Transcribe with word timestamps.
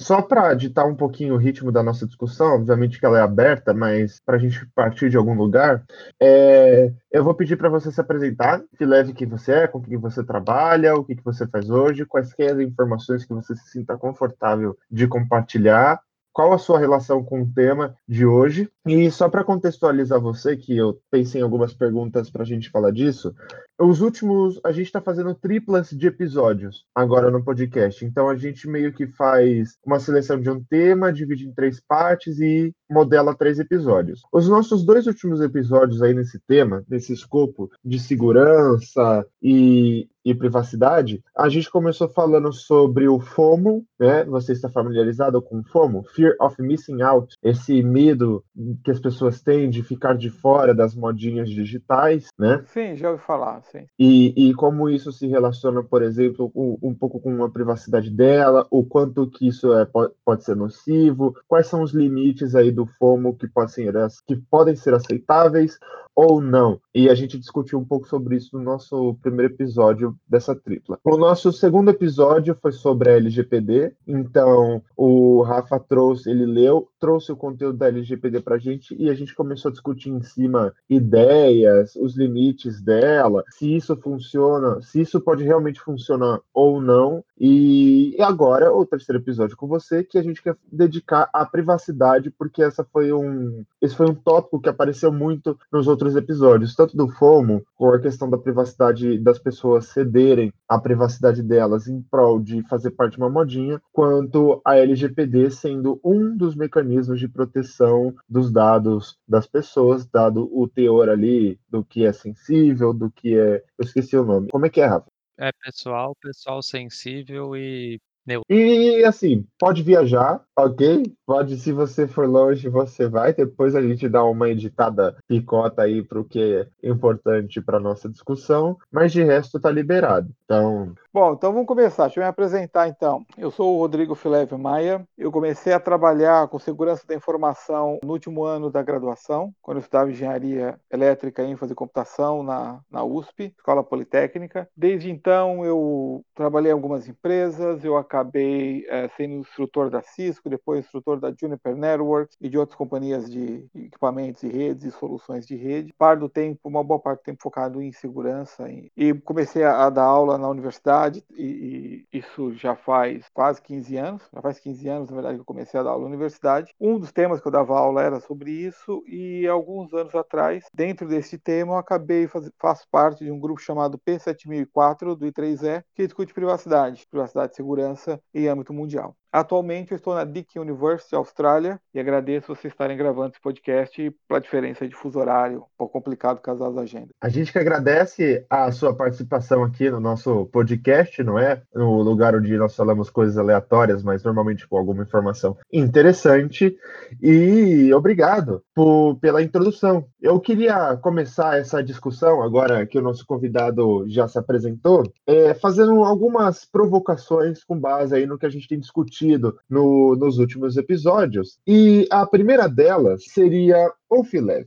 Só 0.00 0.22
para 0.22 0.54
ditar 0.54 0.86
um 0.86 0.94
pouquinho 0.94 1.34
o 1.34 1.38
ritmo 1.38 1.72
da 1.72 1.82
nossa 1.82 2.06
discussão, 2.06 2.54
obviamente 2.54 3.00
que 3.00 3.04
ela 3.04 3.18
é 3.18 3.22
aberta, 3.22 3.74
mas 3.74 4.20
para 4.24 4.36
a 4.36 4.38
gente 4.38 4.64
partir 4.74 5.10
de 5.10 5.16
algum 5.16 5.34
lugar, 5.34 5.84
é, 6.20 6.92
eu 7.10 7.24
vou 7.24 7.34
pedir 7.34 7.56
para 7.56 7.68
você 7.68 7.90
se 7.90 8.00
apresentar, 8.00 8.62
que 8.76 8.84
leve 8.84 9.12
quem 9.12 9.26
você 9.26 9.52
é, 9.52 9.66
com 9.66 9.82
quem 9.82 9.96
você 9.96 10.24
trabalha, 10.24 10.94
o 10.94 11.04
que, 11.04 11.16
que 11.16 11.24
você 11.24 11.48
faz 11.48 11.68
hoje, 11.68 12.06
quaisquer 12.06 12.60
informações 12.60 13.24
que 13.24 13.34
você 13.34 13.56
se 13.56 13.70
sinta 13.70 13.96
confortável 13.98 14.78
de 14.88 15.08
compartilhar, 15.08 16.00
qual 16.38 16.52
a 16.52 16.58
sua 16.58 16.78
relação 16.78 17.24
com 17.24 17.42
o 17.42 17.52
tema 17.52 17.96
de 18.08 18.24
hoje. 18.24 18.70
E 18.86 19.10
só 19.10 19.28
para 19.28 19.42
contextualizar 19.42 20.20
você, 20.20 20.56
que 20.56 20.76
eu 20.76 20.96
pensei 21.10 21.40
em 21.40 21.44
algumas 21.44 21.74
perguntas 21.74 22.30
para 22.30 22.42
a 22.42 22.46
gente 22.46 22.70
falar 22.70 22.92
disso, 22.92 23.34
os 23.76 24.00
últimos, 24.00 24.60
a 24.64 24.70
gente 24.70 24.86
está 24.86 25.00
fazendo 25.00 25.34
triplas 25.34 25.90
de 25.90 26.06
episódios 26.06 26.84
agora 26.94 27.28
no 27.28 27.42
podcast. 27.42 28.04
Então 28.04 28.28
a 28.28 28.36
gente 28.36 28.68
meio 28.68 28.92
que 28.92 29.08
faz 29.08 29.76
uma 29.84 29.98
seleção 29.98 30.40
de 30.40 30.48
um 30.48 30.62
tema, 30.62 31.12
divide 31.12 31.44
em 31.44 31.52
três 31.52 31.80
partes 31.80 32.38
e 32.38 32.72
modela 32.88 33.34
três 33.34 33.58
episódios. 33.58 34.22
Os 34.32 34.48
nossos 34.48 34.84
dois 34.84 35.08
últimos 35.08 35.40
episódios 35.40 36.02
aí 36.02 36.14
nesse 36.14 36.38
tema, 36.46 36.84
nesse 36.88 37.12
escopo 37.12 37.68
de 37.84 37.98
segurança 37.98 39.26
e, 39.42 40.08
e 40.30 40.34
privacidade, 40.34 41.22
a 41.36 41.48
gente 41.48 41.70
começou 41.70 42.08
falando 42.08 42.52
sobre 42.52 43.08
o 43.08 43.18
FOMO, 43.18 43.84
né? 43.98 44.24
Você 44.24 44.52
está 44.52 44.68
familiarizado 44.68 45.40
com 45.40 45.60
o 45.60 45.64
FOMO? 45.64 46.04
Fear 46.14 46.34
of 46.40 46.60
Missing 46.60 47.02
Out, 47.02 47.36
esse 47.42 47.82
medo 47.82 48.44
que 48.84 48.90
as 48.90 49.00
pessoas 49.00 49.40
têm 49.40 49.70
de 49.70 49.82
ficar 49.82 50.14
de 50.14 50.30
fora 50.30 50.74
das 50.74 50.94
modinhas 50.94 51.48
digitais, 51.48 52.28
né? 52.38 52.62
Sim, 52.66 52.96
já 52.96 53.10
ouvi 53.10 53.22
falar, 53.22 53.62
sim. 53.62 53.86
E, 53.98 54.48
e 54.48 54.54
como 54.54 54.90
isso 54.90 55.12
se 55.12 55.26
relaciona, 55.26 55.82
por 55.82 56.02
exemplo, 56.02 56.52
um, 56.54 56.76
um 56.82 56.94
pouco 56.94 57.20
com 57.20 57.42
a 57.42 57.50
privacidade 57.50 58.10
dela, 58.10 58.66
o 58.70 58.84
quanto 58.84 59.30
que 59.30 59.48
isso 59.48 59.72
é, 59.74 59.84
pode, 59.84 60.12
pode 60.24 60.44
ser 60.44 60.56
nocivo, 60.56 61.34
quais 61.46 61.66
são 61.66 61.82
os 61.82 61.92
limites 61.92 62.54
aí 62.54 62.70
do 62.70 62.86
FOMO 62.86 63.34
que, 63.34 63.48
pode 63.48 63.72
ser, 63.72 63.94
que 64.26 64.36
podem 64.36 64.76
ser 64.76 64.94
aceitáveis 64.94 65.78
ou 66.18 66.40
não. 66.40 66.80
E 66.92 67.08
a 67.08 67.14
gente 67.14 67.38
discutiu 67.38 67.78
um 67.78 67.84
pouco 67.84 68.08
sobre 68.08 68.34
isso 68.34 68.58
no 68.58 68.64
nosso 68.64 69.14
primeiro 69.22 69.52
episódio 69.52 70.16
dessa 70.28 70.52
tripla. 70.52 70.98
O 71.04 71.16
nosso 71.16 71.52
segundo 71.52 71.92
episódio 71.92 72.58
foi 72.60 72.72
sobre 72.72 73.08
a 73.08 73.12
LGPD, 73.12 73.94
então 74.04 74.82
o 74.96 75.42
Rafa 75.42 75.78
trouxe, 75.78 76.28
ele 76.28 76.44
leu, 76.44 76.88
trouxe 76.98 77.30
o 77.30 77.36
conteúdo 77.36 77.78
da 77.78 77.86
LGPD 77.86 78.40
pra 78.40 78.58
gente 78.58 78.96
e 78.98 79.08
a 79.08 79.14
gente 79.14 79.32
começou 79.32 79.68
a 79.68 79.72
discutir 79.72 80.10
em 80.10 80.20
cima 80.20 80.74
ideias, 80.90 81.94
os 81.94 82.16
limites 82.16 82.82
dela, 82.82 83.44
se 83.50 83.76
isso 83.76 83.96
funciona, 83.96 84.82
se 84.82 85.00
isso 85.00 85.20
pode 85.20 85.44
realmente 85.44 85.80
funcionar 85.80 86.40
ou 86.52 86.80
não. 86.80 87.22
E 87.40 88.16
agora 88.20 88.72
o 88.72 88.84
terceiro 88.84 89.20
episódio 89.20 89.56
com 89.56 89.66
você 89.66 90.02
que 90.02 90.18
a 90.18 90.22
gente 90.22 90.42
quer 90.42 90.56
dedicar 90.70 91.28
à 91.32 91.46
privacidade, 91.46 92.30
porque 92.30 92.62
essa 92.62 92.84
foi 92.84 93.12
um, 93.12 93.64
esse 93.80 93.94
foi 93.94 94.10
um 94.10 94.14
tópico 94.14 94.60
que 94.60 94.68
apareceu 94.68 95.12
muito 95.12 95.58
nos 95.72 95.86
outros 95.86 96.16
episódios, 96.16 96.74
tanto 96.74 96.96
do 96.96 97.08
FOMO, 97.08 97.62
com 97.76 97.90
a 97.90 98.00
questão 98.00 98.28
da 98.28 98.36
privacidade 98.36 99.18
das 99.18 99.38
pessoas 99.38 99.86
cederem 99.86 100.52
a 100.68 100.78
privacidade 100.78 101.42
delas 101.42 101.86
em 101.86 102.02
prol 102.02 102.40
de 102.40 102.62
fazer 102.68 102.90
parte 102.90 103.12
de 103.12 103.18
uma 103.18 103.30
modinha, 103.30 103.80
quanto 103.92 104.60
a 104.64 104.76
LGPD 104.76 105.50
sendo 105.50 106.00
um 106.04 106.36
dos 106.36 106.54
mecanismos 106.54 107.20
de 107.20 107.28
proteção 107.28 108.14
dos 108.28 108.50
dados 108.50 109.16
das 109.26 109.46
pessoas, 109.46 110.06
dado 110.06 110.48
o 110.52 110.66
teor 110.66 111.08
ali 111.08 111.58
do 111.70 111.84
que 111.84 112.04
é 112.04 112.12
sensível, 112.12 112.92
do 112.92 113.10
que 113.10 113.38
é. 113.38 113.62
Eu 113.78 113.84
esqueci 113.84 114.16
o 114.16 114.24
nome. 114.24 114.48
Como 114.50 114.66
é 114.66 114.68
que 114.68 114.80
é, 114.80 114.86
Rafa? 114.86 115.06
É 115.40 115.52
pessoal, 115.52 116.16
pessoal 116.20 116.60
sensível 116.60 117.56
e 117.56 118.00
e 118.48 119.04
assim, 119.04 119.44
pode 119.58 119.82
viajar, 119.82 120.40
ok? 120.56 121.02
Pode, 121.26 121.56
se 121.58 121.72
você 121.72 122.06
for 122.06 122.26
longe, 122.26 122.68
você 122.68 123.08
vai. 123.08 123.32
Depois 123.32 123.74
a 123.74 123.82
gente 123.82 124.08
dá 124.08 124.24
uma 124.24 124.48
editada 124.48 125.16
picota 125.26 125.82
aí 125.82 126.02
para 126.02 126.20
o 126.20 126.24
que 126.24 126.66
é 126.82 126.88
importante 126.88 127.60
para 127.60 127.78
nossa 127.78 128.08
discussão, 128.08 128.76
mas 128.90 129.12
de 129.12 129.22
resto 129.22 129.60
tá 129.60 129.70
liberado. 129.70 130.28
Então. 130.44 130.94
Bom, 131.12 131.32
então 131.32 131.52
vamos 131.52 131.66
começar. 131.66 132.04
Deixa 132.04 132.20
eu 132.20 132.24
me 132.24 132.28
apresentar 132.28 132.88
então. 132.88 133.24
Eu 133.36 133.50
sou 133.50 133.74
o 133.74 133.78
Rodrigo 133.78 134.14
Fileve 134.14 134.56
Maia. 134.56 135.06
Eu 135.16 135.30
comecei 135.30 135.72
a 135.72 135.80
trabalhar 135.80 136.48
com 136.48 136.58
segurança 136.58 137.06
da 137.06 137.14
informação 137.14 137.98
no 138.02 138.12
último 138.12 138.44
ano 138.44 138.70
da 138.70 138.82
graduação, 138.82 139.52
quando 139.60 139.78
eu 139.78 139.82
estudava 139.82 140.10
engenharia 140.10 140.78
elétrica 140.90 141.42
e 141.42 141.50
ênfase 141.50 141.74
computação 141.74 142.42
na, 142.42 142.80
na 142.90 143.04
USP, 143.04 143.54
Escola 143.56 143.84
Politécnica. 143.84 144.68
Desde 144.76 145.10
então 145.10 145.64
eu 145.64 146.24
trabalhei 146.34 146.70
em 146.70 146.74
algumas 146.74 147.08
empresas, 147.08 147.84
eu 147.84 147.96
acabei 147.96 148.17
acabei 148.18 148.84
é, 148.88 149.08
sendo 149.16 149.34
instrutor 149.34 149.90
da 149.90 150.02
Cisco, 150.02 150.50
depois 150.50 150.84
instrutor 150.84 151.20
da 151.20 151.32
Juniper 151.32 151.76
Networks 151.76 152.36
e 152.40 152.48
de 152.48 152.58
outras 152.58 152.76
companhias 152.76 153.30
de 153.30 153.66
equipamentos 153.74 154.42
e 154.42 154.48
redes 154.48 154.84
e 154.84 154.90
soluções 154.90 155.46
de 155.46 155.56
rede. 155.56 155.94
Par 155.96 156.16
do 156.16 156.28
tempo, 156.28 156.60
uma 156.64 156.82
boa 156.82 156.98
parte 156.98 157.20
do 157.20 157.24
tempo 157.24 157.42
focado 157.42 157.80
em 157.80 157.92
segurança 157.92 158.68
e, 158.68 158.90
e 158.96 159.14
comecei 159.14 159.62
a, 159.64 159.86
a, 159.86 159.90
dar 159.90 160.04
aula 160.04 160.36
na 160.36 160.48
universidade 160.48 161.24
e, 161.36 162.04
e, 162.12 162.18
isso 162.18 162.52
já 162.54 162.74
faz 162.74 163.28
quase 163.32 163.62
15 163.62 163.96
anos, 163.96 164.22
já 164.32 164.42
faz 164.42 164.58
15 164.58 164.88
anos, 164.88 165.10
na 165.10 165.14
verdade, 165.14 165.36
que 165.36 165.42
eu 165.42 165.46
comecei 165.46 165.78
a 165.78 165.82
dar 165.82 165.90
aula 165.90 166.02
na 166.02 166.08
universidade. 166.08 166.74
Um 166.80 166.98
dos 166.98 167.12
temas 167.12 167.40
que 167.40 167.46
eu 167.46 167.52
dava 167.52 167.78
aula 167.78 168.02
era 168.02 168.20
sobre 168.20 168.50
isso 168.50 169.02
e 169.06 169.46
alguns 169.46 169.92
anos 169.94 170.14
atrás, 170.14 170.64
dentro 170.74 171.06
desse 171.06 171.38
tema, 171.38 171.74
eu 171.74 171.78
acabei 171.78 172.26
faz, 172.26 172.84
parte 172.90 173.24
de 173.24 173.30
um 173.30 173.38
grupo 173.38 173.60
chamado 173.60 173.98
P7004 173.98 175.14
do 175.14 175.26
I3E, 175.26 175.84
que 175.94 176.06
discute 176.06 176.34
privacidade, 176.34 177.06
privacidade 177.10 177.52
e 177.52 177.56
segurança 177.56 177.97
em 178.34 178.48
âmbito 178.48 178.72
mundial. 178.72 179.16
Atualmente 179.30 179.92
eu 179.92 179.96
estou 179.96 180.14
na 180.14 180.24
Deakin 180.24 180.58
University, 180.58 181.14
Austrália, 181.14 181.78
e 181.92 182.00
agradeço 182.00 182.54
vocês 182.54 182.72
estarem 182.72 182.96
gravando 182.96 183.32
esse 183.32 183.40
podcast 183.40 184.10
pela 184.26 184.40
diferença 184.40 184.88
de 184.88 184.94
fuso 184.94 185.18
horário, 185.18 185.58
um 185.58 185.76
pouco 185.76 185.92
complicado 185.92 186.40
caso 186.40 186.64
as 186.64 186.76
agendas. 186.78 187.10
A 187.20 187.28
gente 187.28 187.52
que 187.52 187.58
agradece 187.58 188.46
a 188.48 188.72
sua 188.72 188.94
participação 188.94 189.62
aqui 189.62 189.90
no 189.90 190.00
nosso 190.00 190.46
podcast, 190.46 191.22
não 191.22 191.38
é? 191.38 191.62
No 191.74 192.00
lugar 192.00 192.34
onde 192.34 192.56
nós 192.56 192.74
falamos 192.74 193.10
coisas 193.10 193.36
aleatórias, 193.36 194.02
mas 194.02 194.24
normalmente 194.24 194.66
com 194.66 194.78
alguma 194.78 195.02
informação 195.02 195.58
interessante. 195.70 196.74
E 197.20 197.92
obrigado 197.92 198.62
por, 198.74 199.16
pela 199.16 199.42
introdução. 199.42 200.06
Eu 200.20 200.40
queria 200.40 200.96
começar 200.96 201.58
essa 201.58 201.82
discussão, 201.82 202.42
agora 202.42 202.86
que 202.86 202.98
o 202.98 203.02
nosso 203.02 203.26
convidado 203.26 204.06
já 204.08 204.26
se 204.26 204.38
apresentou, 204.38 205.02
é, 205.26 205.52
fazendo 205.52 206.02
algumas 206.02 206.64
provocações 206.64 207.62
com 207.62 207.78
base 207.78 208.14
aí 208.14 208.26
no 208.26 208.38
que 208.38 208.46
a 208.46 208.50
gente 208.50 208.66
tem 208.66 208.80
discutido 208.80 209.17
discutido 209.18 209.58
no, 209.68 210.14
nos 210.16 210.38
últimos 210.38 210.76
episódios. 210.76 211.58
E 211.66 212.06
a 212.10 212.26
primeira 212.26 212.68
delas 212.68 213.24
seria 213.24 213.92
o 214.08 214.24
filé. 214.24 214.64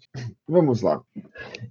Vamos 0.47 0.81
lá. 0.81 1.01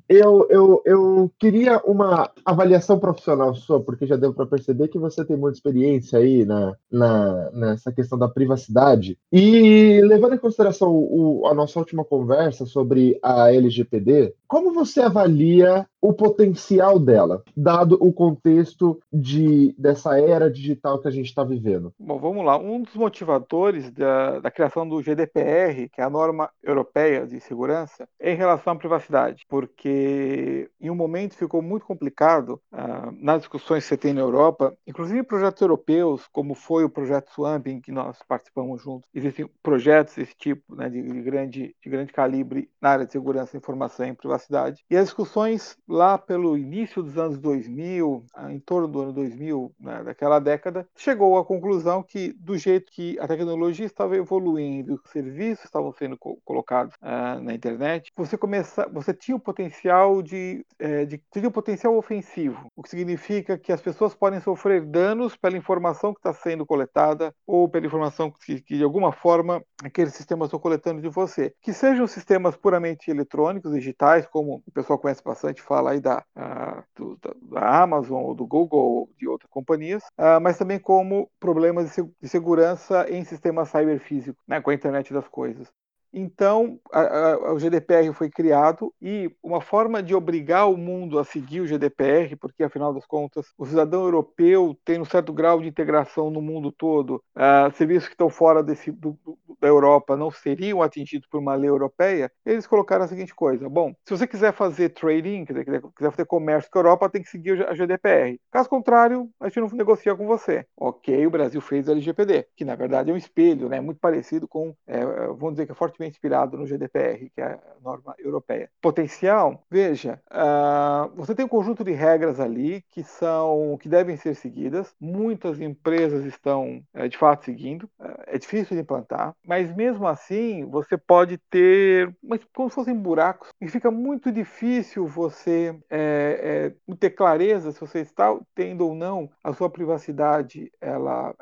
Eu, 0.09 0.47
eu, 0.51 0.83
eu 0.85 1.33
queria 1.39 1.79
uma 1.85 2.31
avaliação 2.45 2.99
profissional 2.99 3.55
sua, 3.55 3.81
porque 3.81 4.07
já 4.07 4.17
deu 4.17 4.33
para 4.33 4.47
perceber 4.47 4.89
que 4.89 4.99
você 4.99 5.25
tem 5.25 5.37
muita 5.37 5.57
experiência 5.57 6.19
aí 6.19 6.45
na, 6.45 6.75
na, 6.91 7.51
nessa 7.53 7.93
questão 7.93 8.19
da 8.19 8.29
privacidade. 8.29 9.19
E 9.33 10.01
levando 10.03 10.35
em 10.35 10.39
consideração 10.39 10.91
o, 10.93 11.47
a 11.47 11.55
nossa 11.55 11.79
última 11.79 12.05
conversa 12.05 12.67
sobre 12.67 13.19
a 13.23 13.53
LGPD, 13.53 14.35
como 14.49 14.73
você 14.73 15.01
avalia 15.01 15.87
o 16.01 16.13
potencial 16.13 16.99
dela, 16.99 17.43
dado 17.55 17.99
o 18.01 18.13
contexto 18.13 18.99
de, 19.13 19.75
dessa 19.79 20.19
era 20.19 20.51
digital 20.51 20.99
que 20.99 21.07
a 21.07 21.11
gente 21.11 21.27
está 21.27 21.45
vivendo? 21.45 21.93
Bom, 21.99 22.19
vamos 22.19 22.45
lá. 22.45 22.59
Um 22.59 22.81
dos 22.83 22.95
motivadores 22.95 23.91
da, 23.93 24.41
da 24.41 24.51
criação 24.51 24.89
do 24.89 25.03
GDPR, 25.03 25.89
que 25.93 26.01
é 26.01 26.05
a 26.05 26.11
norma 26.11 26.51
europeia 26.63 27.27
de 27.27 27.39
segurança, 27.41 27.60
é 27.69 28.33
em 28.33 28.37
relação 28.37 28.73
à 28.73 28.77
privacidade, 28.77 29.45
porque 29.49 30.71
em 30.81 30.91
um 30.91 30.95
momento 30.95 31.37
ficou 31.37 31.61
muito 31.61 31.85
complicado 31.85 32.61
uh, 32.73 33.13
nas 33.19 33.41
discussões 33.41 33.85
que 33.85 33.89
você 33.89 33.97
tem 33.97 34.13
na 34.13 34.21
Europa, 34.21 34.77
inclusive 34.87 35.23
projetos 35.23 35.61
europeus, 35.61 36.27
como 36.33 36.55
foi 36.55 36.85
o 36.85 36.91
projeto 36.91 37.31
Swamp, 37.33 37.67
em 37.67 37.81
que 37.81 37.93
nós 37.93 38.19
participamos 38.27 38.83
juntos. 38.83 39.09
Existem 39.15 39.49
projetos 39.63 40.15
desse 40.15 40.35
tipo, 40.37 40.75
né, 40.75 40.89
de, 40.89 41.03
de, 41.03 41.23
grande, 41.23 41.75
de 41.83 41.91
grande 41.91 42.13
calibre 42.13 42.71
na 42.81 42.91
área 42.91 43.07
de 43.07 43.13
segurança, 43.13 43.57
informação 43.57 44.07
e 44.07 44.15
privacidade. 44.15 44.85
E 44.91 44.97
as 44.97 45.07
discussões 45.07 45.77
lá 45.89 46.17
pelo 46.17 46.57
início 46.57 47.03
dos 47.03 47.19
anos 47.19 47.39
2000, 47.39 48.25
ah, 48.35 48.53
em 48.53 48.61
torno 48.61 48.89
do 48.89 49.01
ano 49.01 49.13
2000, 49.13 49.73
né, 49.81 50.03
daquela 50.05 50.39
década, 50.39 50.87
chegou 50.97 51.39
à 51.39 51.45
conclusão 51.45 52.03
que, 52.03 52.33
do 52.35 52.57
jeito 52.57 52.91
que 52.93 53.19
a 53.19 53.27
tecnologia 53.27 53.87
estava 53.87 54.17
evoluindo, 54.17 55.01
os 55.05 55.11
serviços 55.11 55.65
estavam 55.65 55.93
sendo 55.93 56.17
co 56.17 56.39
colocados 56.45 56.95
uh, 56.97 57.41
na 57.51 57.55
internet, 57.55 58.13
você 58.17 58.39
começa, 58.39 58.89
você 58.93 59.13
tinha 59.13 59.37
o 59.37 59.41
potencial 59.41 60.23
de, 60.23 60.65
é, 60.79 61.05
de 61.05 61.21
tinha 61.33 61.49
o 61.49 61.53
potencial 61.53 61.97
ofensivo, 61.97 62.71
o 62.77 62.83
que 62.83 62.89
significa 62.89 63.59
que 63.59 63.73
as 63.73 63.81
pessoas 63.81 64.15
podem 64.15 64.41
sofrer 64.41 64.85
danos 64.87 65.37
pela 65.37 65.57
informação 65.57 66.15
que 66.15 66.21
está 66.21 66.33
sendo 66.33 66.65
coletada 66.65 67.35
ou 67.47 67.69
pela 67.69 67.87
informação 67.87 68.31
que, 68.31 68.61
que 68.61 68.77
de 68.77 68.85
alguma 68.85 69.13
forma 69.13 69.63
aqueles 69.83 70.15
sistemas 70.15 70.47
estão 70.47 70.61
coletando 70.61 71.03
de 71.03 71.09
você, 71.09 71.53
que 71.61 71.73
sejam 71.73 72.07
sistemas 72.07 72.57
puramente 72.57 73.11
eletrônicos, 73.11 73.73
digitais, 73.73 74.27
como 74.27 74.63
o 74.67 74.71
pessoal 74.73 74.99
conhece 74.99 75.23
bastante, 75.23 75.61
fala 75.61 75.93
aí 75.93 76.01
da, 76.01 76.25
a, 76.37 76.85
do, 76.95 77.19
da 77.21 77.83
Amazon 77.83 78.23
ou 78.23 78.35
do 78.35 78.47
Google 78.47 78.81
ou 78.81 79.11
de 79.19 79.27
outras 79.27 79.51
companhias, 79.51 80.03
uh, 80.19 80.41
mas 80.41 80.57
também 80.57 80.79
como 80.79 81.29
problemas 81.41 81.97
de 82.21 82.29
segurança 82.29 83.07
em 83.11 83.25
sistemas 83.25 83.69
cyberfísicos, 83.71 84.41
né, 84.47 84.61
com 84.61 84.71
a 84.71 84.75
internet 84.75 85.13
das 85.13 85.27
coisas. 85.27 85.69
Então, 86.13 86.79
a, 86.93 87.01
a, 87.01 87.53
o 87.53 87.59
GDPR 87.59 88.13
foi 88.13 88.29
criado 88.29 88.93
e 89.01 89.31
uma 89.43 89.61
forma 89.61 90.03
de 90.03 90.15
obrigar 90.15 90.69
o 90.69 90.77
mundo 90.77 91.19
a 91.19 91.25
seguir 91.25 91.61
o 91.61 91.67
GDPR, 91.67 92.37
porque 92.37 92.65
afinal 92.65 92.93
das 92.93 93.07
contas, 93.07 93.47
o 93.57 93.65
cidadão 93.65 94.03
europeu 94.03 94.77
tem 94.85 95.01
um 95.01 95.05
certo 95.05 95.33
grau 95.33 95.61
de 95.61 95.69
integração 95.69 96.31
no 96.31 96.43
mundo 96.43 96.73
todo, 96.73 97.23
uh, 97.37 97.75
serviços 97.77 98.09
que 98.09 98.15
estão 98.15 98.29
fora 98.29 98.63
desse, 98.63 98.91
do, 98.91 99.19
do, 99.25 99.39
da 99.61 99.69
Europa 99.69 100.17
não 100.17 100.31
seriam 100.31 100.83
atingidos 100.83 101.29
por 101.29 101.39
uma 101.39 101.55
lei 101.55 101.69
europeia, 101.69 102.31
eles 102.45 102.67
colocaram 102.67 103.05
a 103.05 103.09
seguinte 103.09 103.35
coisa: 103.35 103.69
bom, 103.69 103.95
se 104.05 104.17
você 104.17 104.27
quiser 104.27 104.53
fazer 104.53 104.91
trading, 104.91 105.45
quer 105.45 105.53
dizer, 105.53 105.83
quiser 105.97 106.11
fazer 106.11 106.25
comércio 106.27 106.71
com 106.71 106.79
a 106.79 106.81
Europa, 106.81 107.11
tem 107.11 107.23
que 107.23 107.29
seguir 107.29 107.67
a 107.69 107.75
GDPR. 107.75 108.41
Caso 108.51 108.69
contrário, 108.69 109.29
a 109.39 109.49
gente 109.49 109.61
não 109.61 109.69
negocia 109.69 110.15
com 110.17 110.27
você. 110.27 110.67
Ok, 110.77 111.27
o 111.27 111.31
Brasil 111.31 111.61
fez 111.61 111.87
o 111.89 111.93
LGPD, 111.93 112.47
que 112.57 112.65
na 112.65 112.75
verdade 112.75 113.11
é 113.11 113.15
um 113.15 113.17
espelho, 113.17 113.69
né, 113.69 113.81
muito 113.81 114.01
parecido 114.01 114.49
com, 114.49 114.75
é, 114.87 115.05
vamos 115.29 115.53
dizer 115.53 115.67
que 115.67 115.73
é 115.73 115.75
forte 115.75 116.00
inspirado 116.07 116.57
no 116.57 116.67
GDPR, 116.67 117.31
que 117.35 117.41
é 117.41 117.53
a 117.53 117.61
norma 117.83 118.15
europeia. 118.19 118.71
Potencial, 118.81 119.65
veja, 119.71 120.21
uh, 120.31 121.15
você 121.15 121.35
tem 121.35 121.45
um 121.45 121.49
conjunto 121.49 121.85
de 121.85 121.93
regras 121.93 122.41
ali 122.41 122.83
que 122.91 123.03
são 123.03 123.79
que 123.81 123.89
devem 123.89 124.17
ser 124.17 124.35
seguidas. 124.35 124.95
Muitas 125.01 125.61
empresas 125.61 126.25
estão 126.25 126.83
uh, 126.95 127.09
de 127.09 127.17
fato 127.17 127.45
seguindo. 127.45 127.85
Uh, 127.99 128.21
é 128.27 128.39
difícil 128.39 128.77
de 128.77 128.83
implantar, 128.83 129.35
mas 129.45 129.75
mesmo 129.75 130.07
assim 130.07 130.65
você 130.67 130.97
pode 130.97 131.39
ter, 131.51 132.15
mas 132.23 132.41
como 132.55 132.69
se 132.69 132.75
fossem 132.75 132.95
buracos 132.95 133.49
e 133.61 133.69
fica 133.69 133.91
muito 133.91 134.31
difícil 134.31 135.07
você 135.07 135.77
é, 135.91 136.73
é, 136.89 136.95
ter 136.97 137.11
clareza 137.11 137.73
se 137.73 137.81
você 137.81 138.01
está 138.01 138.37
tendo 138.55 138.87
ou 138.87 138.95
não 138.95 139.31
a 139.43 139.53
sua 139.53 139.69
privacidade 139.69 140.71
ela 140.81 141.35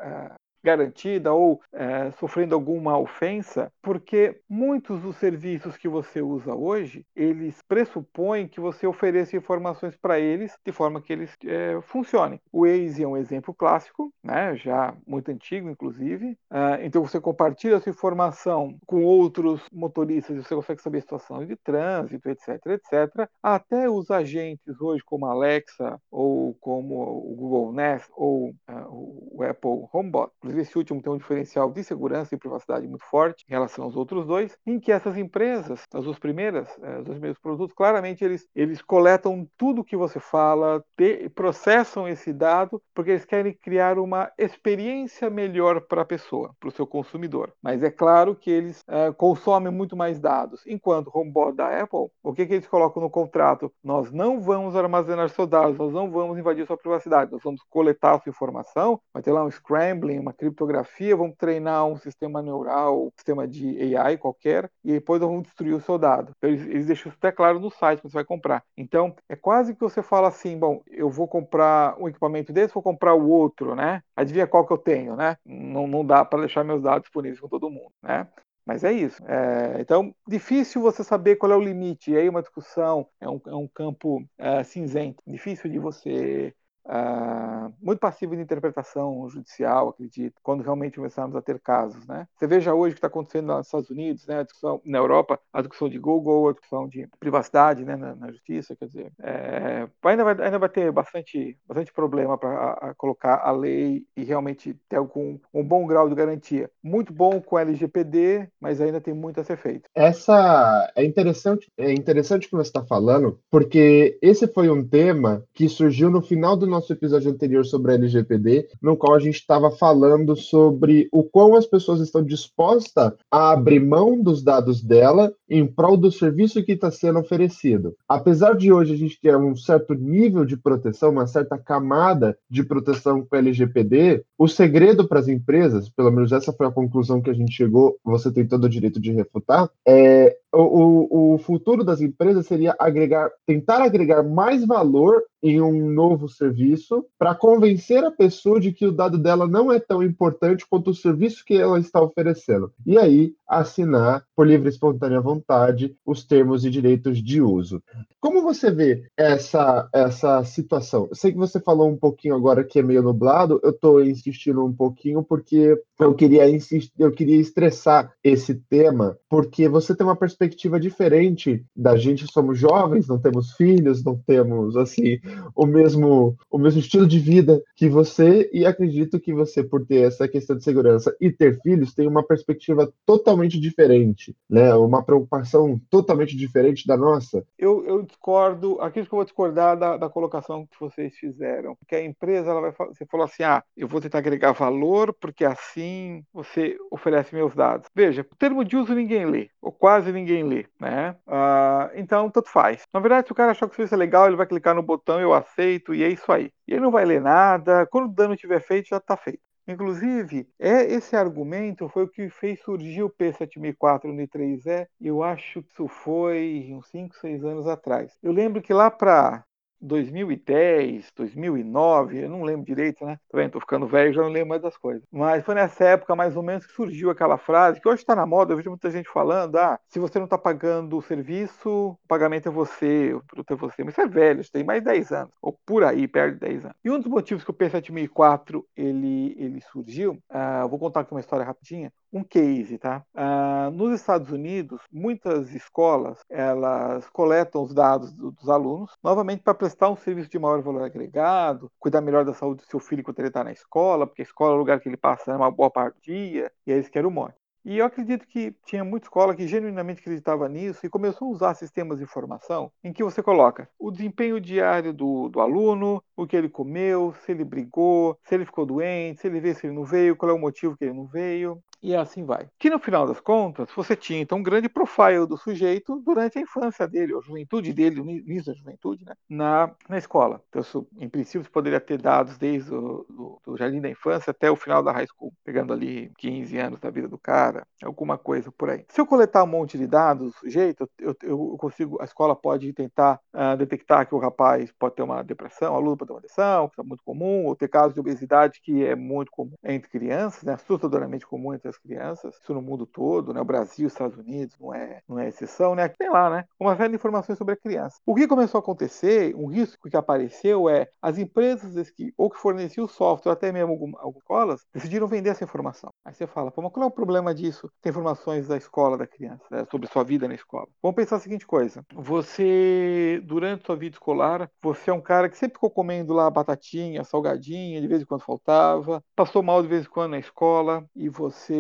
garantida 0.62 1.32
ou 1.32 1.60
é, 1.72 2.10
sofrendo 2.12 2.55
alguma 2.55 2.99
ofensa, 2.99 3.72
porque 3.82 4.40
muitos 4.49 5.00
dos 5.00 5.16
serviços 5.16 5.76
que 5.76 5.88
você 5.88 6.20
usa 6.20 6.55
hoje, 6.55 7.05
eles 7.14 7.60
pressupõem 7.66 8.49
que 8.49 8.60
você 8.60 8.87
ofereça 8.87 9.37
informações 9.37 9.96
para 9.96 10.19
eles 10.19 10.56
de 10.64 10.72
forma 10.72 11.00
que 11.00 11.12
eles 11.12 11.37
é, 11.44 11.78
funcionem. 11.82 12.40
O 12.52 12.62
Waze 12.62 13.02
é 13.02 13.08
um 13.08 13.16
exemplo 13.16 13.55
clássico, 13.55 14.12
né, 14.22 14.56
já 14.56 14.94
muito 15.06 15.31
antigo, 15.31 15.70
inclusive. 15.70 16.32
Uh, 16.50 16.82
então 16.82 17.05
você 17.05 17.20
compartilha 17.20 17.76
essa 17.76 17.90
informação 17.90 18.78
com 18.87 19.05
outros 19.05 19.62
motoristas 19.72 20.37
e 20.37 20.43
você 20.43 20.55
consegue 20.55 20.82
saber 20.82 20.99
a 20.99 21.02
situação 21.02 21.46
de 21.46 21.56
trânsito, 21.56 22.28
etc, 22.28 22.49
etc. 22.66 23.28
Até 23.43 23.88
os 23.88 24.10
agentes 24.10 24.81
hoje, 24.81 25.02
como 25.05 25.26
a 25.26 25.31
Alexa 25.31 26.00
ou 26.10 26.55
como 26.60 26.94
o 26.94 27.34
Google 27.34 27.72
Nest 27.72 28.08
ou 28.16 28.50
uh, 28.50 29.32
o 29.32 29.43
Apple 29.43 29.87
HomeBot, 29.93 30.32
Inclusive, 30.48 30.62
esse 30.62 30.78
último 30.78 31.02
tem 31.02 31.12
um 31.12 31.18
diferencial 31.18 31.70
de 31.70 31.84
segurança 31.84 32.34
e 32.34 32.38
privacidade 32.38 32.88
muito 32.88 33.04
forte 33.04 33.44
em 33.48 33.52
relação 33.52 33.84
aos 33.84 33.96
outros 33.96 34.26
dois, 34.26 34.56
em 34.66 34.80
que 34.80 34.90
essas 34.90 35.16
empresas, 35.16 35.82
as 35.92 36.04
duas 36.04 36.18
primeiras, 36.18 36.68
eh, 36.82 36.98
os 36.98 37.04
dois 37.04 37.18
primeiros 37.18 37.38
produtos, 37.38 37.74
claramente 37.76 38.24
eles, 38.24 38.48
eles 38.54 38.80
coletam 38.80 39.46
tudo 39.58 39.84
que 39.84 39.96
você 39.96 40.18
fala, 40.18 40.82
te, 40.96 41.28
processam 41.30 42.08
esse 42.08 42.32
dado, 42.32 42.80
porque 42.94 43.10
eles 43.10 43.26
querem 43.26 43.52
criar 43.52 43.98
uma 43.98 44.30
experiência 44.38 45.28
melhor 45.28 45.82
para 45.82 46.02
a 46.02 46.04
pessoa, 46.04 46.54
para 46.58 46.68
o 46.68 46.72
seu 46.72 46.86
consumidor. 46.86 47.52
Mas 47.62 47.82
é 47.82 47.90
claro 47.90 48.34
que 48.34 48.50
eles 48.50 48.80
uh, 48.88 49.12
consomem 49.14 49.72
muito 49.72 49.96
mais 49.96 50.18
dados. 50.18 50.66
Enquanto 50.66 51.08
o 51.08 51.18
HomeBot 51.18 51.54
da 51.54 51.82
Apple, 51.82 52.08
o 52.22 52.32
que, 52.32 52.46
que 52.46 52.54
eles 52.54 52.66
colocam 52.66 53.02
no 53.02 53.10
contrato? 53.10 53.70
Nós 53.84 54.10
não 54.10 54.40
vamos 54.40 54.74
armazenar 54.74 55.28
seus 55.28 55.48
dados, 55.48 55.76
nós 55.76 55.92
não 55.92 56.10
vamos 56.10 56.38
invadir 56.38 56.66
sua 56.66 56.78
privacidade, 56.78 57.32
nós 57.32 57.42
vamos 57.42 57.60
coletar 57.68 58.18
sua 58.22 58.30
informação, 58.30 58.98
vai 59.12 59.22
ter 59.22 59.32
lá 59.32 59.44
um 59.44 59.50
scrambling, 59.50 60.18
uma 60.18 60.38
criptografia, 60.38 61.17
vamos 61.17 61.37
treinar 61.37 61.85
um 61.87 61.96
sistema 61.96 62.40
neural, 62.40 63.06
um 63.06 63.11
sistema 63.17 63.46
de 63.46 63.94
AI 63.96 64.17
qualquer, 64.17 64.70
e 64.85 64.93
depois 64.93 65.20
vamos 65.20 65.43
destruir 65.43 65.75
o 65.75 65.81
seu 65.81 65.99
dado. 65.99 66.32
Então, 66.38 66.49
eles, 66.49 66.67
eles 66.67 66.87
deixam 66.87 67.11
isso 67.11 67.19
até 67.19 67.32
claro 67.32 67.58
no 67.58 67.70
site 67.70 68.00
que 68.00 68.08
você 68.08 68.14
vai 68.14 68.25
comprar. 68.25 68.62
Então, 68.76 69.14
é 69.29 69.37
quase 69.37 69.75
que 69.75 69.81
você 69.81 70.02
fala 70.02 70.29
assim, 70.29 70.56
bom, 70.56 70.81
eu 70.87 71.11
vou 71.11 71.26
comprar 71.26 71.96
um 72.00 72.08
equipamento 72.08 72.52
desse, 72.52 72.73
vou 72.73 72.82
comprar 72.82 73.14
o 73.14 73.29
outro, 73.29 73.75
né? 73.75 74.02
Adivinha 74.17 74.46
qual 74.46 74.67
que 74.67 74.73
eu 74.73 74.79
tenho, 74.79 75.17
né? 75.17 75.37
Não, 75.44 75.87
não 75.87 76.05
dá 76.06 76.25
para 76.25 76.41
deixar 76.41 76.64
meus 76.64 76.82
dados 76.82 77.02
disponíveis 77.02 77.41
com 77.41 77.49
todo 77.49 77.70
mundo, 77.70 77.93
né? 78.02 78.26
Mas 78.69 78.84
é 78.84 78.93
isso. 78.93 79.23
É, 79.26 79.81
então, 79.81 80.14
difícil 80.26 80.82
você 80.82 81.02
saber 81.02 81.37
qual 81.37 81.50
é 81.50 81.56
o 81.56 81.61
limite. 81.61 82.11
E 82.11 82.17
aí, 82.19 82.29
uma 82.29 82.43
discussão 82.43 83.08
é 83.19 83.26
um, 83.26 83.41
é 83.46 83.55
um 83.55 83.67
campo 83.67 84.23
é, 84.37 84.62
cinzento. 84.62 85.23
Difícil 85.26 85.70
de 85.70 85.79
você 85.79 86.55
Uh, 86.88 87.70
muito 87.82 87.99
passivo 87.99 88.35
de 88.35 88.40
interpretação 88.40 89.29
judicial, 89.29 89.90
acredito, 89.90 90.40
quando 90.43 90.62
realmente 90.62 90.96
começarmos 90.96 91.37
a 91.37 91.43
ter 91.43 91.61
casos. 91.61 92.06
Né? 92.06 92.26
Você 92.35 92.46
veja 92.46 92.73
hoje 92.73 92.93
o 92.93 92.94
que 92.94 92.99
está 92.99 93.08
acontecendo 93.08 93.49
nos 93.49 93.67
Estados 93.67 93.90
Unidos, 93.90 94.26
né? 94.26 94.40
a 94.40 94.43
discussão 94.43 94.81
na 94.85 94.96
Europa, 94.96 95.38
a 95.52 95.61
discussão 95.61 95.88
de 95.88 95.99
Google, 95.99 96.49
a 96.49 96.52
discussão 96.52 96.88
de 96.88 97.06
privacidade 97.20 97.85
né? 97.85 97.94
na, 97.94 98.14
na 98.14 98.32
justiça, 98.32 98.75
quer 98.75 98.87
dizer, 98.87 99.12
é, 99.20 99.87
ainda, 100.02 100.25
vai, 100.25 100.40
ainda 100.40 100.58
vai 100.58 100.69
ter 100.70 100.90
bastante, 100.90 101.58
bastante 101.67 101.93
problema 101.93 102.38
para 102.38 102.94
colocar 102.96 103.43
a 103.44 103.50
lei 103.50 104.05
e 104.17 104.25
realmente 104.25 104.75
ter 104.88 104.96
algum, 104.96 105.38
um 105.52 105.62
bom 105.62 105.87
grau 105.87 106.08
de 106.08 106.14
garantia. 106.14 106.70
Muito 106.82 107.12
bom 107.12 107.38
com 107.41 107.58
a 107.58 107.62
LGPD, 107.62 108.49
mas 108.58 108.81
ainda 108.81 109.00
tem 109.00 109.12
muito 109.12 109.41
a 109.41 109.44
ser 109.44 109.58
feito. 109.58 109.91
Essa 109.94 110.91
é 110.96 111.05
interessante, 111.05 111.70
é 111.76 111.93
interessante 111.93 112.49
que 112.49 112.56
você 112.56 112.69
está 112.69 112.84
falando, 112.84 113.38
porque 113.50 114.19
esse 114.23 114.46
foi 114.46 114.70
um 114.70 114.87
tema 114.87 115.44
que 115.52 115.69
surgiu 115.69 116.11
no 116.11 116.23
final 116.23 116.56
do 116.56 116.67
nosso 116.67 116.77
nosso 116.78 116.92
episódio 116.92 117.30
anterior 117.30 117.66
sobre 117.66 117.92
a 117.92 117.94
LGPD, 117.96 118.69
no 118.80 118.96
qual 118.96 119.14
a 119.14 119.19
gente 119.19 119.36
estava 119.36 119.70
falando 119.70 120.36
sobre 120.36 121.08
o 121.12 121.25
quão 121.25 121.56
as 121.56 121.66
pessoas 121.66 122.00
estão 122.00 122.22
dispostas 122.22 123.12
a 123.30 123.50
abrir 123.50 123.80
mão 123.80 124.20
dos 124.20 124.42
dados 124.42 124.82
dela 124.82 125.32
em 125.50 125.66
prol 125.66 125.96
do 125.96 126.12
serviço 126.12 126.62
que 126.62 126.72
está 126.72 126.90
sendo 126.90 127.19
oferecido. 127.19 127.96
Apesar 128.08 128.54
de 128.54 128.72
hoje 128.72 128.94
a 128.94 128.96
gente 128.96 129.20
ter 129.20 129.36
um 129.36 129.56
certo 129.56 129.92
nível 129.94 130.44
de 130.44 130.56
proteção, 130.56 131.10
uma 131.10 131.26
certa 131.26 131.58
camada 131.58 132.38
de 132.48 132.62
proteção 132.62 133.24
com 133.24 133.34
a 133.34 133.38
LGPD, 133.38 134.22
o 134.38 134.46
segredo 134.46 135.08
para 135.08 135.19
as 135.19 135.26
empresas, 135.26 135.88
pelo 135.88 136.12
menos 136.12 136.31
essa 136.31 136.52
foi 136.52 136.66
a 136.66 136.72
conclusão 136.72 137.20
que 137.20 137.31
a 137.31 137.34
gente 137.34 137.52
chegou, 137.52 137.96
você 138.04 138.31
tem 138.31 138.46
todo 138.46 138.64
o 138.64 138.69
direito 138.69 139.00
de 139.00 139.10
refutar, 139.10 139.69
é 139.86 140.36
o, 140.52 141.34
o, 141.34 141.38
futuro 141.38 141.84
das 141.84 142.00
empresas 142.00 142.46
seria 142.46 142.74
agregar, 142.78 143.30
tentar 143.46 143.82
agregar 143.82 144.22
mais 144.22 144.64
valor 144.64 145.22
em 145.42 145.60
um 145.60 145.90
novo 145.90 146.28
serviço 146.28 147.04
para 147.18 147.34
convencer 147.34 148.02
a 148.02 148.10
pessoa 148.10 148.58
de 148.58 148.72
que 148.72 148.86
o 148.86 148.92
dado 148.92 149.18
dela 149.18 149.46
não 149.46 149.70
é 149.70 149.78
tão 149.78 150.02
importante 150.02 150.66
quanto 150.68 150.90
o 150.90 150.94
serviço 150.94 151.44
que 151.44 151.54
ela 151.54 151.78
está 151.78 152.00
oferecendo. 152.00 152.72
E 152.86 152.96
aí 152.96 153.34
assinar 153.48 154.22
por 154.36 154.46
livre 154.46 154.69
e 154.69 154.70
espontânea 154.70 155.20
vontade 155.20 155.96
os 156.05 156.24
termos 156.24 156.64
e 156.64 156.70
direitos 156.70 157.22
de 157.22 157.40
uso. 157.40 157.82
Como 158.20 158.43
você 158.43 158.70
vê 158.70 159.05
essa 159.17 159.88
essa 159.93 160.44
situação? 160.44 161.06
Eu 161.10 161.17
sei 161.17 161.32
que 161.32 161.38
você 161.38 161.58
falou 161.58 161.88
um 161.88 161.96
pouquinho 161.96 162.34
agora 162.34 162.62
que 162.64 162.78
é 162.78 162.82
meio 162.82 163.02
nublado, 163.02 163.60
eu 163.62 163.70
estou 163.70 164.05
insistindo 164.05 164.64
um 164.64 164.72
pouquinho 164.72 165.22
porque 165.22 165.81
eu 165.98 166.14
queria 166.14 166.48
insistir, 166.48 166.93
eu 166.98 167.10
queria 167.10 167.36
estressar 167.36 168.12
esse 168.22 168.55
tema 168.55 169.17
porque 169.28 169.69
você 169.69 169.94
tem 169.94 170.06
uma 170.06 170.17
perspectiva 170.17 170.78
diferente 170.78 171.64
da 171.74 171.96
gente. 171.96 172.31
Somos 172.31 172.58
jovens, 172.58 173.08
não 173.08 173.19
temos 173.19 173.52
filhos, 173.52 174.05
não 174.05 174.17
temos 174.17 174.76
assim 174.76 175.19
o 175.55 175.64
mesmo 175.64 176.36
o 176.50 176.58
mesmo 176.58 176.81
estilo 176.81 177.06
de 177.06 177.19
vida 177.19 177.62
que 177.74 177.88
você 177.88 178.50
e 178.52 178.67
acredito 178.67 179.20
que 179.20 179.32
você 179.32 179.62
por 179.62 179.86
ter 179.86 180.02
essa 180.02 180.28
questão 180.28 180.56
de 180.56 180.64
segurança 180.64 181.14
e 181.20 181.31
ter 181.31 181.60
filhos 181.62 181.94
tem 181.94 182.06
uma 182.06 182.22
perspectiva 182.22 182.93
totalmente 183.06 183.37
diferente, 183.46 184.34
né? 184.48 184.74
Uma 184.74 185.04
preocupação 185.04 185.80
totalmente 185.90 186.36
diferente 186.36 186.86
da 186.86 186.96
nossa. 186.96 187.46
Eu, 187.58 187.84
eu 187.84 188.02
discordo, 188.02 188.80
aqui 188.80 189.02
que 189.02 189.14
eu 189.14 189.18
vou 189.18 189.24
discordar 189.24 189.76
da, 189.76 189.96
da 189.96 190.08
colocação 190.08 190.66
que 190.66 190.80
vocês 190.80 191.14
fizeram, 191.14 191.76
porque 191.76 191.94
a 191.94 192.04
empresa 192.04 192.50
ela 192.50 192.60
vai 192.60 192.72
você 192.88 193.04
falou 193.06 193.24
assim, 193.24 193.42
ah, 193.42 193.62
eu 193.76 193.86
vou 193.86 194.00
tentar 194.00 194.18
agregar 194.18 194.52
valor 194.52 195.12
porque 195.12 195.44
assim 195.44 196.24
você 196.32 196.76
oferece 196.90 197.34
meus 197.34 197.54
dados. 197.54 197.88
Veja, 197.94 198.26
termo 198.38 198.64
de 198.64 198.76
uso 198.76 198.94
ninguém 198.94 199.26
lê, 199.26 199.50
ou 199.60 199.70
quase 199.70 200.10
ninguém 200.12 200.42
lê, 200.42 200.66
né? 200.80 201.16
Uh, 201.26 201.90
então, 201.94 202.30
tanto 202.30 202.48
faz. 202.48 202.82
Na 202.92 203.00
verdade, 203.00 203.26
se 203.26 203.32
o 203.32 203.34
cara 203.34 203.52
achar 203.52 203.66
que 203.66 203.72
o 203.74 203.76
serviço 203.76 203.94
é 203.94 203.98
legal, 203.98 204.26
ele 204.26 204.36
vai 204.36 204.46
clicar 204.46 204.74
no 204.74 204.82
botão, 204.82 205.20
eu 205.20 205.34
aceito, 205.34 205.94
e 205.94 206.02
é 206.02 206.08
isso 206.08 206.30
aí. 206.32 206.50
E 206.66 206.72
ele 206.72 206.80
não 206.80 206.90
vai 206.90 207.04
ler 207.04 207.20
nada, 207.20 207.86
quando 207.86 208.06
o 208.06 208.14
dano 208.14 208.36
tiver 208.36 208.60
feito, 208.60 208.88
já 208.88 208.98
está 208.98 209.16
feito. 209.16 209.40
Inclusive, 209.69 210.48
é 210.58 210.82
esse 210.84 211.15
argumento 211.15 211.91
foi 211.91 212.05
o 212.05 212.08
que 212.08 212.31
fez 212.31 212.58
surgir 212.60 213.03
o 213.03 213.10
P7004 213.10 214.05
no 214.05 214.22
I3E, 214.22 214.89
e 214.98 215.06
eu 215.06 215.22
acho 215.22 215.63
que 215.63 215.70
isso 215.70 215.87
foi 215.87 216.70
uns 216.72 216.89
5, 216.89 217.15
6 217.17 217.44
anos 217.44 217.67
atrás. 217.67 218.17
Eu 218.22 218.32
lembro 218.32 218.63
que 218.63 218.72
lá 218.72 218.91
para 218.91 219.44
2010, 219.81 221.13
2009, 221.17 222.25
eu 222.25 222.29
não 222.29 222.43
lembro 222.43 222.67
direito, 222.67 223.05
né? 223.05 223.19
Também 223.31 223.49
tô 223.49 223.61
ficando 223.61 223.87
velho, 223.87 224.13
já 224.13 224.23
não 224.23 224.29
lembro 224.29 224.51
mais 224.51 224.63
das 224.63 224.77
coisas. 224.77 225.03
Mas 225.11 225.44
foi 225.44 225.55
nessa 225.55 225.85
época, 225.85 226.15
mais 226.17 226.37
ou 226.37 226.43
menos, 226.43 226.67
que 226.67 226.73
surgiu 226.73 227.11
aquela 227.11 227.39
frase 227.39 227.81
que 227.81 227.89
hoje 227.89 228.03
está 228.03 228.15
na 228.15 228.27
moda. 228.27 228.53
Eu 228.53 228.56
vejo 228.56 228.70
muita 228.70 228.91
gente 228.91 229.08
falando: 229.08 229.56
ah, 229.56 229.79
se 229.89 229.99
você 229.99 230.19
não 230.19 230.25
está 230.25 230.39
pagando 230.39 230.97
o 230.97 231.03
serviço, 231.03 231.69
o 231.69 231.99
pagamento 232.08 232.49
é 232.49 232.53
você, 232.53 233.15
o 233.15 233.23
produto 233.23 233.53
é 233.53 233.56
você. 233.56 233.85
Mas 233.85 233.94
isso 233.94 234.01
é 234.01 234.06
velho, 234.06 234.41
isso 234.41 234.53
tem 234.53 234.65
mais 234.65 234.81
de 234.81 234.87
10 234.87 235.13
anos, 235.13 235.32
ou 235.41 235.58
por 235.65 235.85
aí, 235.85 236.06
perto 236.08 236.35
de 236.35 236.41
10 236.41 236.65
anos. 236.65 236.77
E 236.85 236.91
um 236.91 236.99
dos 236.99 237.08
motivos 237.08 237.44
que 237.44 237.51
o 237.51 237.55
P7004 237.55 238.63
ele, 238.77 239.35
ele 239.39 239.61
surgiu, 239.61 240.19
uh, 240.31 240.69
vou 240.69 240.79
contar 240.79 241.01
aqui 241.01 241.13
uma 241.13 241.20
história 241.20 241.44
rapidinha 241.44 241.93
um 242.12 242.24
case, 242.24 242.79
tá? 242.79 243.05
Ah, 243.15 243.70
nos 243.72 243.93
Estados 243.93 244.31
Unidos, 244.31 244.81
muitas 244.93 245.55
escolas 245.55 246.20
elas 246.29 247.08
coletam 247.10 247.62
os 247.62 247.74
dados 247.74 248.12
do, 248.12 248.31
dos 248.31 248.48
alunos, 248.48 248.93
novamente 249.03 249.43
para 249.43 249.55
prestar 249.55 249.91
um 249.91 249.96
serviço 249.96 250.31
de 250.31 250.38
maior 250.38 250.62
valor 250.62 250.82
agregado, 250.82 251.70
cuidar 251.79 252.00
melhor 252.00 252.24
da 252.24 252.34
saúde 252.34 252.62
do 252.62 252.70
seu 252.70 252.81
filho 252.81 253.03
quando 253.03 253.19
ele 253.20 253.29
está 253.29 253.44
na 253.44 253.53
escola, 253.53 254.06
porque 254.06 254.22
a 254.22 254.24
escola 254.24 254.53
é 254.53 254.55
o 254.55 254.58
lugar 254.58 254.81
que 254.81 254.88
ele 254.88 254.96
passa 254.96 255.36
uma 255.36 255.50
boa 255.50 255.70
parte 255.70 255.96
do 255.96 256.03
dia, 256.03 256.50
e 256.67 256.72
é 256.72 256.79
isso 256.79 256.91
que 256.91 256.98
era 256.98 257.06
o 257.06 257.10
mote. 257.10 257.36
E 257.65 257.79
eu 257.79 257.84
acredito 257.84 258.27
que 258.27 258.55
tinha 258.65 258.82
muita 258.82 259.06
escola 259.06 259.34
que 259.34 259.46
genuinamente 259.46 260.00
acreditava 260.00 260.48
nisso 260.48 260.86
e 260.86 260.88
começou 260.88 261.29
a 261.29 261.31
usar 261.32 261.55
sistemas 261.55 261.98
de 261.98 262.05
informação 262.05 262.72
em 262.82 262.94
que 262.94 263.05
você 263.05 263.22
coloca 263.22 263.69
o 263.79 263.91
desempenho 263.91 264.41
diário 264.41 264.93
do, 264.93 265.29
do 265.29 265.38
aluno, 265.38 266.03
o 266.17 266.27
que 266.27 266.34
ele 266.34 266.48
comeu, 266.48 267.12
se 267.20 267.32
ele 267.32 267.44
brigou, 267.44 268.17
se 268.22 268.34
ele 268.34 268.46
ficou 268.46 268.65
doente, 268.65 269.20
se 269.20 269.27
ele 269.27 269.38
veio, 269.38 269.55
se 269.55 269.67
ele 269.67 269.74
não 269.74 269.84
veio, 269.84 270.17
qual 270.17 270.31
é 270.31 270.34
o 270.34 270.38
motivo 270.38 270.77
que 270.79 270.84
ele 270.84 270.94
não 270.94 271.06
veio 271.06 271.62
e 271.82 271.94
assim 271.94 272.25
vai. 272.25 272.49
Que 272.58 272.70
no 272.70 272.79
final 272.79 273.06
das 273.06 273.20
contas, 273.20 273.69
você 273.75 273.97
tinha 273.97 274.20
então 274.20 274.39
um 274.39 274.43
grande 274.43 274.69
profile 274.69 275.27
do 275.27 275.37
sujeito 275.37 276.01
durante 276.05 276.39
a 276.39 276.43
infância 276.43 276.87
dele, 276.87 277.15
ou 277.15 277.20
a 277.20 277.23
juventude 277.23 277.73
dele, 277.73 278.01
o 278.01 278.11
início 278.11 278.53
da 278.53 278.58
juventude, 278.58 279.05
né, 279.05 279.15
na, 279.29 279.75
na 279.89 279.99
escola. 279.99 280.43
Então, 280.49 280.63
isso, 280.63 280.87
em 280.99 281.08
princípio, 281.08 281.44
você 281.44 281.51
poderia 281.51 281.81
ter 281.81 282.01
dados 282.01 282.37
desde 282.37 282.75
o 282.75 283.06
do, 283.08 283.41
do 283.44 283.56
jardim 283.56 283.81
da 283.81 283.89
infância 283.89 284.31
até 284.31 284.51
o 284.51 284.56
final 284.56 284.82
da 284.82 284.93
high 284.93 285.06
school, 285.06 285.32
pegando 285.44 285.73
ali 285.73 286.11
15 286.19 286.56
anos 286.58 286.81
da 286.81 286.91
vida 286.91 287.08
do 287.08 287.19
cara, 287.19 287.67
alguma 287.82 288.19
coisa 288.19 288.51
por 288.53 288.70
aí. 288.70 288.85
Se 288.89 289.01
eu 289.01 289.06
coletar 289.06 289.44
um 289.44 289.47
monte 289.47 289.79
de 289.79 289.87
dados 289.87 290.32
do 290.32 290.39
sujeito, 290.39 290.89
eu, 290.99 291.15
eu 291.23 291.56
consigo, 291.58 292.01
a 292.01 292.05
escola 292.05 292.35
pode 292.35 292.73
tentar 292.73 293.20
uh, 293.35 293.56
detectar 293.56 294.06
que 294.06 294.15
o 294.15 294.19
rapaz 294.19 294.73
pode 294.79 294.94
ter 294.94 295.03
uma 295.03 295.23
depressão, 295.23 295.73
o 295.73 295.77
aluno 295.77 295.97
pode 295.97 296.08
ter 296.08 296.15
uma 296.15 296.20
depressão, 296.20 296.69
que 296.69 296.81
é 296.81 296.85
muito 296.85 297.03
comum, 297.05 297.47
ou 297.47 297.56
ter 297.56 297.69
casos 297.69 297.94
de 297.94 298.01
obesidade 298.01 298.61
que 298.63 298.85
é 298.85 298.94
muito 298.94 299.31
comum 299.31 299.55
entre 299.65 299.91
crianças, 299.91 300.43
né, 300.43 300.55
assustadoramente 300.55 301.27
comum 301.27 301.55
entre 301.55 301.68
as 301.70 301.79
crianças, 301.79 302.34
isso 302.37 302.55
no 302.55 302.63
mundo 302.63 302.87
todo, 302.87 303.32
né? 303.32 303.41
O 303.41 303.44
Brasil, 303.44 303.87
os 303.87 303.93
Estados 303.93 304.17
Unidos 304.17 304.56
não 304.58 304.75
é, 304.75 305.01
não 305.08 305.19
é 305.19 305.29
exceção, 305.29 305.75
né? 305.75 305.89
Tem 305.89 306.10
lá, 306.10 306.31
né? 306.31 306.44
Uma 306.58 306.77
série 306.77 306.91
de 306.91 306.96
informações 306.96 307.39
sobre 307.39 307.55
a 307.55 307.56
criança. 307.56 307.98
O 308.06 308.15
que 308.15 308.27
começou 308.27 308.58
a 308.58 308.60
acontecer, 308.63 309.34
um 309.37 309.46
risco 309.46 309.89
que 309.89 309.96
apareceu 309.96 310.69
é 310.69 310.89
as 311.01 311.19
empresas 311.19 311.91
que, 311.91 312.13
ou 312.17 312.31
que 312.31 312.39
forneciam 312.39 312.84
o 312.84 312.89
software, 312.89 313.32
até 313.32 313.53
mesmo 313.53 313.72
algumas 313.72 314.17
escolas, 314.17 314.60
decidiram 314.72 315.06
vender 315.06 315.31
essa 315.31 315.44
informação. 315.44 315.91
Aí 316.05 316.15
você 316.15 316.27
fala, 316.27 316.53
mas 316.56 316.72
qual 316.72 316.84
é 316.84 316.87
o 316.87 316.91
problema 316.91 317.34
disso? 317.34 317.70
Tem 317.81 317.91
informações 317.91 318.48
da 318.48 318.56
escola 318.56 318.96
da 318.96 319.06
criança, 319.06 319.44
né? 319.51 319.65
sobre 319.70 319.89
sua 319.89 320.05
vida 320.05 320.29
na 320.29 320.34
escola. 320.34 320.67
Vamos 320.82 320.96
pensar 320.96 321.17
a 321.17 321.20
seguinte 321.20 321.46
coisa: 321.46 321.84
você, 321.93 323.20
durante 323.25 323.65
sua 323.65 323.77
vida 323.77 323.94
escolar, 323.94 324.51
você 324.63 324.91
é 324.91 324.94
um 324.94 325.01
cara 325.01 325.29
que 325.29 325.37
sempre 325.37 325.55
ficou 325.55 325.70
comendo 325.70 326.13
lá 326.13 326.31
batatinha, 326.31 327.05
salgadinha, 327.05 327.81
de 327.81 327.89
vez 327.89 328.03
em 328.03 328.05
quando 328.05 328.22
faltava, 328.22 329.03
passou 329.15 329.43
mal 329.43 329.63
de 329.63 329.69
vez 329.69 329.84
em 329.84 329.89
quando 329.89 330.13
na 330.13 330.19
escola 330.19 330.84
e 330.94 331.08
você 331.08 331.57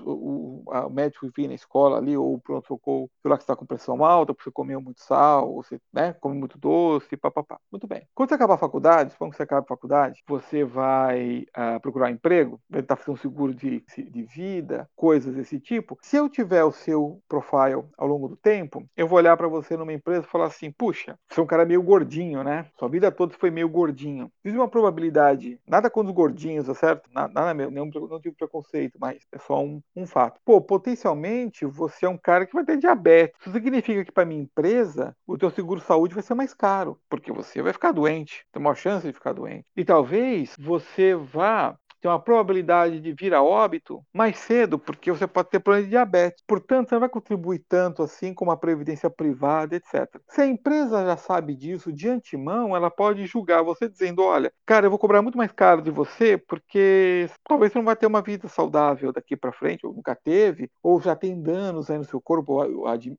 o, 0.00 0.62
o 0.64 0.90
médico 0.90 1.28
vinha 1.34 1.48
na 1.48 1.54
escola 1.54 1.98
ali, 1.98 2.16
ou 2.16 2.34
o 2.34 2.40
pronto-socorro, 2.40 3.10
sei 3.20 3.30
lá 3.30 3.36
que 3.36 3.42
está 3.42 3.56
com 3.56 3.66
pressão 3.66 4.04
alta, 4.04 4.32
porque 4.32 4.44
você 4.44 4.52
comeu 4.52 4.80
muito 4.80 5.00
sal, 5.00 5.54
você 5.54 5.80
né, 5.92 6.12
come 6.14 6.36
muito 6.36 6.58
doce, 6.58 7.16
papapá. 7.16 7.58
Muito 7.70 7.86
bem. 7.86 8.06
Quando 8.14 8.28
você 8.28 8.34
acabar 8.34 8.54
a 8.54 8.58
faculdade, 8.58 9.14
quando 9.18 9.34
você 9.34 9.42
acaba 9.42 9.62
a 9.62 9.68
faculdade, 9.68 10.22
você 10.26 10.64
vai 10.64 11.46
uh, 11.56 11.80
procurar 11.80 12.10
emprego, 12.10 12.60
vai 12.68 12.80
estar 12.80 12.96
fazendo 12.96 13.14
um 13.14 13.18
seguro 13.18 13.54
de, 13.54 13.84
de 13.96 14.22
vida, 14.24 14.88
coisas 14.96 15.34
desse 15.34 15.60
tipo. 15.60 15.98
Se 16.02 16.16
eu 16.16 16.28
tiver 16.28 16.64
o 16.64 16.72
seu 16.72 17.20
profile 17.28 17.84
ao 17.96 18.06
longo 18.06 18.28
do 18.28 18.36
tempo, 18.36 18.84
eu 18.96 19.06
vou 19.06 19.18
olhar 19.18 19.36
para 19.36 19.48
você 19.48 19.76
numa 19.76 19.92
empresa 19.92 20.26
e 20.26 20.30
falar 20.30 20.46
assim: 20.46 20.70
puxa, 20.70 21.18
você 21.28 21.40
é 21.40 21.42
um 21.42 21.46
cara 21.46 21.64
meio 21.64 21.82
gordinho, 21.82 22.42
né? 22.42 22.66
Sua 22.78 22.88
vida 22.88 23.10
toda 23.10 23.34
foi 23.34 23.50
meio 23.50 23.68
gordinho. 23.68 24.30
Existe 24.44 24.58
uma 24.58 24.68
probabilidade, 24.68 25.58
nada 25.66 25.90
contra 25.90 26.10
os 26.10 26.14
gordinhos, 26.14 26.66
tá 26.66 26.74
certo? 26.74 27.08
Nada, 27.12 27.32
nada 27.32 27.54
nenhum, 27.70 27.90
não 28.08 28.20
tive 28.20 28.34
preconceito 28.34 28.71
mas 28.98 29.26
é 29.32 29.38
só 29.38 29.62
um, 29.62 29.80
um 29.94 30.06
fato. 30.06 30.40
Pô, 30.44 30.60
potencialmente 30.60 31.64
você 31.66 32.06
é 32.06 32.08
um 32.08 32.18
cara 32.18 32.46
que 32.46 32.54
vai 32.54 32.64
ter 32.64 32.78
diabetes. 32.78 33.38
Isso 33.40 33.52
significa 33.52 34.04
que 34.04 34.12
para 34.12 34.24
minha 34.24 34.42
empresa 34.42 35.16
o 35.26 35.38
teu 35.38 35.50
seguro 35.50 35.80
saúde 35.80 36.14
vai 36.14 36.22
ser 36.22 36.34
mais 36.34 36.54
caro, 36.54 36.98
porque 37.08 37.32
você 37.32 37.62
vai 37.62 37.72
ficar 37.72 37.92
doente, 37.92 38.44
tem 38.52 38.60
uma 38.60 38.74
chance 38.74 39.06
de 39.06 39.12
ficar 39.12 39.32
doente. 39.32 39.64
E 39.76 39.84
talvez 39.84 40.54
você 40.58 41.14
vá 41.14 41.76
tem 42.02 42.10
uma 42.10 42.20
probabilidade 42.20 43.00
de 43.00 43.12
vir 43.12 43.32
a 43.32 43.42
óbito 43.42 44.04
mais 44.12 44.36
cedo, 44.38 44.76
porque 44.76 45.12
você 45.12 45.26
pode 45.26 45.50
ter 45.50 45.60
problema 45.60 45.84
de 45.84 45.90
diabetes. 45.90 46.42
Portanto, 46.46 46.88
você 46.88 46.96
não 46.96 47.00
vai 47.00 47.08
contribuir 47.08 47.64
tanto 47.68 48.02
assim 48.02 48.34
como 48.34 48.50
a 48.50 48.56
previdência 48.56 49.08
privada, 49.08 49.76
etc. 49.76 50.20
Se 50.28 50.40
a 50.40 50.46
empresa 50.46 51.04
já 51.04 51.16
sabe 51.16 51.54
disso 51.54 51.92
de 51.92 52.08
antemão, 52.08 52.74
ela 52.74 52.90
pode 52.90 53.24
julgar 53.24 53.62
você 53.62 53.88
dizendo: 53.88 54.22
olha, 54.22 54.52
cara, 54.66 54.86
eu 54.86 54.90
vou 54.90 54.98
cobrar 54.98 55.22
muito 55.22 55.38
mais 55.38 55.52
caro 55.52 55.80
de 55.80 55.92
você, 55.92 56.36
porque 56.36 57.30
talvez 57.44 57.72
você 57.72 57.78
não 57.78 57.84
vai 57.84 57.94
ter 57.94 58.06
uma 58.06 58.20
vida 58.20 58.48
saudável 58.48 59.12
daqui 59.12 59.36
para 59.36 59.52
frente, 59.52 59.86
ou 59.86 59.94
nunca 59.94 60.16
teve, 60.16 60.68
ou 60.82 61.00
já 61.00 61.14
tem 61.14 61.40
danos 61.40 61.88
aí 61.88 61.98
no 61.98 62.04
seu 62.04 62.20
corpo, 62.20 62.62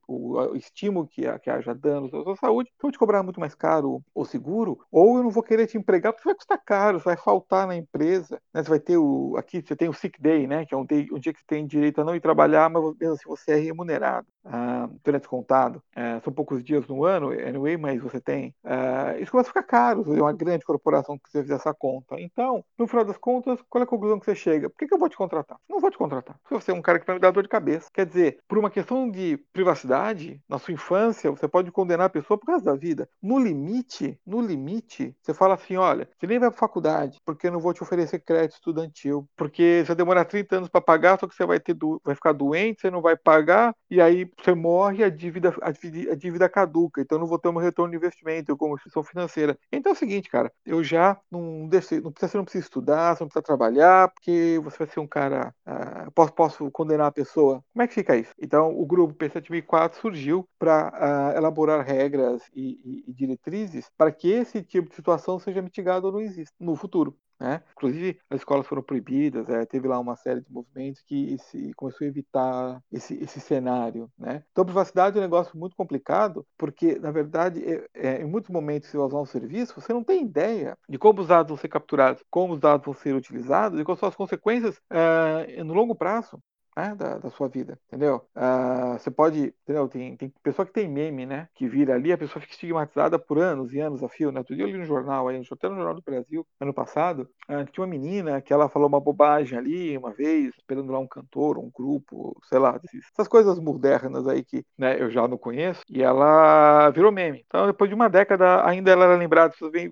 o, 0.08 0.56
estímulo 0.56 1.08
que, 1.08 1.24
haja 1.25 1.74
danos 1.74 2.12
na 2.12 2.22
sua 2.24 2.36
saúde, 2.36 2.70
eu 2.72 2.82
vou 2.82 2.92
te 2.92 3.00
cobrar 3.00 3.24
muito 3.24 3.40
mais 3.40 3.56
caro 3.56 4.04
o 4.13 4.25
seguro, 4.25 4.80
ou 4.92 5.18
eu 5.18 5.24
não 5.24 5.30
vou 5.30 5.42
querer 5.42 5.68
te 5.68 5.78
empregar 5.78 6.12
porque 6.12 6.28
vai 6.28 6.36
custar 6.36 6.62
caro, 6.63 7.00
vai 7.00 7.16
faltar 7.16 7.66
na 7.66 7.75
empresa, 7.75 8.42
né? 8.54 8.62
Você 8.62 8.73
vai 8.74 8.80
ter 8.80 8.98
o. 8.98 9.36
Aqui 9.38 9.62
você 9.62 9.75
tem 9.75 9.89
o 9.89 9.94
sick 9.94 10.22
day, 10.22 10.48
né? 10.48 10.65
Que 10.65 10.74
é 10.74 10.77
um, 10.77 10.86
day, 10.86 11.08
um 11.12 11.20
dia 11.20 11.34
que 11.34 11.39
você 11.39 11.46
tem 11.48 11.65
direito 11.68 12.01
a 12.01 12.03
não 12.06 12.15
ir 12.15 12.22
trabalhar, 12.22 12.70
mas 12.70 12.84
mesmo 12.98 13.13
assim 13.15 13.25
você 13.27 13.51
é 13.53 13.56
remunerado. 13.56 14.27
Ah, 14.45 14.89
então 14.93 15.13
é 15.15 15.19
descontado. 15.19 15.81
Ah, 15.95 16.19
são 16.23 16.33
poucos 16.33 16.63
dias 16.63 16.88
no 16.88 17.03
ano, 17.05 17.31
anyway, 17.31 17.77
mas 17.77 18.01
você 18.01 18.19
tem. 18.19 18.53
Ah, 18.63 19.15
isso 19.19 19.31
começa 19.31 19.50
a 19.50 19.53
ficar 19.53 19.63
caro. 19.63 20.03
É 20.15 20.21
uma 20.21 20.33
grande 20.33 20.65
corporação 20.65 21.17
que 21.17 21.29
você 21.29 21.41
fizer 21.41 21.55
essa 21.55 21.73
conta. 21.73 22.19
Então, 22.19 22.63
no 22.77 22.88
final 22.88 23.05
das 23.05 23.17
contas, 23.17 23.59
qual 23.69 23.81
é 23.81 23.85
a 23.85 23.88
conclusão 23.88 24.19
que 24.19 24.25
você 24.25 24.35
chega? 24.35 24.69
Por 24.69 24.77
que, 24.77 24.88
que 24.88 24.93
eu 24.93 25.00
vou 25.00 25.09
te 25.09 25.17
contratar? 25.17 25.57
Não 25.69 25.79
vou 25.79 25.89
te 25.91 25.97
contratar. 25.97 26.35
Se 26.47 26.53
você 26.53 26.71
é 26.71 26.73
um 26.73 26.81
cara 26.81 27.00
que 27.00 27.05
vai 27.05 27.15
me 27.15 27.21
dar 27.21 27.31
dor 27.31 27.43
de 27.43 27.50
cabeça. 27.50 27.89
Quer 27.93 28.05
dizer, 28.05 28.39
por 28.47 28.57
uma 28.57 28.69
questão 28.69 29.09
de 29.09 29.38
privacidade, 29.53 30.41
na 30.47 30.59
sua 30.59 30.73
infância, 30.73 31.31
você 31.31 31.47
pode 31.47 31.71
condenar 31.71 32.07
a 32.07 32.09
pessoa 32.09 32.38
por 32.38 32.45
causa 32.45 32.65
da 32.65 32.75
vida. 32.75 33.07
No 33.21 33.39
limite, 33.39 34.19
no 34.25 34.41
limite, 34.41 35.15
você 35.21 35.33
fala 35.33 35.55
assim: 35.55 35.75
olha, 35.77 36.07
você 36.17 36.27
nem 36.27 36.39
vai 36.39 36.50
para 36.50 36.59
faculdade, 36.59 37.19
porque 37.25 37.47
eu 37.47 37.51
não 37.51 37.59
vou 37.59 37.73
te 37.73 37.83
oferecer 37.83 38.19
crédito 38.19 38.55
estudantil, 38.55 39.27
porque 39.35 39.81
você 39.81 39.88
vai 39.88 39.95
demorar 39.95 40.25
30 40.25 40.57
anos 40.57 40.69
para 40.69 40.81
pagar, 40.81 41.19
só 41.19 41.27
que 41.27 41.35
você 41.35 41.45
vai, 41.45 41.59
ter 41.59 41.75
vai 42.03 42.15
ficar 42.15 42.33
doente, 42.33 42.81
você 42.81 42.91
não 42.91 43.01
vai 43.01 43.15
pagar, 43.15 43.73
e 43.89 44.01
aí 44.01 44.25
você 44.42 44.54
morre, 44.54 45.04
a 45.04 45.10
dívida, 45.10 45.54
a 45.62 45.72
dívida, 45.72 46.12
a 46.12 46.16
dívida 46.16 46.50
caduca, 46.50 47.02
então 47.02 47.20
não 47.20 47.28
vou 47.28 47.40
ter 47.40 47.50
um 47.50 47.58
retorno 47.58 47.92
de 47.92 47.98
investimento 47.98 48.56
como 48.58 48.75
instituição 48.75 49.04
financeira. 49.04 49.58
Então 49.72 49.92
é 49.92 49.96
o 49.96 49.98
seguinte, 49.98 50.30
cara, 50.30 50.52
eu 50.66 50.84
já 50.84 51.20
não, 51.32 51.68
deixo, 51.68 52.02
não 52.02 52.12
precisa, 52.12 52.32
você 52.32 52.38
não 52.38 52.44
precisa 52.46 52.63
estudar, 52.63 53.16
você 53.16 53.24
não 53.24 53.28
precisa 53.28 53.44
trabalhar, 53.44 54.10
porque 54.10 54.60
você 54.63 54.78
vai 54.78 54.88
ser 54.88 55.00
um 55.00 55.08
cara. 55.08 55.54
Uh, 55.68 56.12
posso, 56.12 56.34
posso 56.34 56.72
condenar 56.72 57.08
a 57.08 57.12
pessoa? 57.12 57.63
Como 57.74 57.84
é 57.84 57.88
que 57.88 57.94
fica 57.94 58.16
isso? 58.16 58.34
Então 58.40 58.78
o 58.78 58.86
grupo 58.86 59.13
P7004 59.13 59.96
surgiu 59.96 60.48
para 60.58 60.88
uh, 60.88 60.92
ah, 60.94 61.34
elaborar 61.36 61.86
regras 61.86 62.42
e, 62.54 62.80
e, 62.84 63.04
e 63.08 63.13
diretrizes 63.13 63.90
para 63.98 64.12
que 64.12 64.30
esse 64.30 64.62
tipo 64.63 64.90
de 64.90 64.96
situação 64.96 65.40
seja 65.40 65.62
mitigado 65.62 66.08
ou 66.08 66.13
não 66.13 66.22
exista 66.22 66.54
no 66.60 66.75
futuro. 66.75 67.16
Né? 67.43 67.62
Inclusive, 67.73 68.17
as 68.29 68.39
escolas 68.39 68.65
foram 68.65 68.81
proibidas, 68.81 69.50
é, 69.50 69.65
teve 69.65 69.85
lá 69.85 70.00
uma 70.00 70.15
série 70.15 70.39
de 70.39 70.50
movimentos 70.50 71.01
que 71.01 71.33
esse, 71.33 71.73
começou 71.73 72.05
a 72.05 72.07
evitar 72.07 72.81
esse, 72.89 73.21
esse 73.21 73.41
cenário. 73.41 74.09
Né? 74.17 74.45
Então, 74.53 74.63
privacidade 74.63 75.17
é 75.17 75.19
um 75.19 75.23
negócio 75.23 75.57
muito 75.59 75.75
complicado, 75.75 76.47
porque, 76.57 76.97
na 77.00 77.12
verdade, 77.12 77.62
é, 77.62 77.85
é, 77.93 78.21
em 78.21 78.25
muitos 78.25 78.50
momentos, 78.50 78.88
se 78.88 78.95
você 78.95 79.07
usar 79.07 79.19
um 79.19 79.25
serviço, 79.25 79.79
você 79.79 79.91
não 79.91 80.05
tem 80.05 80.23
ideia 80.23 80.77
de 80.88 80.97
como 80.97 81.19
os 81.19 81.27
dados 81.27 81.50
vão 81.50 81.57
ser 81.57 81.67
capturados, 81.67 82.23
como 82.31 82.53
os 82.53 82.62
dados 82.62 82.85
vão 82.85 82.93
ser 82.93 83.13
utilizados 83.13 83.77
e 83.77 83.83
quais 83.83 84.00
são 84.00 84.07
as 84.07 84.15
consequências 84.15 84.79
é, 84.89 85.62
no 85.65 85.73
longo 85.73 85.93
prazo. 85.93 86.39
Né, 86.75 86.96
da, 86.96 87.18
da 87.18 87.30
sua 87.30 87.48
vida, 87.48 87.80
entendeu? 87.88 88.22
Uh, 88.36 88.98
você 88.98 89.12
pode, 89.12 89.53
entendeu? 89.63 89.88
Tem, 89.88 90.15
tem 90.18 90.34
pessoa 90.42 90.65
que 90.65 90.74
tem 90.74 90.88
meme, 90.88 91.25
né? 91.25 91.48
Que 91.56 91.68
vira 91.68 91.96
ali, 91.96 92.12
a 92.12 92.18
pessoa 92.18 92.42
fica 92.42 92.53
estigmatizada 92.53 93.18
por 93.20 93.39
anos 93.39 93.74
e 93.74 93.80
anos 93.80 94.03
a 94.03 94.10
fio, 94.10 94.32
né? 94.32 94.39
Outro 94.39 94.56
dia 94.56 94.65
eu 94.65 94.70
li 94.70 94.77
no 94.77 94.86
jornal, 94.86 95.27
aí, 95.27 95.42
até 95.51 95.70
no 95.70 95.75
Jornal 95.75 95.96
do 95.96 96.01
Brasil, 96.01 96.46
ano 96.60 96.74
passado, 96.74 97.30
que 97.65 97.72
tinha 97.72 97.84
uma 97.84 97.89
menina 97.89 98.42
que 98.42 98.53
ela 98.53 98.70
falou 98.70 98.88
uma 98.88 99.00
bobagem 99.00 99.58
ali 99.58 99.98
uma 99.98 100.12
vez, 100.12 100.53
esperando 100.58 100.92
lá 100.92 101.00
um 101.00 101.08
cantor, 101.08 101.58
um 101.58 101.70
grupo, 101.74 102.39
sei 102.50 102.60
lá, 102.60 102.80
essas 103.13 103.27
coisas 103.27 103.60
modernas 103.60 104.27
aí 104.27 104.44
que 104.44 104.65
né, 104.77 105.01
eu 105.01 105.10
já 105.10 105.27
não 105.27 105.38
conheço, 105.38 105.82
e 105.89 106.01
ela 106.01 106.89
virou 106.92 107.12
meme. 107.12 107.44
Então, 107.46 107.68
depois 107.68 107.89
de 107.89 107.96
uma 107.96 108.10
década, 108.10 108.65
ainda 108.65 108.92
ela 108.92 109.06
era 109.06 109.15
lembrada, 109.15 109.48
as 109.48 109.53
pessoas 109.53 109.72
vêm, 109.72 109.92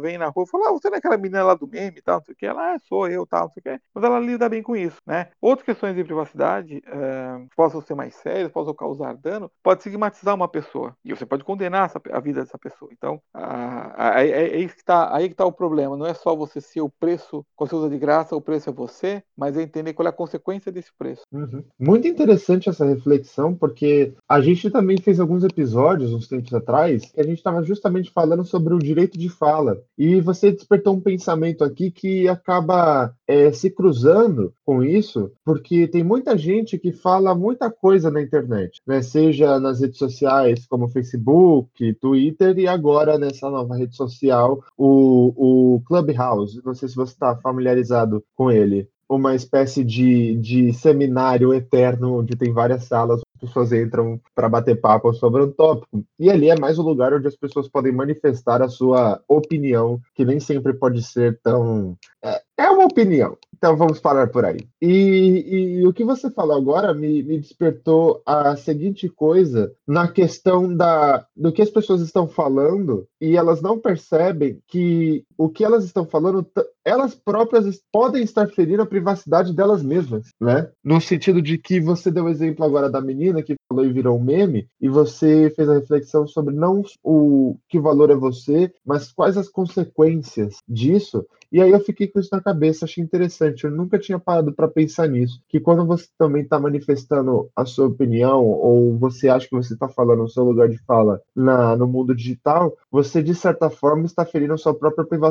vêm, 0.00 0.18
na 0.18 0.28
rua 0.28 0.44
e 0.46 0.50
falam, 0.50 0.68
ah, 0.68 0.72
você 0.72 0.88
não 0.88 0.96
é 0.96 0.98
aquela 0.98 1.16
menina 1.16 1.44
lá 1.44 1.54
do 1.54 1.66
meme 1.66 2.02
tal, 2.02 2.18
não 2.18 2.24
sei 2.24 2.34
o 2.34 2.36
que, 2.36 2.46
ela, 2.46 2.74
ah, 2.74 2.78
sou 2.88 3.08
eu, 3.08 3.26
tal, 3.26 3.44
não 3.44 3.50
sei 3.50 3.60
o 3.60 3.64
que, 3.64 3.82
mas 3.94 4.04
ela 4.04 4.18
lida 4.18 4.48
bem 4.48 4.62
com 4.62 4.76
isso, 4.76 4.98
né? 5.06 5.28
Outras 5.40 5.64
questões 5.64 5.94
de 5.94 6.02
privacidade 6.08 6.82
uh, 6.88 7.46
possam 7.56 7.80
ser 7.80 7.94
mais 7.94 8.14
sérias, 8.14 8.50
possam 8.50 8.74
causar 8.74 9.14
dano, 9.14 9.50
pode 9.62 9.80
estigmatizar 9.80 10.34
uma 10.34 10.48
pessoa, 10.48 10.94
e 11.04 11.14
você 11.14 11.24
pode 11.24 11.44
condenar 11.44 11.86
essa, 11.86 12.00
a 12.10 12.20
vida 12.20 12.40
dessa 12.40 12.58
pessoa. 12.58 12.90
Então, 12.92 13.20
uh, 13.34 14.02
é, 14.16 14.26
é, 14.26 14.48
é, 14.54 14.58
isso 14.58 14.76
que 14.76 14.84
tá, 14.84 15.14
aí 15.14 15.28
que 15.28 15.34
está 15.34 15.44
o 15.44 15.52
problema, 15.52 15.96
não 15.96 16.06
é 16.06 16.14
só 16.14 16.34
você 16.34 16.60
ser 16.60 16.80
o 16.80 16.90
preço, 16.90 17.44
quando 17.54 17.70
você 17.70 17.76
usa 17.76 17.90
de 17.90 17.98
graça, 17.98 18.36
o 18.36 18.40
preço 18.40 18.70
é 18.70 18.72
você, 18.72 19.22
mas 19.36 19.56
é 19.56 19.62
entender 19.62 19.92
qual 19.92 20.06
é 20.06 20.10
a 20.10 20.12
consequência 20.12 20.72
desse 20.72 20.90
preço. 20.98 21.22
Uhum. 21.32 21.62
Muito 21.78 22.08
interessante 22.08 22.68
essa 22.68 22.84
reflexão, 22.84 23.54
porque 23.54 24.14
a 24.28 24.40
gente 24.40 24.70
também 24.70 25.00
fez 25.00 25.20
alguns 25.20 25.44
episódios, 25.44 26.12
uns 26.12 26.26
tempos 26.26 26.52
atrás, 26.54 27.10
que 27.12 27.20
a 27.20 27.24
gente 27.24 27.38
estava 27.38 27.62
justamente 27.62 28.10
falando 28.10 28.44
sobre 28.44 28.74
o 28.74 28.78
direito 28.78 29.18
de 29.18 29.28
fala. 29.28 29.80
E 29.96 30.20
você 30.20 30.50
despertou 30.50 30.94
um 30.94 31.00
pensamento 31.00 31.62
aqui 31.64 31.90
que 31.90 32.28
acaba 32.28 33.12
é, 33.26 33.52
se 33.52 33.70
cruzando 33.70 34.52
com 34.64 34.82
isso, 34.82 35.30
porque 35.44 35.86
tem 35.86 35.97
muita 36.02 36.36
gente 36.36 36.78
que 36.78 36.92
fala 36.92 37.34
muita 37.34 37.70
coisa 37.70 38.10
na 38.10 38.22
internet, 38.22 38.80
né? 38.86 39.02
seja 39.02 39.58
nas 39.58 39.80
redes 39.80 39.98
sociais 39.98 40.66
como 40.66 40.88
Facebook, 40.88 41.94
Twitter 41.94 42.58
e 42.58 42.66
agora 42.66 43.18
nessa 43.18 43.50
nova 43.50 43.76
rede 43.76 43.96
social, 43.96 44.62
o, 44.76 45.76
o 45.76 45.80
Clubhouse. 45.82 46.60
Não 46.64 46.74
sei 46.74 46.88
se 46.88 46.96
você 46.96 47.12
está 47.12 47.36
familiarizado 47.36 48.22
com 48.34 48.50
ele 48.50 48.88
uma 49.08 49.34
espécie 49.34 49.82
de, 49.82 50.36
de 50.36 50.70
seminário 50.74 51.54
eterno 51.54 52.18
onde 52.18 52.36
tem 52.36 52.52
várias 52.52 52.84
salas 52.84 53.22
pessoas 53.38 53.72
entram 53.72 54.20
para 54.34 54.48
bater 54.48 54.80
papo 54.80 55.12
sobre 55.14 55.42
um 55.42 55.50
tópico. 55.50 56.04
E 56.18 56.30
ali 56.30 56.50
é 56.50 56.58
mais 56.58 56.78
o 56.78 56.82
lugar 56.82 57.14
onde 57.14 57.28
as 57.28 57.36
pessoas 57.36 57.68
podem 57.68 57.92
manifestar 57.92 58.60
a 58.60 58.68
sua 58.68 59.22
opinião, 59.28 60.00
que 60.14 60.24
nem 60.24 60.40
sempre 60.40 60.74
pode 60.74 61.02
ser 61.02 61.38
tão. 61.42 61.96
É, 62.22 62.42
é 62.58 62.70
uma 62.70 62.84
opinião. 62.84 63.36
Então 63.58 63.76
vamos 63.76 63.98
parar 63.98 64.28
por 64.28 64.44
aí. 64.44 64.60
E, 64.80 65.80
e 65.80 65.86
o 65.86 65.92
que 65.92 66.04
você 66.04 66.30
falou 66.30 66.56
agora 66.56 66.94
me, 66.94 67.24
me, 67.24 67.38
despertou 67.38 68.22
a 68.24 68.56
seguinte 68.56 69.08
coisa 69.08 69.72
na 69.86 70.06
questão 70.06 70.72
da, 70.74 71.26
do 71.36 71.52
que 71.52 71.60
as 71.60 71.68
pessoas 71.68 72.00
estão 72.00 72.28
falando 72.28 73.06
e 73.20 73.36
elas 73.36 73.60
não 73.60 73.76
percebem 73.78 74.62
que 74.68 75.24
o 75.38 75.48
que 75.48 75.64
elas 75.64 75.84
estão 75.84 76.04
falando, 76.04 76.44
elas 76.84 77.14
próprias 77.14 77.80
podem 77.92 78.24
estar 78.24 78.48
ferindo 78.48 78.82
a 78.82 78.86
privacidade 78.86 79.54
delas 79.54 79.84
mesmas, 79.84 80.30
né? 80.40 80.68
No 80.82 81.00
sentido 81.00 81.40
de 81.40 81.56
que 81.56 81.80
você 81.80 82.10
deu 82.10 82.24
o 82.24 82.28
exemplo 82.28 82.64
agora 82.64 82.90
da 82.90 83.00
menina 83.00 83.42
que 83.42 83.54
falou 83.68 83.84
e 83.84 83.92
virou 83.92 84.18
um 84.18 84.22
meme, 84.22 84.68
e 84.80 84.88
você 84.88 85.50
fez 85.54 85.68
a 85.68 85.74
reflexão 85.74 86.26
sobre 86.26 86.54
não 86.54 86.82
o 87.04 87.56
que 87.68 87.78
valor 87.78 88.10
é 88.10 88.16
você, 88.16 88.72
mas 88.84 89.12
quais 89.12 89.36
as 89.36 89.48
consequências 89.48 90.56
disso. 90.68 91.24
E 91.50 91.62
aí 91.62 91.70
eu 91.70 91.80
fiquei 91.80 92.06
com 92.08 92.20
isso 92.20 92.28
na 92.32 92.42
cabeça, 92.42 92.84
achei 92.84 93.02
interessante. 93.02 93.64
Eu 93.64 93.70
nunca 93.70 93.98
tinha 93.98 94.18
parado 94.18 94.52
para 94.52 94.68
pensar 94.68 95.08
nisso. 95.08 95.40
Que 95.48 95.58
quando 95.58 95.86
você 95.86 96.06
também 96.18 96.42
está 96.42 96.58
manifestando 96.58 97.48
a 97.56 97.64
sua 97.64 97.86
opinião, 97.86 98.44
ou 98.44 98.98
você 98.98 99.28
acha 99.28 99.48
que 99.48 99.56
você 99.56 99.72
está 99.72 99.88
falando 99.88 100.20
no 100.20 100.28
seu 100.28 100.44
lugar 100.44 100.68
de 100.68 100.78
fala 100.78 101.22
na, 101.34 101.74
no 101.76 101.86
mundo 101.86 102.14
digital, 102.14 102.76
você 102.90 103.22
de 103.22 103.34
certa 103.34 103.70
forma 103.70 104.04
está 104.04 104.26
ferindo 104.26 104.52
a 104.52 104.58
sua 104.58 104.74
própria 104.74 105.06
privacidade, 105.06 105.27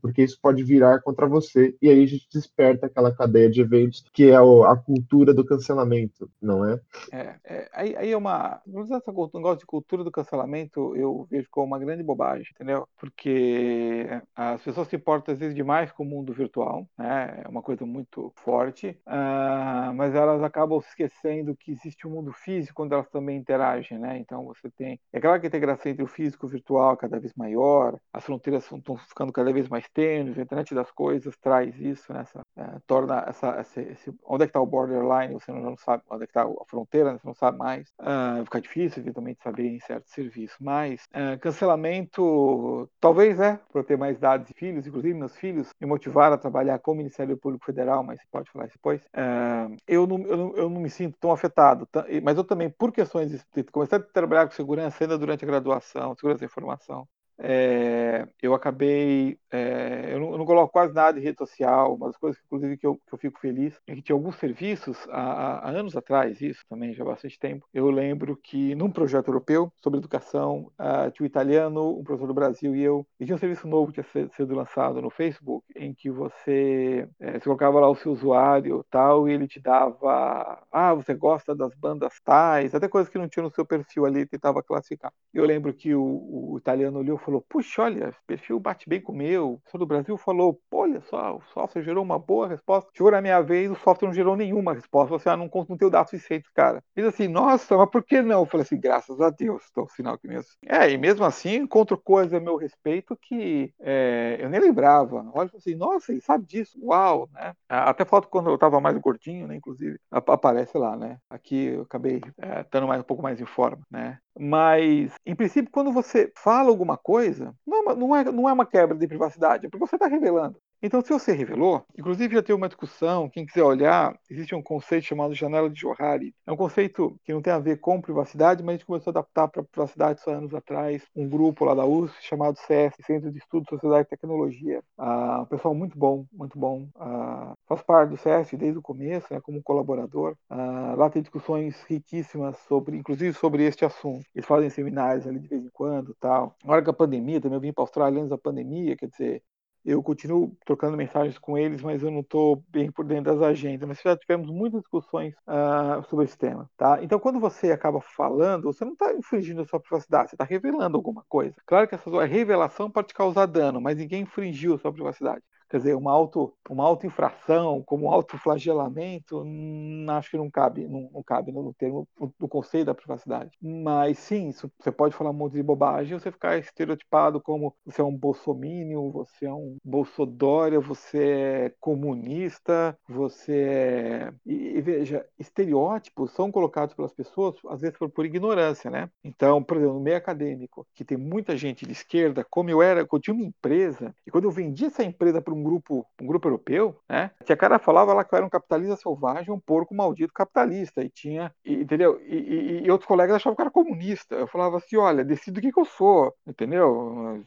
porque 0.00 0.22
isso 0.22 0.38
pode 0.40 0.62
virar 0.62 1.00
contra 1.00 1.26
você. 1.26 1.76
E 1.80 1.88
aí 1.88 2.02
a 2.02 2.06
gente 2.06 2.28
desperta 2.32 2.86
aquela 2.86 3.14
cadeia 3.14 3.50
de 3.50 3.60
eventos 3.60 4.04
que 4.12 4.30
é 4.30 4.36
a 4.36 4.76
cultura 4.76 5.32
do 5.32 5.44
cancelamento, 5.44 6.30
não 6.40 6.64
é? 6.64 6.80
É, 7.12 7.34
é, 7.44 7.68
aí, 7.72 7.96
aí 7.96 8.12
é 8.12 8.16
uma. 8.16 8.60
Esse 8.66 9.10
negócio 9.34 9.58
de 9.58 9.66
cultura 9.66 10.04
do 10.04 10.10
cancelamento 10.10 10.94
eu 10.96 11.26
vejo 11.30 11.48
como 11.50 11.66
uma 11.66 11.78
grande 11.78 12.02
bobagem, 12.02 12.46
entendeu? 12.54 12.88
Porque 12.98 14.06
as 14.34 14.62
pessoas 14.62 14.88
se 14.88 14.96
importam 14.96 15.32
às 15.32 15.38
vezes 15.38 15.54
demais 15.54 15.92
com 15.92 16.02
o 16.02 16.06
mundo 16.06 16.32
virtual, 16.32 16.86
né? 16.98 17.42
É 17.44 17.48
uma 17.48 17.62
coisa 17.62 17.84
muito 17.84 18.32
forte, 18.36 18.98
uh, 19.06 19.94
mas 19.94 20.14
elas 20.14 20.42
acabam 20.42 20.80
se 20.80 20.88
esquecendo 20.88 21.56
que 21.56 21.72
existe 21.72 22.06
um 22.06 22.10
mundo 22.10 22.32
físico 22.32 22.82
onde 22.82 22.94
elas 22.94 23.08
também 23.08 23.36
interagem, 23.36 23.98
né? 23.98 24.18
Então 24.18 24.44
você 24.44 24.70
tem. 24.70 25.00
É 25.12 25.20
claro 25.20 25.40
que 25.40 25.46
a 25.46 25.48
integração 25.48 25.90
entre 25.90 26.04
o 26.04 26.08
físico 26.08 26.46
e 26.46 26.48
o 26.48 26.50
virtual 26.50 26.94
é 26.94 26.96
cada 26.96 27.18
vez 27.18 27.32
maior, 27.34 27.98
as 28.12 28.24
fronteiras 28.24 28.64
estão 28.64 28.96
ficando 28.96 29.32
cada 29.36 29.52
vez 29.52 29.68
mais 29.68 29.86
tênues, 29.90 30.38
a 30.38 30.42
internet 30.42 30.74
das 30.74 30.90
coisas 30.90 31.36
traz 31.36 31.78
isso, 31.78 32.10
né? 32.10 32.22
Essa, 32.22 32.40
uh, 32.40 32.80
torna 32.86 33.22
essa, 33.28 33.60
esse, 33.60 33.80
esse, 33.80 34.14
onde 34.24 34.44
é 34.44 34.46
que 34.46 34.50
está 34.50 34.60
o 34.60 34.66
borderline, 34.66 35.34
você 35.34 35.52
não, 35.52 35.60
não 35.60 35.76
sabe 35.76 36.02
onde 36.08 36.24
é 36.24 36.26
que 36.26 36.30
está 36.30 36.42
a 36.44 36.64
fronteira, 36.66 37.12
né? 37.12 37.18
não 37.22 37.34
sabe 37.34 37.58
mais. 37.58 37.88
Uh, 38.00 38.42
fica 38.44 38.60
difícil, 38.62 39.02
eventualmente, 39.02 39.42
saber 39.42 39.66
em 39.66 39.78
certo 39.80 40.08
serviço. 40.08 40.56
Mas 40.58 41.06
uh, 41.12 41.38
cancelamento, 41.38 42.88
talvez, 42.98 43.38
é, 43.38 43.60
para 43.70 43.84
ter 43.84 43.98
mais 43.98 44.18
dados 44.18 44.48
de 44.48 44.54
filhos, 44.54 44.86
inclusive 44.86 45.12
meus 45.12 45.36
filhos 45.36 45.68
me 45.78 45.86
motivaram 45.86 46.34
a 46.34 46.38
trabalhar 46.38 46.78
com 46.78 46.92
o 46.92 46.94
Ministério 46.94 47.36
Público 47.36 47.66
Federal, 47.66 48.02
mas 48.02 48.20
você 48.20 48.26
pode 48.32 48.50
falar 48.50 48.64
isso 48.64 48.76
depois. 48.76 49.02
Uh, 49.02 49.76
eu, 49.86 50.06
não, 50.06 50.18
eu, 50.22 50.36
não, 50.36 50.56
eu 50.56 50.70
não 50.70 50.80
me 50.80 50.88
sinto 50.88 51.18
tão 51.20 51.30
afetado, 51.30 51.86
mas 52.22 52.38
eu 52.38 52.44
também, 52.44 52.70
por 52.70 52.90
questões 52.90 53.30
de 53.30 53.64
começar 53.64 53.96
a 53.96 54.00
trabalhar 54.00 54.46
com 54.46 54.54
segurança 54.54 55.04
ainda 55.04 55.18
durante 55.18 55.44
a 55.44 55.48
graduação, 55.48 56.14
segurança 56.14 56.40
da 56.40 56.46
informação, 56.46 57.06
é, 57.38 58.26
eu 58.42 58.54
acabei. 58.54 59.38
É, 59.50 60.10
eu, 60.12 60.20
não, 60.20 60.32
eu, 60.32 60.38
não, 60.38 60.46
coloco 60.46 60.72
quase 60.72 60.94
nada 60.94 61.18
em 61.18 61.22
rede 61.22 61.38
social, 61.38 61.94
uma 61.94 62.08
das 62.08 62.16
coisas, 62.16 62.40
inclusive, 62.44 62.76
que 62.76 62.86
eu, 62.86 62.96
que 63.06 63.14
eu 63.14 63.18
fico 63.18 63.38
feliz 63.38 63.78
é 63.86 63.94
que 63.94 64.02
tinha 64.02 64.16
alguns 64.16 64.36
serviços, 64.36 64.98
há, 65.10 65.68
há, 65.68 65.70
anos 65.70 65.96
atrás, 65.96 66.40
isso 66.40 66.62
também, 66.68 66.94
já 66.94 67.02
há 67.04 67.06
bastante 67.06 67.38
tempo. 67.38 67.66
Eu 67.72 67.90
lembro 67.90 68.36
que 68.36 68.74
num 68.74 68.90
projeto 68.90 69.28
europeu 69.28 69.72
sobre 69.82 69.98
educação, 69.98 70.70
uh, 70.78 71.10
tinha 71.12 71.24
um 71.24 71.26
italiano, 71.26 71.98
um 71.98 72.04
professor 72.04 72.26
do 72.26 72.34
Brasil 72.34 72.74
e 72.74 72.82
eu, 72.82 73.06
e 73.20 73.24
tinha 73.24 73.36
um 73.36 73.38
serviço 73.38 73.66
novo 73.68 73.92
que 73.92 74.02
tinha 74.02 74.28
sido 74.30 74.54
lançado 74.54 75.00
no 75.00 75.10
Facebook, 75.10 75.66
em 75.76 75.94
que 75.94 76.10
você, 76.10 77.08
é, 77.20 77.38
colocava 77.40 77.80
lá 77.80 77.88
o 77.88 77.96
seu 77.96 78.12
usuário 78.12 78.84
tal, 78.90 79.28
e 79.28 79.32
ele 79.32 79.46
te 79.46 79.60
dava. 79.60 80.62
Ah, 80.70 80.94
você 80.94 81.14
gosta 81.14 81.54
das 81.54 81.74
bandas 81.74 82.14
tais, 82.24 82.74
até 82.74 82.88
coisas 82.88 83.10
que 83.10 83.18
não 83.18 83.28
tinha 83.28 83.42
no 83.42 83.50
seu 83.50 83.64
perfil 83.64 84.06
ali, 84.06 84.26
tentava 84.26 84.62
classificar. 84.62 85.12
Eu 85.32 85.44
lembro 85.44 85.72
que 85.72 85.94
o, 85.94 86.52
o 86.52 86.58
italiano 86.58 86.98
olhou 86.98 87.18
falou, 87.26 87.44
puxa, 87.48 87.82
olha, 87.82 88.14
perfil 88.26 88.60
bate 88.60 88.88
bem 88.88 89.00
com 89.00 89.12
o 89.12 89.16
meu. 89.16 89.54
O 89.54 89.60
pessoal 89.60 89.80
do 89.80 89.86
Brasil 89.86 90.16
falou, 90.16 90.60
olha 90.70 91.00
só, 91.02 91.36
o 91.36 91.42
software 91.52 91.82
gerou 91.82 92.04
uma 92.04 92.18
boa 92.18 92.46
resposta. 92.48 92.88
Chegou 92.94 93.10
na 93.10 93.20
minha 93.20 93.40
vez, 93.42 93.70
o 93.70 93.74
software 93.74 94.06
não 94.06 94.14
gerou 94.14 94.36
nenhuma 94.36 94.72
resposta. 94.72 95.18
Você 95.18 95.28
ah, 95.28 95.36
não, 95.36 95.50
não 95.52 95.76
tem 95.76 95.88
o 95.88 95.90
dado 95.90 96.08
suficiente, 96.08 96.48
cara. 96.54 96.82
Diz 96.96 97.04
assim, 97.04 97.26
nossa, 97.26 97.76
mas 97.76 97.90
por 97.90 98.04
que 98.04 98.22
não? 98.22 98.40
Eu 98.40 98.46
falei 98.46 98.62
assim, 98.64 98.78
graças 98.78 99.20
a 99.20 99.28
Deus, 99.30 99.64
estou 99.64 99.88
sinal 99.88 100.16
que 100.16 100.28
mesmo. 100.28 100.50
É, 100.64 100.88
e 100.90 100.96
mesmo 100.96 101.24
assim, 101.24 101.56
encontro 101.56 101.98
coisas 101.98 102.32
a 102.32 102.40
meu 102.40 102.56
respeito 102.56 103.16
que 103.20 103.72
é, 103.80 104.36
eu 104.38 104.48
nem 104.48 104.60
lembrava. 104.60 105.28
Olha 105.34 105.50
assim, 105.56 105.74
nossa, 105.74 106.12
ele 106.12 106.20
sabe 106.20 106.46
disso, 106.46 106.78
uau, 106.80 107.28
né? 107.32 107.54
Até 107.68 108.04
foto 108.04 108.28
quando 108.28 108.50
eu 108.50 108.54
estava 108.54 108.80
mais 108.80 108.96
gordinho, 108.98 109.48
né, 109.48 109.56
inclusive, 109.56 109.98
aparece 110.10 110.78
lá, 110.78 110.96
né? 110.96 111.18
Aqui 111.28 111.66
eu 111.66 111.82
acabei 111.82 112.20
é, 112.38 112.60
estando 112.60 112.86
mais, 112.86 113.00
um 113.00 113.04
pouco 113.04 113.22
mais 113.22 113.40
em 113.40 113.46
forma, 113.46 113.82
né? 113.90 114.18
Mas, 114.38 115.14
em 115.24 115.34
princípio, 115.34 115.70
quando 115.72 115.92
você 115.92 116.30
fala 116.36 116.68
alguma 116.68 116.96
coisa, 116.98 117.54
não, 117.66 117.90
é 117.90 117.96
não, 117.96 118.16
é, 118.16 118.24
não 118.24 118.48
é 118.48 118.52
uma 118.52 118.66
quebra 118.66 118.96
de 118.96 119.08
privacidade, 119.08 119.66
é 119.66 119.70
porque 119.70 119.86
você 119.86 119.96
está 119.96 120.06
revelando. 120.06 120.60
Então, 120.82 121.00
se 121.00 121.08
você 121.08 121.32
revelou, 121.32 121.84
inclusive 121.98 122.34
já 122.34 122.42
tem 122.42 122.54
uma 122.54 122.68
discussão, 122.68 123.30
quem 123.30 123.46
quiser 123.46 123.62
olhar, 123.62 124.14
existe 124.30 124.54
um 124.54 124.62
conceito 124.62 125.04
chamado 125.06 125.34
janela 125.34 125.70
de 125.70 125.80
Johari. 125.80 126.34
É 126.46 126.52
um 126.52 126.56
conceito 126.56 127.18
que 127.24 127.32
não 127.32 127.40
tem 127.40 127.52
a 127.52 127.58
ver 127.58 127.78
com 127.80 128.00
privacidade, 128.00 128.62
mas 128.62 128.74
a 128.74 128.76
gente 128.76 128.86
começou 128.86 129.10
a 129.10 129.12
adaptar 129.12 129.48
para 129.48 129.62
privacidade 129.64 130.20
só 130.20 130.32
anos 130.32 130.54
atrás. 130.54 131.02
Um 131.16 131.28
grupo 131.28 131.64
lá 131.64 131.74
da 131.74 131.84
USP 131.86 132.22
chamado 132.22 132.58
CS, 132.58 132.94
Centro 133.06 133.32
de 133.32 133.38
Estudo 133.38 133.66
Sociedade 133.68 134.02
e 134.02 134.10
Tecnologia. 134.10 134.82
Ah, 134.98 135.40
um 135.42 135.46
pessoal 135.46 135.74
muito 135.74 135.98
bom, 135.98 136.26
muito 136.32 136.58
bom. 136.58 136.88
Ah, 136.96 137.54
faz 137.66 137.82
parte 137.82 138.10
do 138.10 138.16
CS 138.18 138.56
desde 138.56 138.78
o 138.78 138.82
começo, 138.82 139.32
né, 139.32 139.40
como 139.40 139.62
colaborador. 139.62 140.36
Ah, 140.50 140.94
lá 140.96 141.08
tem 141.08 141.22
discussões 141.22 141.82
riquíssimas 141.88 142.56
sobre, 142.68 142.98
inclusive 142.98 143.32
sobre 143.34 143.64
este 143.64 143.84
assunto. 143.84 144.24
Eles 144.34 144.46
fazem 144.46 144.68
seminários 144.70 145.26
ali 145.26 145.38
de 145.40 145.48
vez 145.48 145.64
em 145.64 145.70
quando, 145.72 146.14
tal. 146.20 146.54
Na 146.64 146.72
hora 146.74 146.82
da 146.82 146.92
pandemia, 146.92 147.40
também 147.40 147.56
eu 147.56 147.60
vim 147.60 147.72
para 147.72 147.82
a 147.82 147.86
Austrália 147.86 148.18
antes 148.18 148.30
da 148.30 148.38
pandemia, 148.38 148.96
quer 148.96 149.08
dizer, 149.08 149.42
eu 149.86 150.02
continuo 150.02 150.52
trocando 150.66 150.96
mensagens 150.96 151.38
com 151.38 151.56
eles, 151.56 151.80
mas 151.80 152.02
eu 152.02 152.10
não 152.10 152.20
estou 152.20 152.62
bem 152.68 152.90
por 152.90 153.04
dentro 153.04 153.32
das 153.32 153.40
agendas. 153.40 153.88
Mas 153.88 154.00
já 154.02 154.16
tivemos 154.16 154.50
muitas 154.50 154.80
discussões 154.80 155.32
uh, 155.46 156.02
sobre 156.10 156.24
esse 156.24 156.36
tema, 156.36 156.68
tá? 156.76 156.98
Então, 157.02 157.20
quando 157.20 157.38
você 157.38 157.70
acaba 157.70 158.00
falando, 158.00 158.64
você 158.64 158.84
não 158.84 158.94
está 158.94 159.14
infringindo 159.14 159.62
a 159.62 159.64
sua 159.64 159.78
privacidade, 159.78 160.30
você 160.30 160.34
está 160.34 160.44
revelando 160.44 160.96
alguma 160.96 161.24
coisa. 161.28 161.54
Claro 161.64 161.86
que 161.86 161.94
essa 161.94 162.24
revelação 162.24 162.90
pode 162.90 163.08
te 163.08 163.14
causar 163.14 163.46
dano, 163.46 163.80
mas 163.80 163.96
ninguém 163.96 164.22
infringiu 164.22 164.74
a 164.74 164.78
sua 164.78 164.92
privacidade. 164.92 165.42
Quer 165.68 165.78
dizer, 165.78 165.94
uma 165.96 166.12
auto 166.12 166.52
uma 166.68 166.84
autoinfração, 166.84 167.82
como 167.84 168.10
autoflagelamento, 168.10 169.42
hum, 169.42 170.06
acho 170.08 170.30
que 170.30 170.36
não 170.36 170.50
cabe, 170.50 170.86
não, 170.86 171.10
não 171.12 171.22
cabe 171.22 171.52
no 171.52 171.72
termo 171.74 172.06
do 172.38 172.48
conceito 172.48 172.86
da 172.86 172.94
privacidade. 172.94 173.50
Mas 173.60 174.18
sim, 174.18 174.48
isso, 174.48 174.70
você 174.78 174.90
pode 174.90 175.14
falar 175.14 175.30
um 175.30 175.34
monte 175.34 175.54
de 175.54 175.62
bobagem, 175.62 176.18
você 176.18 176.30
ficar 176.30 176.58
estereotipado 176.58 177.40
como 177.40 177.74
você 177.84 178.00
é 178.00 178.04
um 178.04 178.16
bolsomínio, 178.16 179.10
você 179.10 179.46
é 179.46 179.52
um 179.52 179.76
bolsodória, 179.84 180.80
você 180.80 181.24
é 181.24 181.74
comunista, 181.80 182.96
você 183.08 183.52
é... 183.56 184.32
E, 184.44 184.76
e, 184.76 184.80
veja, 184.80 185.26
estereótipos 185.38 186.32
são 186.32 186.50
colocados 186.50 186.94
pelas 186.94 187.12
pessoas, 187.12 187.56
às 187.68 187.80
vezes 187.80 187.96
por, 187.96 188.10
por 188.10 188.26
ignorância, 188.26 188.90
né? 188.90 189.08
Então, 189.24 189.62
por 189.62 189.76
exemplo, 189.76 189.94
no 189.94 190.00
meio 190.00 190.16
acadêmico, 190.16 190.86
que 190.94 191.04
tem 191.04 191.16
muita 191.16 191.56
gente 191.56 191.86
de 191.86 191.92
esquerda, 191.92 192.44
como 192.48 192.70
eu 192.70 192.82
era, 192.82 193.06
eu 193.10 193.20
tinha 193.20 193.34
uma 193.34 193.44
empresa, 193.44 194.14
e 194.26 194.30
quando 194.30 194.44
eu 194.44 194.50
vendi 194.50 194.86
essa 194.86 195.02
empresa 195.02 195.40
para 195.40 195.54
um 195.56 195.62
grupo, 195.62 196.06
um 196.20 196.26
grupo 196.26 196.48
europeu, 196.48 196.96
né? 197.08 197.30
Que 197.44 197.52
a 197.52 197.56
cara 197.56 197.78
falava 197.78 198.12
lá 198.12 198.24
que 198.24 198.34
eu 198.34 198.36
era 198.36 198.46
um 198.46 198.50
capitalista 198.50 198.96
selvagem, 198.96 199.52
um 199.52 199.60
porco 199.60 199.94
maldito 199.94 200.32
capitalista, 200.32 201.02
e 201.02 201.08
tinha, 201.08 201.52
e, 201.64 201.74
entendeu? 201.74 202.20
E, 202.26 202.36
e, 202.36 202.86
e, 202.86 202.90
outros 202.90 203.08
colegas 203.08 203.36
achavam 203.36 203.56
que 203.56 203.62
era 203.62 203.70
comunista. 203.70 204.34
Eu 204.34 204.46
falava 204.46 204.76
assim, 204.76 204.96
olha, 204.96 205.24
decido 205.24 205.58
o 205.58 205.62
que, 205.62 205.72
que 205.72 205.80
eu 205.80 205.84
sou, 205.84 206.34
entendeu? 206.46 207.44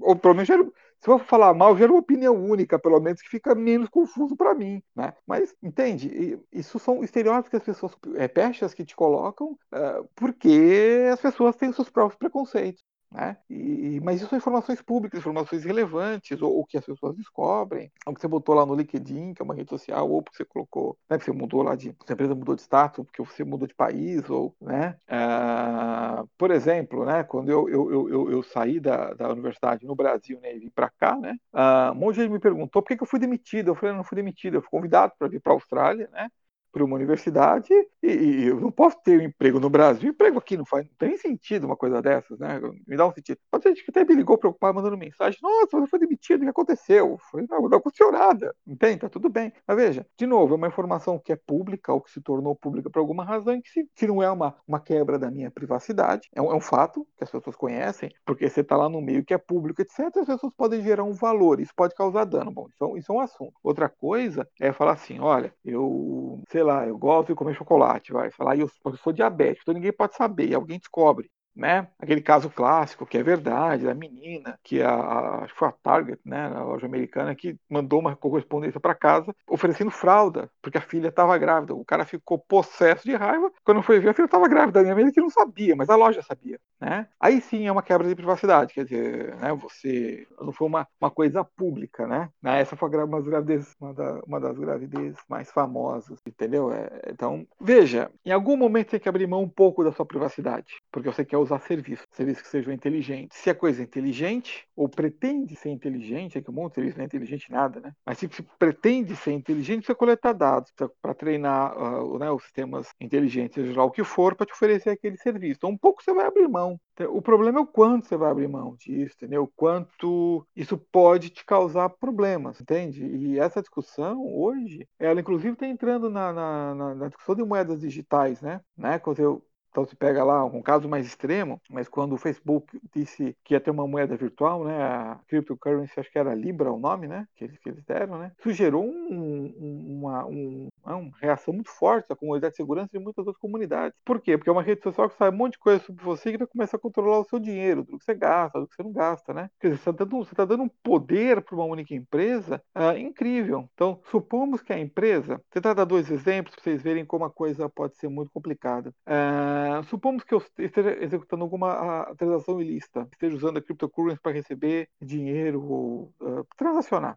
Ou 0.00 0.16
pelo 0.16 0.34
menos 0.34 0.48
era, 0.48 0.64
se 1.00 1.08
eu 1.08 1.18
falar 1.18 1.54
mal, 1.54 1.76
gera 1.76 1.92
uma 1.92 2.00
opinião 2.00 2.34
única, 2.34 2.78
pelo 2.78 3.00
menos, 3.00 3.22
que 3.22 3.28
fica 3.28 3.54
menos 3.54 3.88
confuso 3.88 4.36
para 4.36 4.54
mim, 4.54 4.82
né? 4.94 5.14
Mas, 5.26 5.54
entende? 5.62 6.40
Isso 6.52 6.78
são 6.78 7.04
estereótipos 7.04 7.50
que 7.50 7.56
as 7.56 7.62
pessoas, 7.62 7.96
é, 8.16 8.26
pechas 8.28 8.74
que 8.74 8.84
te 8.84 8.96
colocam, 8.96 9.52
uh, 9.72 10.08
porque 10.14 11.08
as 11.12 11.20
pessoas 11.20 11.56
têm 11.56 11.68
os 11.68 11.76
seus 11.76 11.90
próprios 11.90 12.18
preconceitos. 12.18 12.82
Né? 13.10 13.36
E, 13.48 14.00
mas 14.02 14.20
isso 14.20 14.28
são 14.28 14.38
informações 14.38 14.82
públicas, 14.82 15.20
informações 15.20 15.64
relevantes, 15.64 16.42
ou, 16.42 16.54
ou, 16.54 16.66
que 16.66 16.76
as 16.76 16.84
pessoas 16.84 17.16
descobrem, 17.16 17.90
ou 18.06 18.14
que 18.14 18.20
você 18.20 18.28
botou 18.28 18.54
lá 18.54 18.66
no 18.66 18.74
LinkedIn, 18.74 19.32
que 19.32 19.40
é 19.40 19.44
uma 19.44 19.54
rede 19.54 19.70
social, 19.70 20.10
ou 20.10 20.22
porque 20.22 20.36
você 20.36 20.44
colocou, 20.44 20.96
né, 21.08 21.18
que 21.18 21.24
você 21.24 21.32
mudou 21.32 21.62
lá 21.62 21.74
de, 21.74 21.88
a 21.88 22.12
empresa 22.12 22.34
mudou 22.34 22.54
de 22.54 22.60
status, 22.62 23.04
porque 23.04 23.22
você 23.22 23.44
mudou 23.44 23.66
de 23.66 23.74
país, 23.74 24.28
ou, 24.28 24.54
né? 24.60 24.96
Uh, 25.08 26.28
por 26.36 26.50
exemplo, 26.50 27.04
né, 27.06 27.24
quando 27.24 27.50
eu, 27.50 27.68
eu, 27.68 28.08
eu, 28.10 28.30
eu, 28.30 28.42
saí 28.42 28.78
da, 28.78 29.14
da 29.14 29.32
universidade 29.32 29.86
no 29.86 29.94
Brasil, 29.94 30.38
né, 30.40 30.54
e 30.54 30.58
vim 30.58 30.70
para 30.70 30.90
cá, 30.90 31.16
né, 31.16 31.36
uh, 31.54 31.92
um 31.92 31.94
monte 31.94 32.16
de 32.16 32.22
gente 32.22 32.32
me 32.32 32.38
perguntou 32.38 32.82
por 32.82 32.88
que, 32.88 32.96
que 32.96 33.02
eu 33.02 33.06
fui 33.06 33.18
demitido. 33.18 33.68
Eu 33.68 33.74
falei, 33.74 33.94
não 33.94 34.04
fui 34.04 34.16
demitido, 34.16 34.54
eu 34.56 34.62
fui 34.62 34.70
convidado 34.70 35.12
para 35.18 35.28
vir 35.28 35.40
para 35.40 35.52
a 35.52 35.56
Austrália, 35.56 36.08
né? 36.12 36.28
Para 36.72 36.84
uma 36.84 36.96
universidade 36.96 37.72
e, 38.02 38.08
e, 38.08 38.46
eu 38.46 38.60
não 38.60 38.70
posso 38.70 38.96
ter 39.02 39.18
um 39.18 39.22
emprego 39.22 39.58
no 39.58 39.68
Brasil. 39.70 40.10
Emprego 40.10 40.38
aqui 40.38 40.56
não 40.56 40.64
faz 40.64 40.86
não 40.86 40.94
tem 40.96 41.16
sentido 41.16 41.64
uma 41.64 41.76
coisa 41.76 42.00
dessas, 42.00 42.38
né? 42.38 42.60
Me 42.86 42.96
dá 42.96 43.06
um 43.06 43.12
sentido. 43.12 43.38
Pode 43.50 43.62
ser 43.62 43.70
gente 43.70 43.84
que 43.84 43.90
até 43.90 44.04
me 44.04 44.14
ligou 44.14 44.38
preocupado, 44.38 44.74
mandando 44.74 44.96
mensagem: 44.96 45.38
Nossa, 45.42 45.78
você 45.78 45.86
foi 45.86 45.98
demitido, 45.98 46.40
o 46.40 46.44
que 46.44 46.50
aconteceu? 46.50 47.10
Eu 47.10 47.18
falei: 47.30 47.46
Não, 47.48 47.68
não 47.68 47.78
aconteceu 47.78 48.12
nada. 48.12 48.54
Entende? 48.66 49.00
Tá 49.00 49.08
tudo 49.08 49.28
bem. 49.28 49.52
Mas 49.66 49.76
veja, 49.76 50.06
de 50.16 50.26
novo, 50.26 50.54
é 50.54 50.56
uma 50.56 50.68
informação 50.68 51.18
que 51.18 51.32
é 51.32 51.36
pública 51.36 51.92
ou 51.92 52.00
que 52.00 52.10
se 52.10 52.20
tornou 52.20 52.54
pública 52.54 52.90
por 52.90 52.98
alguma 52.98 53.24
razão 53.24 53.54
e 53.54 53.62
que, 53.62 53.68
se, 53.68 54.06
não 54.06 54.22
é 54.22 54.30
uma, 54.30 54.54
uma 54.66 54.80
quebra 54.80 55.18
da 55.18 55.30
minha 55.30 55.50
privacidade. 55.50 56.28
É 56.34 56.40
um, 56.40 56.50
é 56.52 56.54
um 56.54 56.60
fato 56.60 57.06
que 57.16 57.24
as 57.24 57.30
pessoas 57.30 57.56
conhecem, 57.56 58.10
porque 58.24 58.48
você 58.48 58.60
está 58.60 58.76
lá 58.76 58.88
no 58.88 59.00
meio 59.00 59.24
que 59.24 59.34
é 59.34 59.38
público, 59.38 59.82
etc. 59.82 60.16
As 60.16 60.26
pessoas 60.26 60.52
podem 60.56 60.82
gerar 60.82 61.04
um 61.04 61.12
valor, 61.12 61.60
isso 61.60 61.72
pode 61.76 61.94
causar 61.94 62.24
dano. 62.24 62.50
Bom, 62.50 62.68
é 62.68 62.98
isso 62.98 63.12
é 63.12 63.14
um 63.14 63.20
assunto. 63.20 63.54
Outra 63.62 63.88
coisa 63.88 64.48
é 64.60 64.72
falar 64.72 64.92
assim: 64.92 65.18
Olha, 65.20 65.52
eu, 65.64 66.42
sei 66.58 66.64
lá, 66.64 66.86
eu 66.86 66.98
gosto 66.98 67.28
de 67.28 67.34
comer 67.36 67.54
chocolate, 67.54 68.12
vai 68.12 68.30
falar, 68.32 68.56
eu, 68.58 68.68
eu 68.84 68.96
sou 68.96 69.12
diabético, 69.12 69.62
então 69.62 69.74
ninguém 69.74 69.92
pode 69.92 70.16
saber, 70.16 70.54
alguém 70.54 70.78
descobre 70.78 71.30
né? 71.58 71.88
Aquele 71.98 72.22
caso 72.22 72.48
clássico, 72.48 73.04
que 73.04 73.18
é 73.18 73.22
verdade, 73.22 73.84
da 73.84 73.94
menina, 73.94 74.58
que 74.62 74.80
a, 74.80 74.94
a, 74.94 75.48
foi 75.48 75.68
a 75.68 75.72
Target, 75.72 76.20
né, 76.24 76.46
a 76.54 76.62
loja 76.62 76.86
americana, 76.86 77.34
que 77.34 77.56
mandou 77.68 77.98
uma 77.98 78.14
correspondência 78.14 78.78
para 78.78 78.94
casa 78.94 79.34
oferecendo 79.48 79.90
fralda, 79.90 80.48
porque 80.62 80.78
a 80.78 80.80
filha 80.80 81.08
estava 81.08 81.36
grávida. 81.36 81.74
O 81.74 81.84
cara 81.84 82.04
ficou 82.04 82.38
possesso 82.38 83.04
de 83.04 83.16
raiva, 83.16 83.50
quando 83.64 83.82
foi 83.82 83.98
ver, 83.98 84.10
a 84.10 84.14
filha 84.14 84.26
estava 84.26 84.46
grávida. 84.46 84.80
Minha 84.82 84.92
amiga 84.92 85.10
que 85.10 85.20
não 85.20 85.30
sabia, 85.30 85.74
mas 85.74 85.90
a 85.90 85.96
loja 85.96 86.22
sabia, 86.22 86.60
né? 86.80 87.08
Aí 87.18 87.40
sim 87.40 87.66
é 87.66 87.72
uma 87.72 87.82
quebra 87.82 88.06
de 88.06 88.14
privacidade, 88.14 88.72
quer 88.72 88.84
dizer, 88.84 89.34
né, 89.36 89.52
você 89.54 90.26
não 90.40 90.52
foi 90.52 90.68
uma, 90.68 90.86
uma 91.00 91.10
coisa 91.10 91.42
pública, 91.42 92.06
né? 92.06 92.28
Essa 92.44 92.76
foi 92.76 92.88
uma, 92.88 93.20
gravidez, 93.20 93.74
uma, 93.80 93.92
da, 93.92 94.20
uma 94.24 94.38
das 94.40 94.56
gravidezes 94.56 95.18
mais 95.28 95.50
famosas, 95.50 96.20
entendeu? 96.24 96.72
É, 96.72 96.88
então, 97.10 97.44
veja, 97.60 98.10
em 98.24 98.30
algum 98.30 98.56
momento 98.56 98.90
você 98.90 98.90
tem 98.92 99.00
que 99.00 99.08
abrir 99.08 99.26
mão 99.26 99.42
um 99.42 99.48
pouco 99.48 99.82
da 99.82 99.90
sua 99.90 100.06
privacidade, 100.06 100.80
porque 100.92 101.08
você 101.10 101.24
quer 101.24 101.36
usar 101.38 101.47
usar 101.48 101.60
serviços, 101.60 102.06
serviços 102.12 102.42
que 102.42 102.48
sejam 102.48 102.72
inteligentes. 102.72 103.38
Se 103.38 103.50
a 103.50 103.54
coisa 103.54 103.80
é 103.80 103.84
inteligente, 103.84 104.66
ou 104.76 104.88
pretende 104.88 105.56
ser 105.56 105.70
inteligente, 105.70 106.38
é 106.38 106.42
que 106.42 106.50
o 106.50 106.52
mundo 106.52 106.74
serviço 106.74 106.96
não 106.98 107.04
é 107.04 107.06
inteligente 107.06 107.50
nada, 107.50 107.80
né? 107.80 107.92
Mas 108.04 108.18
se, 108.18 108.28
pretende 108.58 109.16
ser 109.16 109.32
inteligente, 109.32 109.78
precisa 109.78 109.94
coletar 109.94 110.32
dados 110.32 110.72
para 111.00 111.14
treinar 111.14 111.76
uh, 111.76 112.18
né, 112.18 112.30
os 112.30 112.42
sistemas 112.42 112.88
inteligentes, 113.00 113.54
seja 113.54 113.78
lá 113.78 113.84
o 113.84 113.90
que 113.90 114.04
for, 114.04 114.34
para 114.34 114.46
te 114.46 114.52
oferecer 114.52 114.90
aquele 114.90 115.16
serviço. 115.16 115.58
Então, 115.58 115.70
um 115.70 115.78
pouco 115.78 116.02
você 116.02 116.12
vai 116.12 116.26
abrir 116.26 116.48
mão. 116.48 116.78
O 117.10 117.22
problema 117.22 117.58
é 117.58 117.62
o 117.62 117.66
quanto 117.66 118.08
você 118.08 118.16
vai 118.16 118.30
abrir 118.30 118.48
mão 118.48 118.74
disso, 118.76 119.14
entendeu? 119.16 119.44
O 119.44 119.52
quanto 119.54 120.44
isso 120.56 120.76
pode 120.76 121.30
te 121.30 121.44
causar 121.44 121.88
problemas, 121.90 122.60
entende? 122.60 123.04
E 123.04 123.38
essa 123.38 123.60
discussão 123.60 124.26
hoje, 124.34 124.86
ela 124.98 125.20
inclusive 125.20 125.52
está 125.52 125.66
entrando 125.66 126.10
na, 126.10 126.32
na, 126.32 126.74
na, 126.74 126.94
na, 126.94 127.08
discussão 127.08 127.36
de 127.36 127.44
moedas 127.44 127.80
digitais, 127.80 128.40
né? 128.40 128.60
né? 128.76 128.98
Quando 128.98 129.20
eu 129.20 129.42
então 129.78 129.86
se 129.86 129.94
pega 129.94 130.24
lá 130.24 130.44
um 130.44 130.60
caso 130.60 130.88
mais 130.88 131.06
extremo, 131.06 131.60
mas 131.70 131.88
quando 131.88 132.14
o 132.14 132.18
Facebook 132.18 132.80
disse 132.92 133.36
que 133.44 133.54
ia 133.54 133.60
ter 133.60 133.70
uma 133.70 133.86
moeda 133.86 134.16
virtual, 134.16 134.64
né, 134.64 134.82
a 134.82 135.20
cryptocurrency, 135.28 136.00
acho 136.00 136.10
que 136.10 136.18
era 136.18 136.34
Libra 136.34 136.72
o 136.72 136.80
nome, 136.80 137.06
né, 137.06 137.28
que 137.36 137.44
eles, 137.44 137.84
deram, 137.86 138.18
né, 138.18 138.32
isso 138.40 138.50
gerou 138.52 138.84
um, 138.84 139.54
uma, 140.00 140.26
um, 140.26 140.68
uma 140.96 141.12
reação 141.20 141.52
muito 141.54 141.70
forte 141.70 142.08
da 142.08 142.16
comunidade 142.16 142.52
de 142.52 142.56
segurança 142.56 142.90
de 142.92 142.98
muitas 142.98 143.26
outras 143.26 143.40
comunidades. 143.40 143.98
Por 144.04 144.20
quê? 144.20 144.36
Porque 144.36 144.50
é 144.50 144.52
uma 144.52 144.62
rede 144.62 144.82
social 144.82 145.08
que 145.08 145.16
sabe 145.16 145.34
um 145.34 145.38
monte 145.38 145.52
de 145.52 145.58
coisa 145.58 145.82
sobre 145.84 146.02
você 146.04 146.32
que 146.32 146.38
vai 146.38 146.46
começar 146.46 146.76
a 146.76 146.80
controlar 146.80 147.20
o 147.20 147.24
seu 147.24 147.38
dinheiro, 147.38 147.84
do 147.84 147.98
que 147.98 148.04
você 148.04 148.14
gasta, 148.14 148.60
do 148.60 148.66
que 148.66 148.74
você 148.74 148.82
não 148.82 148.92
gasta, 148.92 149.32
né? 149.34 149.50
Quer 149.60 149.68
dizer, 149.68 149.82
você 149.82 149.90
está 149.90 150.04
dando, 150.04 150.26
tá 150.26 150.44
dando 150.44 150.62
um 150.62 150.70
poder 150.82 151.42
para 151.42 151.54
uma 151.54 151.64
única 151.64 151.94
empresa 151.94 152.62
uh, 152.76 152.96
incrível. 152.96 153.68
Então, 153.74 154.00
supomos 154.10 154.62
que 154.62 154.72
a 154.72 154.78
empresa, 154.78 155.40
você 155.50 155.58
está 155.58 155.74
dando 155.74 155.88
dois 155.88 156.10
exemplos 156.10 156.54
para 156.54 156.64
vocês 156.64 156.82
verem 156.82 157.04
como 157.04 157.24
a 157.24 157.30
coisa 157.30 157.68
pode 157.68 157.96
ser 157.96 158.08
muito 158.08 158.30
complicada. 158.32 158.92
Ah, 159.06 159.80
supomos 159.88 160.22
que 160.22 160.34
eu 160.34 160.42
esteja 160.58 161.02
executando 161.02 161.42
alguma 161.42 162.12
transação 162.16 162.60
ilícita, 162.60 163.08
esteja 163.12 163.36
usando 163.36 163.58
a 163.58 163.62
cryptocurrency 163.62 164.20
para 164.20 164.32
receber 164.32 164.88
dinheiro 165.00 165.62
ou 165.64 166.12
uh, 166.20 166.46
transacionar. 166.56 167.16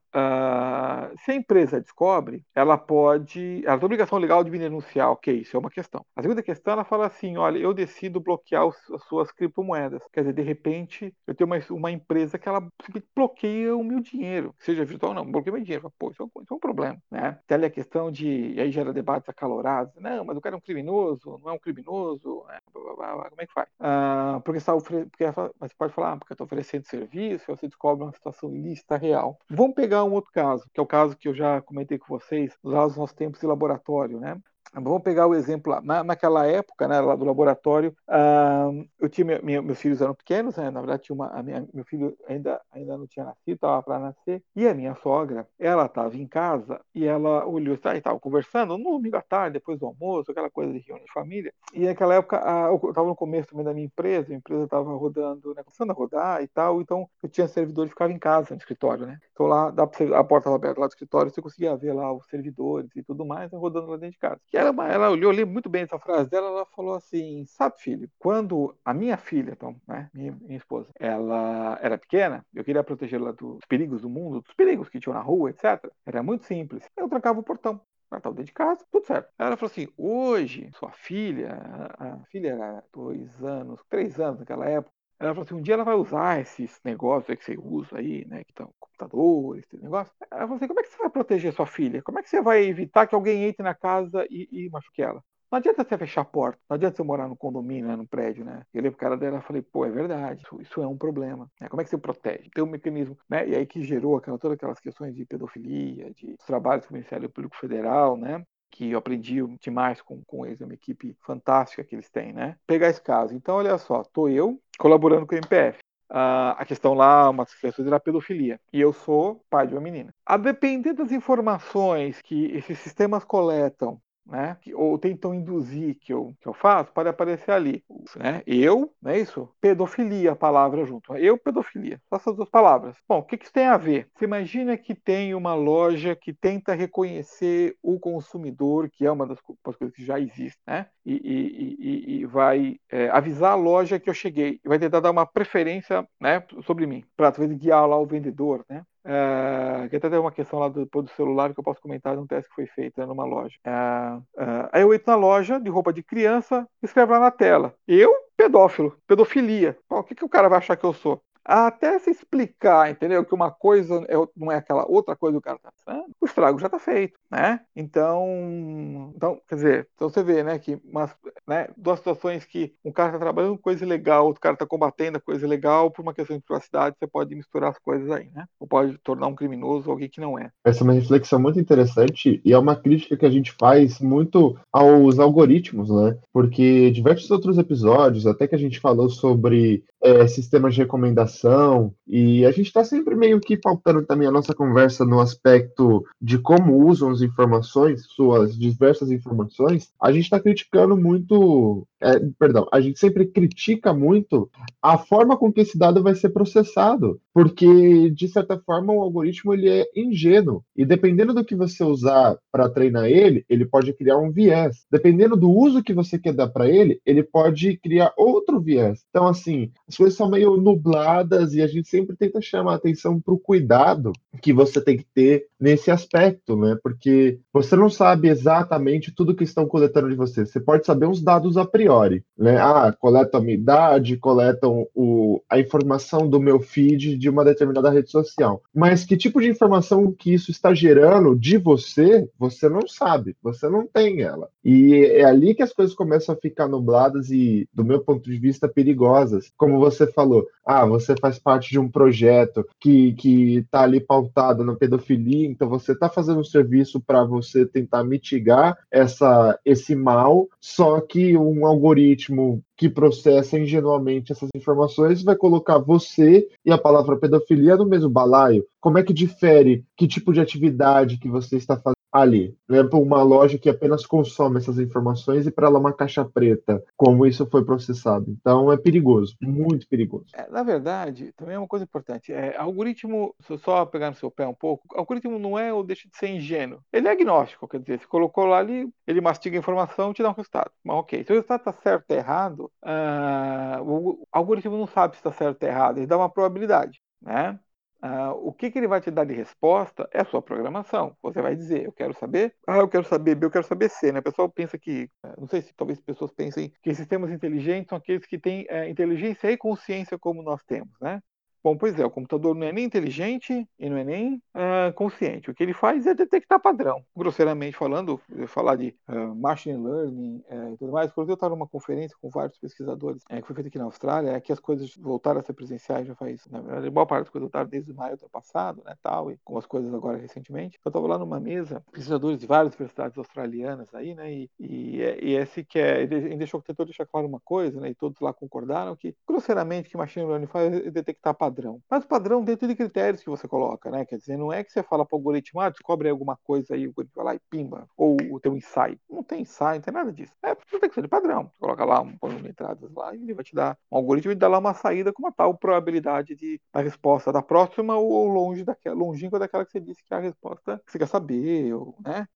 Se 1.19 1.31
a 1.31 1.36
empresa 1.36 1.81
descobre, 1.81 2.43
ela 2.55 2.77
pode. 2.77 3.61
Tem 3.62 3.86
obrigação 3.86 4.17
legal 4.17 4.43
de 4.43 4.52
me 4.52 4.60
denunciar, 4.60 5.12
ok, 5.12 5.41
isso 5.41 5.56
é 5.56 5.60
uma 5.60 5.69
questão. 5.69 6.06
A 6.15 6.21
segunda 6.21 6.43
questão, 6.43 6.74
ela 6.74 6.84
fala 6.84 7.08
assim: 7.08 7.38
olha, 7.38 7.58
eu 7.58 7.74
decido 7.74 8.19
bloquear 8.19 8.65
os, 8.65 8.76
as 8.91 9.04
suas 9.04 9.32
criptomoedas. 9.32 10.02
Quer 10.12 10.21
dizer, 10.21 10.34
de 10.34 10.41
repente, 10.41 11.13
eu 11.28 11.36
tenho 11.36 11.47
uma, 11.47 11.60
uma 11.69 11.91
empresa 11.91 12.38
que 12.38 12.47
ela 12.47 12.67
bloqueia 13.15 13.76
o 13.76 13.84
meu 13.84 14.00
dinheiro, 14.00 14.54
seja 14.60 14.86
virtual 14.86 15.12
ou 15.12 15.15
não, 15.15 15.32
bloqueia 15.32 15.54
meu 15.54 15.63
dinheiro. 15.63 15.91
Pô, 15.97 16.12
isso 16.12 16.21
é, 16.21 16.26
um, 16.26 16.41
isso 16.41 16.54
é 16.54 16.56
um 16.56 16.60
problema. 16.60 16.97
Né? 17.10 17.39
Tem 17.47 17.56
ali 17.56 17.65
a 17.65 17.69
questão 17.69 18.12
de. 18.12 18.56
Aí 18.60 18.71
gera 18.71 18.93
debates 18.93 19.30
acalorados. 19.30 19.93
Não, 20.00 20.24
mas 20.26 20.38
o 20.38 20.41
cara 20.41 20.56
é 20.56 20.58
um 20.58 20.62
criminoso, 20.62 21.39
não 21.43 21.52
é 21.52 21.54
um 21.54 21.60
criminoso 21.60 22.45
né? 22.47 22.60
Como 22.74 23.41
é 23.41 23.45
que 23.45 23.54
faz? 23.54 23.67
Ah, 23.80 24.41
porque, 24.43 24.58
está 24.58 24.74
porque 24.76 25.26
você 25.60 25.76
pode 25.78 25.93
falar, 25.93 26.13
ah, 26.13 26.17
porque 26.17 26.34
está 26.34 26.43
oferecendo 26.43 26.88
serviço, 26.88 27.45
você 27.47 27.67
descobre 27.67 28.04
uma 28.04 28.13
situação 28.13 28.54
ilícita 28.54 28.97
real. 28.97 29.38
Vamos 29.50 29.76
pegar 29.76 30.04
um 30.04 30.13
outro 30.13 30.32
caso, 30.32 30.65
que 30.74 30.80
é 30.80 30.84
o 30.84 30.88
caso 30.88 31.17
que 31.17 31.28
eu 31.28 31.34
já 31.34 31.62
comentei 31.62 31.97
com 31.97 32.08
vocês, 32.08 32.56
lá 32.63 32.84
nos 32.84 32.97
nossos 32.97 33.15
tempos 33.15 33.40
laboratório, 33.47 34.19
né? 34.19 34.36
Vamos 34.73 35.03
pegar 35.03 35.27
o 35.27 35.36
exemplo. 35.36 35.79
Na, 35.81 36.03
naquela 36.03 36.45
época, 36.45 36.88
né, 36.88 36.99
lá 37.01 37.15
do 37.15 37.25
laboratório, 37.25 37.93
uh, 38.07 38.88
eu 38.99 39.10
tinha 39.10 39.41
meus 39.41 39.79
filhos 39.79 40.01
eram 40.01 40.13
pequenos, 40.13 40.55
né, 40.55 40.69
na 40.69 40.79
verdade 40.79 41.03
tinha 41.03 41.15
uma, 41.15 41.41
minha, 41.43 41.67
meu 41.73 41.84
filho 41.84 42.17
ainda 42.27 42.62
ainda 42.71 42.97
não 42.97 43.05
tinha 43.05 43.25
nascido, 43.25 43.55
estava 43.55 43.84
para 43.84 43.99
nascer. 43.99 44.43
E 44.55 44.67
a 44.67 44.73
minha 44.73 44.95
sogra, 44.95 45.47
ela 45.60 45.86
estava 45.86 46.15
em 46.15 46.27
casa 46.27 46.79
e 46.95 47.05
ela 47.05 47.45
olhou, 47.45 47.77
tá, 47.77 47.95
estava 47.95 48.19
conversando 48.19 48.77
no 48.77 48.91
domingo 48.91 49.17
à 49.17 49.21
tarde, 49.21 49.53
depois 49.53 49.79
do 49.79 49.86
almoço, 49.86 50.31
aquela 50.31 50.49
coisa 50.49 50.71
de 50.71 50.79
reunião 50.79 51.05
de 51.05 51.12
família. 51.12 51.53
E 51.73 51.86
naquela 51.86 52.15
época, 52.15 52.39
uh, 52.39 52.79
eu 52.84 52.89
estava 52.89 53.07
no 53.07 53.15
começo 53.15 53.49
também 53.49 53.65
da 53.65 53.73
minha 53.73 53.86
empresa, 53.86 54.31
a 54.31 54.36
empresa 54.36 54.63
estava 54.63 54.93
rodando, 54.93 55.53
né, 55.53 55.63
começando 55.63 55.91
a 55.91 55.93
rodar 55.93 56.41
e 56.41 56.47
tal. 56.47 56.81
Então 56.81 57.07
eu 57.21 57.29
tinha 57.29 57.47
servidor 57.47 57.86
que 57.86 57.91
ficava 57.91 58.12
em 58.12 58.19
casa, 58.19 58.51
no 58.51 58.57
escritório, 58.57 59.05
né? 59.05 59.19
Então 59.34 59.47
lá, 59.47 59.73
a 60.15 60.23
porta 60.23 60.53
aberta 60.53 60.79
lá 60.79 60.88
do 60.88 60.91
escritório, 60.91 61.31
você 61.31 61.41
conseguia 61.41 61.75
ver 61.75 61.93
lá 61.93 62.13
os 62.13 62.25
servidores 62.27 62.89
e 62.95 63.03
tudo 63.03 63.25
mais, 63.25 63.51
né, 63.51 63.57
rodando 63.57 63.88
lá 63.88 63.97
dentro 63.97 64.13
de 64.13 64.19
casa. 64.19 64.39
E 64.53 64.61
ela, 64.62 64.88
ela 64.93 65.10
olhou 65.10 65.32
ali 65.32 65.43
muito 65.45 65.69
bem 65.69 65.84
essa 65.84 66.00
frase 66.00 66.30
dela, 66.30 66.47
ela 66.47 66.65
falou 66.65 66.95
assim: 66.95 67.45
sabe, 67.47 67.76
filho, 67.80 68.10
quando 68.19 68.76
a 68.86 68.93
minha 68.93 69.17
filha, 69.17 69.52
então, 69.52 69.76
né, 69.88 70.10
minha, 70.13 70.32
minha 70.41 70.58
esposa, 70.58 70.89
ela 71.00 71.78
era 71.82 71.97
pequena, 71.97 72.45
eu 72.54 72.63
queria 72.63 72.84
protegê-la 72.84 73.32
dos 73.32 73.60
perigos 73.67 74.02
do 74.02 74.10
mundo, 74.10 74.41
dos 74.41 74.54
perigos 74.54 74.89
que 74.89 75.00
tinham 75.00 75.15
na 75.15 75.21
rua, 75.21 75.50
etc. 75.50 75.91
Era 76.06 76.21
muito 76.24 76.45
simples. 76.45 76.88
Eu 76.95 77.10
trancava 77.10 77.39
o 77.39 77.43
portão. 77.43 77.82
Ela 78.12 78.19
estava 78.19 78.36
dentro 78.36 78.47
de 78.47 78.54
casa, 78.54 78.86
tudo 78.91 79.06
certo. 79.06 79.30
Ela 79.39 79.56
falou 79.56 79.71
assim: 79.71 79.88
hoje, 79.97 80.69
sua 80.78 80.91
filha, 80.91 81.58
a 81.97 82.17
filha 82.30 82.50
era 82.50 82.84
dois 82.93 83.41
anos, 83.43 83.80
três 83.89 84.19
anos 84.19 84.39
naquela 84.39 84.67
época, 84.67 84.93
Ela 85.21 85.34
falou 85.36 85.43
assim, 85.43 85.55
um 85.55 85.62
dia 85.62 85.75
ela 85.75 85.84
vai 85.84 85.93
usar 85.95 86.41
esses 86.41 86.79
negócios 86.84 87.38
que 87.38 87.45
você 87.45 87.55
usa 87.57 87.97
aí, 87.99 88.25
né, 88.25 88.43
que 88.43 88.51
estão 88.51 88.73
computadores, 88.79 89.65
esse 89.65 89.77
negócio. 89.81 90.12
Ela 90.31 90.41
falou 90.41 90.55
assim, 90.55 90.67
como 90.67 90.79
é 90.79 90.84
que 90.84 90.89
você 90.89 90.97
vai 90.97 91.10
proteger 91.12 91.53
sua 91.53 91.67
filha? 91.67 92.01
Como 92.01 92.17
é 92.19 92.23
que 92.23 92.29
você 92.29 92.41
vai 92.41 92.63
evitar 92.63 93.05
que 93.05 93.13
alguém 93.13 93.43
entre 93.43 93.62
na 93.63 93.75
casa 93.75 94.25
e, 94.31 94.49
e 94.51 94.69
machuque 94.69 95.01
ela? 95.03 95.23
Não 95.51 95.60
adianta 95.60 95.84
você 95.84 95.97
fechar 95.97 96.21
a 96.21 96.25
porta, 96.25 96.60
não 96.69 96.75
adianta 96.75 96.95
você 96.95 97.03
morar 97.03 97.27
no 97.27 97.36
condomínio, 97.36 97.88
né, 97.88 97.95
no 97.95 98.07
prédio, 98.07 98.43
né? 98.45 98.65
Eu 98.73 98.79
olhei 98.79 98.89
pro 98.89 98.99
cara 98.99 99.17
dela 99.17 99.39
e 99.39 99.41
falei, 99.41 99.62
pô, 99.62 99.86
é 99.86 99.91
verdade, 99.91 100.41
isso, 100.43 100.62
isso 100.62 100.81
é 100.81 100.88
um 100.88 100.97
problema. 100.97 101.51
Né? 101.60 101.67
Como 101.67 101.81
é 101.81 101.84
que 101.84 101.89
você 101.89 101.97
protege? 101.97 102.49
Tem 102.49 102.63
um 102.63 102.67
mecanismo, 102.67 103.17
né? 103.29 103.47
E 103.47 103.55
aí 103.55 103.65
que 103.65 103.84
gerou 103.84 104.15
aquela, 104.17 104.39
todas 104.39 104.55
aquelas 104.55 104.79
questões 104.79 105.13
de 105.13 105.25
pedofilia, 105.25 106.12
de 106.13 106.36
trabalhos 106.47 106.86
com 106.86 106.93
o 106.93 106.95
Ministério 106.95 107.29
Público 107.29 107.57
Federal, 107.57 108.15
né? 108.17 108.43
Que 108.71 108.91
eu 108.91 108.97
aprendi 108.97 109.45
demais 109.60 110.01
com, 110.01 110.23
com 110.23 110.45
eles, 110.45 110.62
é 110.62 110.65
uma 110.65 110.73
equipe 110.73 111.15
fantástica 111.21 111.84
que 111.84 111.93
eles 111.93 112.10
têm, 112.10 112.34
né? 112.34 112.55
Pegar 112.65 112.89
esse 112.89 113.01
caso. 113.01 113.36
Então, 113.36 113.57
olha 113.57 113.77
só, 113.77 114.03
tô 114.03 114.27
eu 114.29 114.60
colaborando 114.79 115.27
com 115.27 115.36
o 115.36 115.38
MPF. 115.38 115.77
Uh, 116.10 116.57
a 116.57 116.65
questão 116.65 116.93
lá, 116.93 117.29
uma 117.29 117.45
questões 117.45 117.88
era 117.88 117.99
pedofilia. 117.99 118.60
E 118.73 118.81
eu 118.81 118.91
sou 118.91 119.43
pai 119.49 119.67
de 119.67 119.73
uma 119.73 119.81
menina. 119.81 120.13
A 120.25 120.36
depender 120.38 120.93
das 120.93 121.12
informações 121.12 122.21
que 122.21 122.45
esses 122.47 122.79
sistemas 122.79 123.23
coletam 123.23 124.01
né? 124.32 124.58
Ou 124.74 124.98
tentam 124.98 125.34
induzir 125.34 125.98
que 126.00 126.13
eu, 126.13 126.34
que 126.39 126.48
eu 126.48 126.54
faço, 126.54 126.91
pode 126.94 127.10
aparecer 127.10 127.52
ali, 127.52 127.84
né? 128.15 128.41
Eu, 128.48 128.94
não 129.02 129.12
é 129.12 129.20
isso? 129.20 129.50
Pedofilia, 129.60 130.32
a 130.32 130.36
palavra 130.36 130.86
junto. 130.86 131.15
Eu, 131.15 131.38
pedofilia. 131.38 132.02
Só 132.10 132.15
essas 132.15 132.36
duas 132.36 132.50
palavras. 132.50 132.96
Bom, 133.08 133.20
o 133.20 133.24
que, 133.24 133.38
que 133.38 133.44
isso 133.44 133.54
tem 133.54 133.65
a 133.65 133.78
ver? 133.78 134.08
Você 134.15 134.26
imagina 134.26 134.78
que 134.78 134.96
tem 134.96 135.36
uma 135.36 135.54
loja 135.54 136.15
que 136.15 136.34
tenta 136.34 136.74
reconhecer 136.74 137.76
o 137.84 138.00
consumidor, 138.00 138.89
que 138.89 139.06
é 139.06 139.12
uma 139.12 139.28
das 139.28 139.39
coisas 139.41 139.94
que 139.94 140.04
já 140.04 140.20
existe, 140.20 140.60
né? 140.65 140.88
E, 141.06 141.13
e, 141.13 141.78
e, 141.80 142.22
e 142.22 142.26
vai 142.26 142.78
é, 142.89 143.10
avisar 143.10 143.52
a 143.52 143.56
loja 143.56 144.00
que 144.00 144.10
eu 144.10 144.13
cheguei 144.13 144.60
vai 144.72 144.80
tentar 144.80 145.02
dar 145.02 145.12
uma 145.12 145.26
preferência, 145.26 146.08
né, 146.20 146.44
sobre 146.65 146.86
mim, 146.88 147.04
para 147.17 147.32
talvez 147.32 147.58
guiar 147.60 147.86
lá 147.88 147.98
o 147.98 148.06
vendedor, 148.06 148.63
né? 148.70 148.84
Uh, 149.04 149.90
que 149.90 149.96
até 149.96 150.10
tem 150.10 150.20
uma 150.20 150.32
questão 150.32 150.60
lá 150.60 150.70
do, 150.70 150.86
do 150.86 151.08
celular 151.16 151.54
que 151.54 151.60
eu 151.60 151.64
posso 151.64 151.82
comentar 151.82 152.16
de 152.16 152.22
um 152.22 152.28
teste 152.28 152.48
que 152.50 152.56
foi 152.56 152.68
feito 152.68 153.00
né, 153.00 153.06
numa 153.06 153.26
loja. 153.26 153.56
Uh, 153.66 154.20
uh, 154.20 154.70
aí 154.72 154.82
eu 154.84 154.94
entro 154.94 155.12
na 155.12 155.16
loja 155.16 155.60
de 155.60 155.70
roupa 155.70 155.92
de 155.92 156.04
criança, 156.04 156.68
escrevo 156.84 157.12
lá 157.14 157.20
na 157.20 157.32
tela. 157.32 157.74
Eu, 157.88 158.14
pedófilo, 158.38 158.96
pedofilia. 159.08 159.78
o 159.90 160.04
que, 160.04 160.16
que 160.16 160.26
o 160.26 160.30
cara 160.30 160.48
vai 160.48 160.60
achar 160.60 160.76
que 160.76 160.86
eu 160.86 160.94
sou? 160.94 161.22
Até 161.43 161.97
se 161.99 162.10
explicar, 162.10 162.89
entendeu? 162.89 163.25
Que 163.25 163.34
uma 163.34 163.51
coisa 163.51 164.06
é, 164.08 164.15
não 164.36 164.51
é 164.51 164.56
aquela 164.56 164.86
outra 164.89 165.15
coisa 165.15 165.36
que 165.36 165.39
o 165.39 165.41
cara 165.41 165.58
está 165.58 165.71
pensando, 165.71 166.06
o 166.19 166.25
estrago 166.25 166.60
já 166.60 166.67
está 166.67 166.80
feito, 166.80 167.19
né? 167.30 167.60
Então, 167.75 169.12
então, 169.15 169.39
quer 169.47 169.56
dizer, 169.56 169.88
então 169.95 170.10
você 170.10 170.23
vê, 170.23 170.43
né, 170.43 170.60
que 170.60 170.80
umas, 170.84 171.15
né, 171.47 171.67
duas 171.77 171.99
situações 171.99 172.45
que 172.45 172.73
um 172.84 172.91
cara 172.91 173.10
está 173.10 173.19
trabalhando 173.19 173.58
coisa 173.58 173.86
legal, 173.86 174.25
outro 174.25 174.41
cara 174.41 174.54
está 174.54 174.65
combatendo 174.65 175.21
coisa 175.21 175.47
legal, 175.47 175.91
por 175.91 176.01
uma 176.01 176.13
questão 176.13 176.38
de 176.38 176.43
privacidade, 176.43 176.95
você 176.99 177.08
pode 177.08 177.36
misturar 177.36 177.71
as 177.71 177.80
coisas 177.80 178.10
aí, 178.12 178.30
né? 178.34 178.45
Ou 178.60 178.67
pode 178.67 178.97
tornar 178.99 179.27
um 179.27 179.36
criminoso 179.36 179.89
alguém 179.89 180.10
que 180.10 180.21
não 180.21 180.38
é. 180.38 180.49
Essa 180.65 180.82
é 180.82 180.84
uma 180.84 180.93
reflexão 180.93 181.39
muito 181.39 181.60
interessante 181.60 182.41
e 182.43 182.54
é 182.54 182.58
uma 182.58 182.75
crítica 182.75 183.17
que 183.17 183.25
a 183.25 183.30
gente 183.30 183.54
faz 183.60 183.99
muito 183.99 184.58
aos 184.71 185.19
algoritmos, 185.19 185.89
né? 185.89 186.17
Porque 186.34 186.91
diversos 186.91 187.30
outros 187.32 187.58
episódios, 187.58 188.27
até 188.27 188.47
que 188.47 188.56
a 188.56 188.60
gente 188.60 188.80
falou 188.80 189.10
sobre 189.10 189.84
é, 190.02 190.28
sistemas 190.28 190.74
de 190.74 190.82
recomendação, 190.82 191.94
e 192.08 192.46
a 192.46 192.52
gente 192.52 192.68
está 192.68 192.84
sempre 192.84 193.16
meio 193.16 193.40
que 193.40 193.60
faltando 193.62 194.04
também 194.04 194.28
a 194.28 194.32
nossa 194.32 194.54
conversa 194.54 195.06
no 195.06 195.20
aspecto 195.20 196.04
de 196.22 196.38
como 196.38 196.86
usam 196.88 197.10
as 197.12 197.22
informações, 197.22 198.06
suas 198.10 198.58
diversas 198.58 199.12
informações. 199.12 199.90
A 200.02 200.12
gente 200.12 200.24
está 200.24 200.40
criticando 200.40 200.98
muito, 200.98 201.88
é, 202.02 202.20
perdão, 202.40 202.68
a 202.72 202.82
gente 202.82 203.00
sempre 203.00 203.26
critica 203.26 203.94
muito 203.94 204.50
a 204.82 204.98
forma 204.98 205.38
com 205.38 205.52
que 205.52 205.62
esse 205.62 205.78
dado 205.78 206.02
vai 206.02 206.16
ser 206.16 206.30
processado, 206.30 207.20
porque 207.34 208.10
de 208.10 208.28
certa 208.28 208.58
forma 208.60 208.94
o 208.94 209.02
algoritmo 209.02 209.54
ele 209.54 209.70
é 209.70 209.86
ingênuo, 209.96 210.64
e 210.76 210.86
dependendo 210.86 211.34
do 211.34 211.46
que 211.46 211.56
você 211.56 211.84
usar 211.84 212.38
para 212.52 212.70
treinar 212.70 213.06
ele, 213.06 213.46
ele 213.48 213.66
pode 213.66 213.94
criar 213.94 214.18
um 214.18 214.32
viés. 214.32 214.86
Dependendo 214.92 215.36
do 215.36 215.50
uso 215.50 215.84
que 215.84 215.94
você 215.94 216.18
quer 216.18 216.34
dar 216.34 216.48
para 216.48 216.68
ele, 216.68 217.00
ele 217.06 217.24
pode 217.24 217.78
criar 217.78 218.14
outro 218.18 218.60
viés. 218.60 219.04
Então, 219.10 219.28
assim, 219.28 219.72
as 219.91 219.97
coisas 219.97 220.17
são 220.17 220.30
meio 220.30 220.56
nubladas 220.56 221.54
e 221.54 221.62
a 221.62 221.67
gente 221.67 221.89
sempre 221.89 222.15
tenta 222.15 222.41
chamar 222.41 222.75
atenção 222.75 223.19
para 223.19 223.34
o 223.34 223.39
cuidado 223.39 224.13
que 224.41 224.54
você 224.54 224.82
tem 224.82 224.97
que 224.97 225.06
ter 225.13 225.47
nesse 225.60 225.91
aspecto, 225.91 226.56
né? 226.56 226.77
Porque 226.82 227.39
você 227.54 227.75
não 227.75 227.89
sabe 227.89 228.30
exatamente 228.30 229.13
tudo 229.13 229.36
que 229.36 229.43
estão 229.43 229.67
coletando 229.67 230.10
de 230.10 230.15
você. 230.15 230.45
Você 230.45 230.60
pode 230.60 230.86
saber 230.86 231.06
uns 231.06 231.21
dados 231.21 231.58
a 231.58 231.65
priori, 231.65 232.23
né? 232.38 232.58
Ah, 232.58 232.95
coletam 232.97 233.39
a 233.39 233.43
minha 233.43 233.58
idade, 233.58 234.17
coletam 234.17 234.88
o, 234.95 235.41
a 235.49 235.60
informação 235.60 236.27
do 236.27 236.39
meu 236.39 236.60
feed 236.60 237.17
de 237.17 237.30
uma 237.30 237.43
determinada 237.43 237.89
rede 237.89 238.10
social. 238.10 238.63
Mas 238.73 239.04
que 239.04 239.17
tipo 239.17 239.41
de 239.41 239.49
informação 239.49 240.12
que 240.12 240.34
isso 240.34 240.49
está 240.49 240.73
gerando 240.73 241.36
de 241.36 241.58
você, 241.58 242.27
você 242.39 242.69
não 242.69 242.88
sabe, 242.88 243.36
você 243.43 243.67
não 243.67 243.86
tem 243.86 244.21
ela. 244.21 244.47
E 244.63 244.95
é 244.95 245.25
ali 245.25 245.54
que 245.54 245.62
as 245.62 245.73
coisas 245.73 245.93
começam 245.93 246.34
a 246.34 246.38
ficar 246.38 246.67
nubladas 246.67 247.30
e, 247.30 247.67
do 247.73 247.84
meu 247.84 247.99
ponto 247.99 248.30
de 248.30 248.38
vista, 248.38 248.69
perigosas. 248.69 249.51
Como 249.58 249.81
você 249.82 250.06
falou, 250.06 250.46
ah, 250.65 250.86
você 250.86 251.15
faz 251.20 251.39
parte 251.39 251.72
de 251.72 251.80
um 251.80 251.89
projeto 251.89 252.65
que 252.80 253.13
que 253.13 253.58
está 253.58 253.82
ali 253.82 254.00
pautado 254.00 254.63
na 254.63 254.76
pedofilia, 254.76 255.48
então 255.48 255.67
você 255.67 255.94
está 255.94 256.08
fazendo 256.08 256.39
um 256.39 256.44
serviço 256.44 257.02
para 257.02 257.24
você 257.24 257.65
tentar 257.65 258.04
mitigar 258.04 258.78
essa 258.91 259.60
esse 259.65 259.96
mal, 259.96 260.48
só 260.60 261.02
que 261.02 261.36
um 261.36 261.65
algoritmo 261.65 262.63
que 262.78 262.89
processa 262.89 263.60
ingenuamente 263.60 264.32
essas 264.32 264.50
informações 264.56 265.24
vai 265.24 265.36
colocar 265.36 265.78
você 265.78 266.48
e 266.65 266.72
a 266.72 266.78
palavra 266.78 267.17
pedofilia 267.17 267.76
no 267.76 267.86
mesmo 267.86 268.10
balaio. 268.10 268.65
Como 268.80 268.98
é 268.98 269.04
que 269.04 269.13
difere 269.13 269.84
que 269.98 270.08
tipo 270.08 270.34
de 270.34 270.41
atividade 270.41 271.17
que 271.17 271.30
você 271.30 271.58
está 271.58 271.76
fazendo? 271.76 272.01
Ali, 272.12 272.56
né, 272.67 272.82
uma 272.93 273.24
loja 273.24 273.58
que 273.58 273.69
apenas 273.69 274.06
consome 274.06 274.58
essas 274.58 274.78
informações 274.78 275.47
e 275.47 275.52
para 275.52 275.67
ela 275.67 275.80
uma 275.80 275.93
caixa 275.93 276.26
preta, 276.26 276.84
como 276.97 277.26
isso 277.26 277.45
foi 277.45 277.63
processado. 277.63 278.26
Então 278.30 278.71
é 278.71 278.78
perigoso, 278.78 279.36
muito 279.41 279.88
perigoso. 279.88 280.26
É, 280.34 280.50
na 280.50 280.63
verdade, 280.63 281.32
também 281.38 281.56
é 281.56 281.58
uma 281.58 281.67
coisa 281.67 281.86
importante. 281.86 282.34
É, 282.34 282.58
algoritmo, 282.58 283.34
só 283.63 283.86
pegar 283.86 284.10
no 284.10 284.15
seu 284.15 284.30
pé 284.30 284.45
um 284.45 284.54
pouco, 284.54 284.88
algoritmo 284.95 285.39
não 285.39 285.58
é 285.58 285.74
ou 285.74 285.84
deixa 285.84 286.10
de 286.10 286.17
ser 286.17 286.28
ingênuo. 286.28 286.80
Ele 286.91 287.08
é 287.08 287.12
agnóstico, 287.12 287.67
quer 287.67 287.80
dizer, 287.80 288.00
se 288.00 288.08
colocou 288.08 288.45
lá 288.45 288.60
ali, 288.60 288.89
ele 289.08 289.21
mastiga 289.21 289.58
a 289.58 289.60
informação 289.60 290.12
e 290.12 290.13
te 290.13 290.24
dá 290.24 290.30
um 290.30 290.34
resultado. 290.34 290.71
Mas 290.84 290.97
ok, 290.97 291.24
se 291.24 291.32
o 291.32 291.36
resultado 291.36 291.60
está 291.60 291.74
certo 291.74 292.12
ou 292.12 292.17
errado, 292.17 292.71
uh, 292.84 293.82
o 293.84 294.28
algoritmo 294.32 294.78
não 294.78 294.88
sabe 294.88 295.15
se 295.15 295.19
está 295.19 295.32
certo 295.32 295.63
ou 295.63 295.69
errado, 295.69 295.97
ele 295.97 296.08
dá 296.08 296.17
uma 296.17 296.30
probabilidade. 296.30 297.02
Né? 297.21 297.60
Uh, 298.04 298.32
o 298.48 298.52
que, 298.52 298.72
que, 298.72 298.80
ele 298.80 298.88
vai 298.88 299.00
te 299.00 299.12
dar 299.12 299.26
de 299.26 299.34
resposta 299.34 300.10
é 300.12 300.22
a 300.22 300.26
sua 300.26 300.42
programação. 300.42 301.16
Você 301.22 301.40
vai 301.40 301.56
dizer, 301.56 301.86
eu 301.86 301.92
quero 301.92 302.14
saber 302.16 302.56
A, 302.66 302.78
eu 302.78 302.88
quero 302.88 303.06
saber 303.06 303.36
B, 303.36 303.46
eu 303.46 303.52
quero 303.52 303.66
saber 303.66 303.90
C. 303.90 304.12
Né? 304.12 304.20
O 304.20 304.24
pessoal 304.24 304.50
pensa 304.50 304.78
que, 304.78 305.08
eh, 305.24 305.34
não 305.38 305.48
sei 305.48 305.62
se 305.62 305.74
talvez 305.76 306.02
pessoas 306.02 306.32
pensem 306.32 306.74
que 306.82 306.96
sistemas 306.96 307.30
inteligentes 307.30 307.90
são 307.90 307.98
aqueles 307.98 308.26
que 308.26 308.40
têm 308.40 308.66
é, 308.70 308.90
inteligência 308.90 309.52
e 309.52 309.58
consciência 309.58 310.18
como 310.18 310.42
nós 310.42 310.64
temos. 310.64 311.00
Né? 311.00 311.22
Bom, 311.63 311.78
pois 311.78 312.00
é, 312.00 312.04
o 312.04 312.10
computador 312.10 312.56
não 312.56 312.65
é 312.65 312.71
nem 312.71 312.86
inteligente 312.86 313.67
e 313.78 313.89
não 313.89 313.97
é 313.97 314.04
nem 314.04 314.36
uh, 314.56 314.91
consciente. 314.95 315.52
O 315.52 315.54
que 315.54 315.62
ele 315.62 315.74
faz 315.74 316.08
é 316.08 316.15
detectar 316.15 316.60
padrão. 316.60 317.06
Grosseiramente 317.15 317.78
falando, 317.78 318.19
falar 318.47 318.78
de 318.78 318.95
uh, 319.08 319.36
machine 319.36 319.78
learning 319.78 320.43
uh, 320.50 320.74
e 320.74 320.78
tudo 320.78 320.91
mais, 320.91 321.12
quando 321.12 321.30
eu 321.30 321.36
estava 321.36 321.54
numa 321.56 321.67
conferência 321.67 322.17
com 322.19 322.30
vários 322.32 322.58
pesquisadores, 322.58 323.24
que 323.24 323.41
foi 323.43 323.54
feita 323.56 323.67
aqui 323.69 323.78
na 323.78 323.86
Austrália, 323.86 324.32
é 324.32 324.41
que 324.41 324.52
as 324.52 324.60
coisas 324.60 324.95
voltaram 324.97 325.39
a 325.39 325.43
ser 325.43 325.54
presenciais 325.54 326.08
já 326.08 326.15
faz, 326.15 326.47
na 326.50 326.62
verdade, 326.62 326.89
boa 326.89 327.06
parte 327.06 327.26
das 327.26 327.30
coisas 327.30 327.43
voltaram 327.43 327.69
desde 327.69 327.93
maio 327.93 328.17
do 328.17 328.24
ano 328.24 328.32
passado, 328.32 328.82
né, 328.84 328.95
tal, 329.04 329.32
e 329.32 329.38
com 329.43 329.56
as 329.56 329.67
coisas 329.67 329.93
agora 329.93 330.17
recentemente. 330.17 330.80
Eu 330.84 330.89
estava 330.89 331.08
lá 331.08 331.19
numa 331.19 331.39
mesa, 331.39 331.84
pesquisadores 331.91 332.39
de 332.39 332.47
várias 332.47 332.74
universidades 332.74 333.19
australianas 333.19 333.93
aí, 333.93 334.15
né, 334.15 334.34
e, 334.34 334.50
e, 334.60 334.97
e 334.97 335.36
esse 335.36 335.63
que 335.63 335.78
é, 335.78 336.08
deixou, 336.08 336.60
tentou 336.60 336.88
deixar 336.88 337.06
claro 337.06 337.28
uma 337.28 337.39
coisa, 337.39 337.80
né, 337.80 337.91
e 337.91 337.95
todos 337.95 338.19
lá 338.19 338.34
concordaram 338.34 338.95
que, 338.95 339.15
grosseiramente, 339.28 339.89
que 339.89 339.97
machine 339.97 340.26
learning 340.26 340.47
faz 340.47 340.74
é 340.74 340.89
detectar 340.89 341.36
padrão 341.36 341.51
padrão. 341.52 341.82
Mas 341.90 342.06
padrão 342.06 342.44
dentro 342.44 342.68
de 342.68 342.76
critérios 342.76 343.24
que 343.24 343.30
você 343.30 343.48
coloca, 343.48 343.92
né? 343.92 344.06
Quer 344.06 344.18
dizer, 344.18 344.38
não 344.38 344.52
é 344.52 344.64
que 344.64 344.72
você 344.72 344.82
fala 344.82 345.06
para 345.06 345.16
o 345.16 345.20
algoritmo, 345.20 345.60
ah, 345.60 345.70
descobre 345.70 346.10
alguma 346.10 346.38
coisa 346.44 346.74
aí, 346.74 346.86
o 346.86 346.90
algoritmo 346.90 347.14
vai 347.16 347.26
lá 347.26 347.36
e 347.36 347.40
pimba. 347.50 347.88
Ou 347.98 348.18
o 348.32 348.40
teu 348.40 348.56
ensaio. 348.56 349.00
Não 349.10 349.24
tem 349.24 349.42
ensaio, 349.42 349.76
não 349.76 349.84
tem 349.84 349.94
nada 349.94 350.12
disso. 350.12 350.34
É 350.44 350.56
ser 350.94 351.02
de 351.02 351.08
padrão. 351.08 351.44
Você 351.44 351.60
coloca 351.60 351.86
lá 351.86 352.02
um 352.02 352.18
põe 352.18 352.36
entradas 352.48 352.92
lá 352.94 353.16
e 353.16 353.22
ele 353.22 353.34
vai 353.34 353.44
te 353.44 353.56
dar 353.56 353.78
um 353.92 353.98
algoritmo 353.98 354.32
e 354.32 354.36
dá 354.36 354.48
lá 354.48 354.58
uma 354.58 354.74
saída 354.74 355.14
com 355.14 355.24
uma 355.24 355.32
tal 355.32 355.58
probabilidade 355.58 356.36
de 356.36 356.60
a 356.74 356.82
resposta 356.82 357.32
da 357.32 357.42
próxima 357.42 357.98
ou 357.98 358.28
longe 358.28 358.64
daquela, 358.64 358.96
longínqua 358.96 359.40
daquela 359.40 359.66
que 359.66 359.72
você 359.72 359.80
disse 359.80 360.04
que 360.04 360.14
é 360.14 360.18
a 360.18 360.20
resposta 360.20 360.82
que 360.86 360.92
você 360.92 361.00
quer 361.00 361.08
saber, 361.08 361.74
ou, 361.74 361.96
né? 362.04 362.28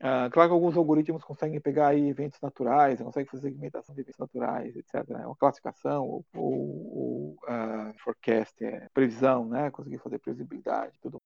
Uh, 0.00 0.28
claro 0.30 0.50
que 0.50 0.54
alguns 0.54 0.76
algoritmos 0.76 1.24
conseguem 1.24 1.60
pegar 1.60 1.88
aí 1.88 2.08
eventos 2.08 2.40
naturais, 2.40 3.00
conseguem 3.00 3.30
fazer 3.30 3.48
segmentação 3.48 3.94
de 3.94 4.00
eventos 4.00 4.18
naturais, 4.18 4.76
etc. 4.76 5.08
Né? 5.08 5.26
Uma 5.26 5.36
classificação 5.36 6.04
ou, 6.04 6.24
ou, 6.34 6.96
ou 6.96 7.36
uh, 7.44 7.94
forecast, 8.02 8.64
é, 8.64 8.88
previsão, 8.92 9.46
né? 9.46 9.70
Conseguir 9.70 9.98
fazer 9.98 10.18
previsibilidade, 10.18 10.98
tudo. 11.00 11.20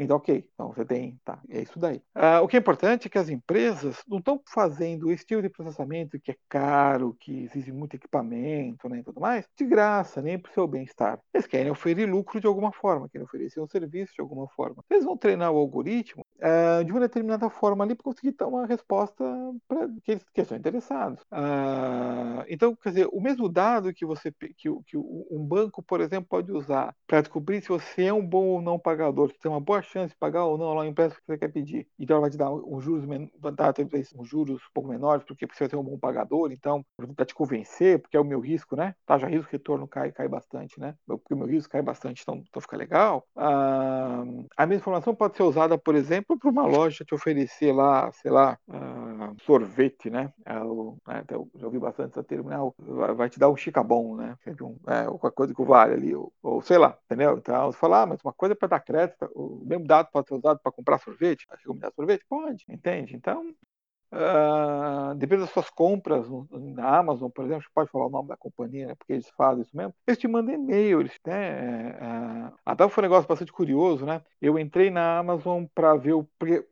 Então, 0.00 0.16
ok, 0.16 0.48
então 0.54 0.72
você 0.72 0.84
tem, 0.84 1.18
tá, 1.24 1.40
é 1.50 1.60
isso 1.60 1.76
daí. 1.76 1.96
Uh, 2.14 2.40
o 2.44 2.46
que 2.46 2.56
é 2.56 2.60
importante 2.60 3.08
é 3.08 3.10
que 3.10 3.18
as 3.18 3.28
empresas 3.28 4.00
não 4.06 4.18
estão 4.18 4.40
fazendo 4.46 5.10
esse 5.10 5.26
tipo 5.26 5.42
de 5.42 5.48
processamento 5.48 6.20
que 6.20 6.30
é 6.30 6.36
caro, 6.48 7.16
que 7.18 7.42
exige 7.42 7.72
muito 7.72 7.96
equipamento 7.96 8.88
né, 8.88 9.00
e 9.00 9.02
tudo 9.02 9.20
mais, 9.20 9.48
de 9.56 9.64
graça, 9.64 10.22
nem 10.22 10.38
para 10.38 10.50
o 10.50 10.54
seu 10.54 10.68
bem-estar. 10.68 11.20
Eles 11.34 11.48
querem 11.48 11.72
oferecer 11.72 12.06
lucro 12.06 12.40
de 12.40 12.46
alguma 12.46 12.70
forma, 12.70 13.08
querem 13.08 13.24
oferecer 13.24 13.60
um 13.60 13.66
serviço 13.66 14.14
de 14.14 14.20
alguma 14.20 14.46
forma. 14.46 14.84
Eles 14.88 15.04
vão 15.04 15.16
treinar 15.16 15.50
o 15.50 15.58
algoritmo 15.58 16.24
uh, 16.38 16.84
de 16.84 16.92
uma 16.92 17.00
determinada 17.00 17.48
forma 17.50 17.84
ali 17.84 17.94
para 17.94 18.04
conseguir 18.04 18.32
dar 18.32 18.46
uma 18.46 18.66
resposta 18.66 19.24
para 19.66 19.88
que 20.04 20.18
que 20.32 20.40
estão 20.40 20.56
interessados. 20.56 21.20
Uh, 21.32 22.44
então, 22.48 22.74
quer 22.76 22.90
dizer, 22.90 23.08
o 23.12 23.20
mesmo 23.20 23.48
dado 23.48 23.92
que 23.92 24.04
você 24.04 24.32
que, 24.32 24.70
que 24.86 24.96
um 24.96 25.44
banco, 25.46 25.82
por 25.82 26.00
exemplo, 26.00 26.28
pode 26.28 26.52
usar 26.52 26.94
para 27.06 27.20
descobrir 27.20 27.60
se 27.62 27.68
você 27.68 28.04
é 28.04 28.12
um 28.12 28.24
bom 28.24 28.46
ou 28.46 28.62
não 28.62 28.78
pagador, 28.78 29.30
se 29.30 29.38
tem 29.38 29.50
uma 29.50 29.60
boa 29.60 29.82
chance 29.82 30.12
de 30.12 30.18
pagar 30.18 30.44
ou 30.44 30.58
não 30.58 30.74
lá 30.74 30.84
o 30.84 30.94
que 30.94 31.26
você 31.26 31.38
quer 31.38 31.48
pedir. 31.48 31.86
Então, 31.98 32.16
ela 32.16 32.22
vai 32.22 32.30
te 32.30 32.36
dar 32.36 32.52
um 32.52 32.80
juros, 32.80 33.06
dar 33.56 33.74
um 34.16 34.24
juros 34.24 34.60
um 34.62 34.72
pouco 34.72 34.88
menores, 34.88 35.24
porque 35.24 35.46
você 35.46 35.68
ser 35.68 35.76
um 35.76 35.82
bom 35.82 35.98
pagador, 35.98 36.52
então, 36.52 36.84
para 37.14 37.24
te 37.24 37.34
convencer, 37.34 38.00
porque 38.00 38.16
é 38.16 38.20
o 38.20 38.24
meu 38.24 38.40
risco, 38.40 38.76
né? 38.76 38.94
Tá, 39.06 39.16
risco 39.16 39.50
retorno 39.50 39.86
cai, 39.86 40.12
cai 40.12 40.28
bastante, 40.28 40.78
né? 40.78 40.94
Porque 41.06 41.34
o 41.34 41.36
meu 41.36 41.46
risco 41.46 41.72
cai 41.72 41.82
bastante, 41.82 42.22
então, 42.22 42.42
então 42.48 42.62
fica 42.62 42.76
legal. 42.76 43.26
Uh, 43.36 44.46
a 44.56 44.66
mesma 44.66 44.80
informação 44.80 45.14
pode 45.14 45.36
ser 45.36 45.42
usada, 45.42 45.76
por 45.78 45.94
exemplo, 45.94 46.27
para 46.36 46.50
uma 46.50 46.66
loja 46.66 47.04
te 47.04 47.14
oferecer 47.14 47.72
lá, 47.72 48.10
sei 48.12 48.30
lá, 48.30 48.58
uh, 48.68 49.36
sorvete, 49.42 50.10
né? 50.10 50.32
É 50.44 50.58
o, 50.60 50.96
né? 51.06 51.24
Já 51.56 51.66
ouvi 51.66 51.78
bastante 51.78 52.10
essa 52.10 52.22
termo, 52.24 52.50
né? 52.50 52.56
Vai 53.14 53.30
te 53.30 53.38
dar 53.38 53.48
um 53.48 53.56
chicabom, 53.56 54.16
né? 54.16 54.36
É, 54.46 55.04
qualquer 55.04 55.32
coisa 55.32 55.54
que 55.54 55.62
vale 55.62 55.94
ali, 55.94 56.14
ou, 56.14 56.32
ou, 56.42 56.60
sei 56.60 56.78
lá, 56.78 56.98
entendeu? 57.06 57.38
Então, 57.38 57.72
você 57.72 57.78
fala, 57.78 58.02
ah, 58.02 58.06
mas 58.06 58.20
uma 58.22 58.32
coisa 58.32 58.52
é 58.52 58.56
para 58.56 58.68
dar 58.68 58.80
crédito, 58.80 59.30
o 59.34 59.62
mesmo 59.64 59.86
dado 59.86 60.08
pode 60.12 60.28
ser 60.28 60.34
usado 60.34 60.60
para 60.62 60.72
comprar 60.72 60.98
sorvete, 60.98 61.46
dar 61.76 61.92
sorvete? 61.92 62.24
Pode, 62.28 62.64
entende? 62.68 63.16
Então, 63.16 63.54
Uh, 64.10 65.14
depende 65.16 65.42
das 65.42 65.50
suas 65.50 65.68
compras 65.68 66.26
na 66.50 66.96
Amazon, 66.98 67.28
por 67.30 67.44
exemplo, 67.44 67.62
você 67.62 67.68
pode 67.74 67.90
falar 67.90 68.06
o 68.06 68.10
nome 68.10 68.28
da 68.28 68.38
companhia, 68.38 68.86
né, 68.86 68.94
porque 68.94 69.12
eles 69.12 69.28
fazem 69.36 69.62
isso 69.62 69.76
mesmo. 69.76 69.94
Eles 70.06 70.18
te 70.18 70.26
mandam 70.26 70.54
e-mail, 70.54 71.00
eles, 71.00 71.12
né, 71.26 71.90
uh, 71.92 72.54
até 72.64 72.88
foi 72.88 73.02
um 73.02 73.06
negócio 73.06 73.28
bastante 73.28 73.52
curioso, 73.52 74.06
né? 74.06 74.22
Eu 74.40 74.58
entrei 74.58 74.90
na 74.90 75.18
Amazon 75.18 75.64
para 75.74 75.94
ver 75.96 76.14
o, 76.14 76.26